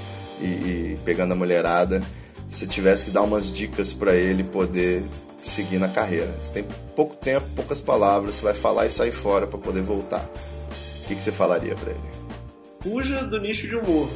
e, 0.41 0.45
e 0.45 0.99
pegando 1.05 1.33
a 1.33 1.37
mulherada, 1.37 2.03
se 2.55 2.67
tivesse 2.67 3.07
que 3.07 3.11
dar 3.11 3.23
umas 3.23 3.47
dicas 3.47 3.93
para 3.93 4.15
ele 4.15 4.45
poder 4.45 5.03
seguir 5.43 5.79
na 5.79 5.89
carreira. 5.89 6.33
Você 6.41 6.53
tem 6.53 6.65
pouco 6.95 7.17
tempo, 7.17 7.47
poucas 7.57 7.81
palavras, 7.81 8.37
você 8.37 8.45
vai 8.45 8.55
falar 8.55 8.87
e 8.87 8.91
sair 8.91 9.13
fora 9.13 9.47
para 9.47 9.59
poder 9.59 9.83
voltar. 9.83 10.25
O 11.03 11.07
que, 11.07 11.17
que 11.17 11.23
você 11.23 11.33
falaria 11.33 11.75
para 11.75 11.91
ele? 11.91 12.01
Fuja 12.81 13.25
do 13.25 13.41
nicho 13.41 13.67
de 13.67 13.77
humor. 13.77 14.09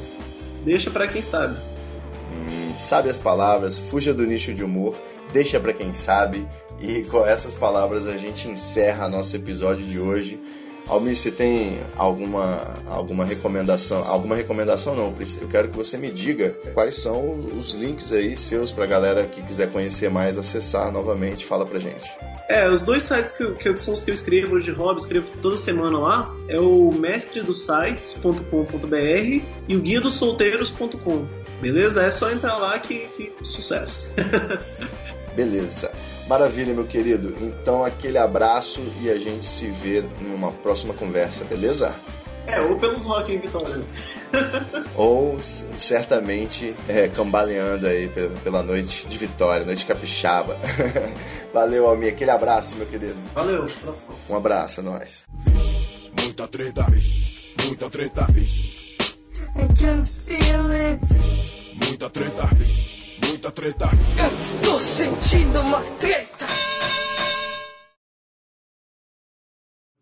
Deixa 0.64 0.90
para 0.90 1.08
quem 1.08 1.20
sabe. 1.20 1.56
Hum, 2.32 2.74
sabe 2.74 3.10
as 3.10 3.18
palavras, 3.18 3.78
fuja 3.78 4.14
do 4.14 4.24
nicho 4.24 4.54
de 4.54 4.62
humor, 4.62 4.94
deixa 5.32 5.58
para 5.58 5.72
quem 5.72 5.92
sabe. 5.92 6.46
E 6.80 7.02
com 7.04 7.26
essas 7.26 7.54
palavras 7.54 8.06
a 8.06 8.16
gente 8.16 8.48
encerra 8.48 9.08
nosso 9.08 9.34
episódio 9.34 9.84
de 9.84 9.98
hoje. 9.98 10.38
Almir, 10.88 11.14
você 11.14 11.30
tem 11.30 11.80
alguma, 11.96 12.76
alguma 12.86 13.24
recomendação? 13.24 14.06
Alguma 14.08 14.34
recomendação 14.34 14.96
não, 14.96 15.14
eu 15.40 15.48
quero 15.48 15.68
que 15.68 15.76
você 15.76 15.98
me 15.98 16.10
diga 16.10 16.56
quais 16.72 16.96
são 16.96 17.38
os 17.56 17.74
links 17.74 18.12
aí 18.12 18.36
seus 18.36 18.72
pra 18.72 18.86
galera 18.86 19.26
que 19.26 19.42
quiser 19.42 19.70
conhecer 19.70 20.10
mais, 20.10 20.38
acessar 20.38 20.90
novamente, 20.90 21.44
fala 21.44 21.66
pra 21.66 21.78
gente. 21.78 22.08
É, 22.48 22.66
os 22.66 22.80
dois 22.80 23.02
sites 23.02 23.32
que, 23.32 23.46
que, 23.56 23.76
são 23.76 23.92
os 23.92 24.02
que 24.02 24.10
eu 24.10 24.14
escrevo 24.14 24.58
de 24.58 24.70
hobby, 24.70 25.02
escrevo 25.02 25.30
toda 25.42 25.58
semana 25.58 25.98
lá, 25.98 26.34
é 26.48 26.58
o 26.58 26.90
mestredosites.com.br 26.90 29.44
e 29.68 29.76
o 29.76 29.80
guia 29.80 30.00
dos 30.00 30.14
solteiros.com. 30.14 31.26
Beleza? 31.60 32.02
É 32.02 32.10
só 32.10 32.30
entrar 32.30 32.56
lá 32.56 32.78
que, 32.78 33.00
que 33.08 33.34
sucesso. 33.42 34.10
Beleza. 35.36 35.87
Maravilha, 36.28 36.74
meu 36.74 36.84
querido. 36.84 37.34
Então, 37.40 37.82
aquele 37.82 38.18
abraço 38.18 38.82
e 39.00 39.08
a 39.08 39.18
gente 39.18 39.46
se 39.46 39.70
vê 39.70 40.04
numa 40.20 40.52
próxima 40.52 40.92
conversa, 40.92 41.44
beleza? 41.44 41.94
É, 42.46 42.60
ou 42.60 42.78
pelos 42.78 43.04
rock 43.04 43.32
em 43.32 43.38
Vitória. 43.38 43.82
ou 44.94 45.38
certamente 45.40 46.74
é, 46.86 47.08
cambaleando 47.08 47.86
aí 47.86 48.10
pela 48.44 48.62
noite 48.62 49.06
de 49.08 49.16
Vitória, 49.16 49.64
noite 49.64 49.86
capixaba. 49.86 50.56
Valeu, 51.52 51.88
Almir. 51.88 52.12
Aquele 52.12 52.30
abraço, 52.30 52.76
meu 52.76 52.86
querido. 52.86 53.16
Valeu. 53.34 53.66
Um 54.28 54.36
abraço, 54.36 54.80
a 54.80 54.82
nós. 54.82 55.24
Muita 56.22 56.46
treta, 56.46 56.84
muita 57.64 57.90
treta. 57.90 58.26
I 59.56 59.66
can 59.80 60.04
feel 60.04 60.70
it. 60.72 61.00
Muita 61.86 62.10
treta 62.10 62.48
muita 63.38 63.52
treta. 63.52 63.86
Eu 64.18 64.36
estou 64.36 64.80
sentindo 64.80 65.60
uma 65.60 65.80
treta. 66.00 66.44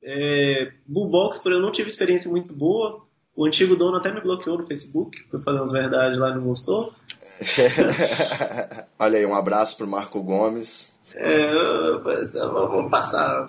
É, 0.02 0.72
Box, 0.86 1.38
por 1.40 1.52
eu 1.52 1.60
não 1.60 1.70
tive 1.70 1.88
experiência 1.88 2.30
muito 2.30 2.54
boa. 2.54 3.04
O 3.34 3.44
antigo 3.44 3.76
dono 3.76 3.98
até 3.98 4.10
me 4.10 4.22
bloqueou 4.22 4.56
no 4.56 4.66
Facebook, 4.66 5.22
por 5.24 5.42
fazer 5.44 5.58
umas 5.58 5.70
verdades 5.70 6.18
lá 6.18 6.30
e 6.30 6.34
não 6.36 6.44
gostou. 6.44 6.94
Olha 8.98 9.18
aí, 9.18 9.26
um 9.26 9.34
abraço 9.34 9.76
pro 9.76 9.86
Marco 9.86 10.22
Gomes. 10.22 10.90
É, 11.14 11.52
eu, 11.52 12.02
eu 12.02 12.70
vou 12.70 12.88
passar. 12.88 13.46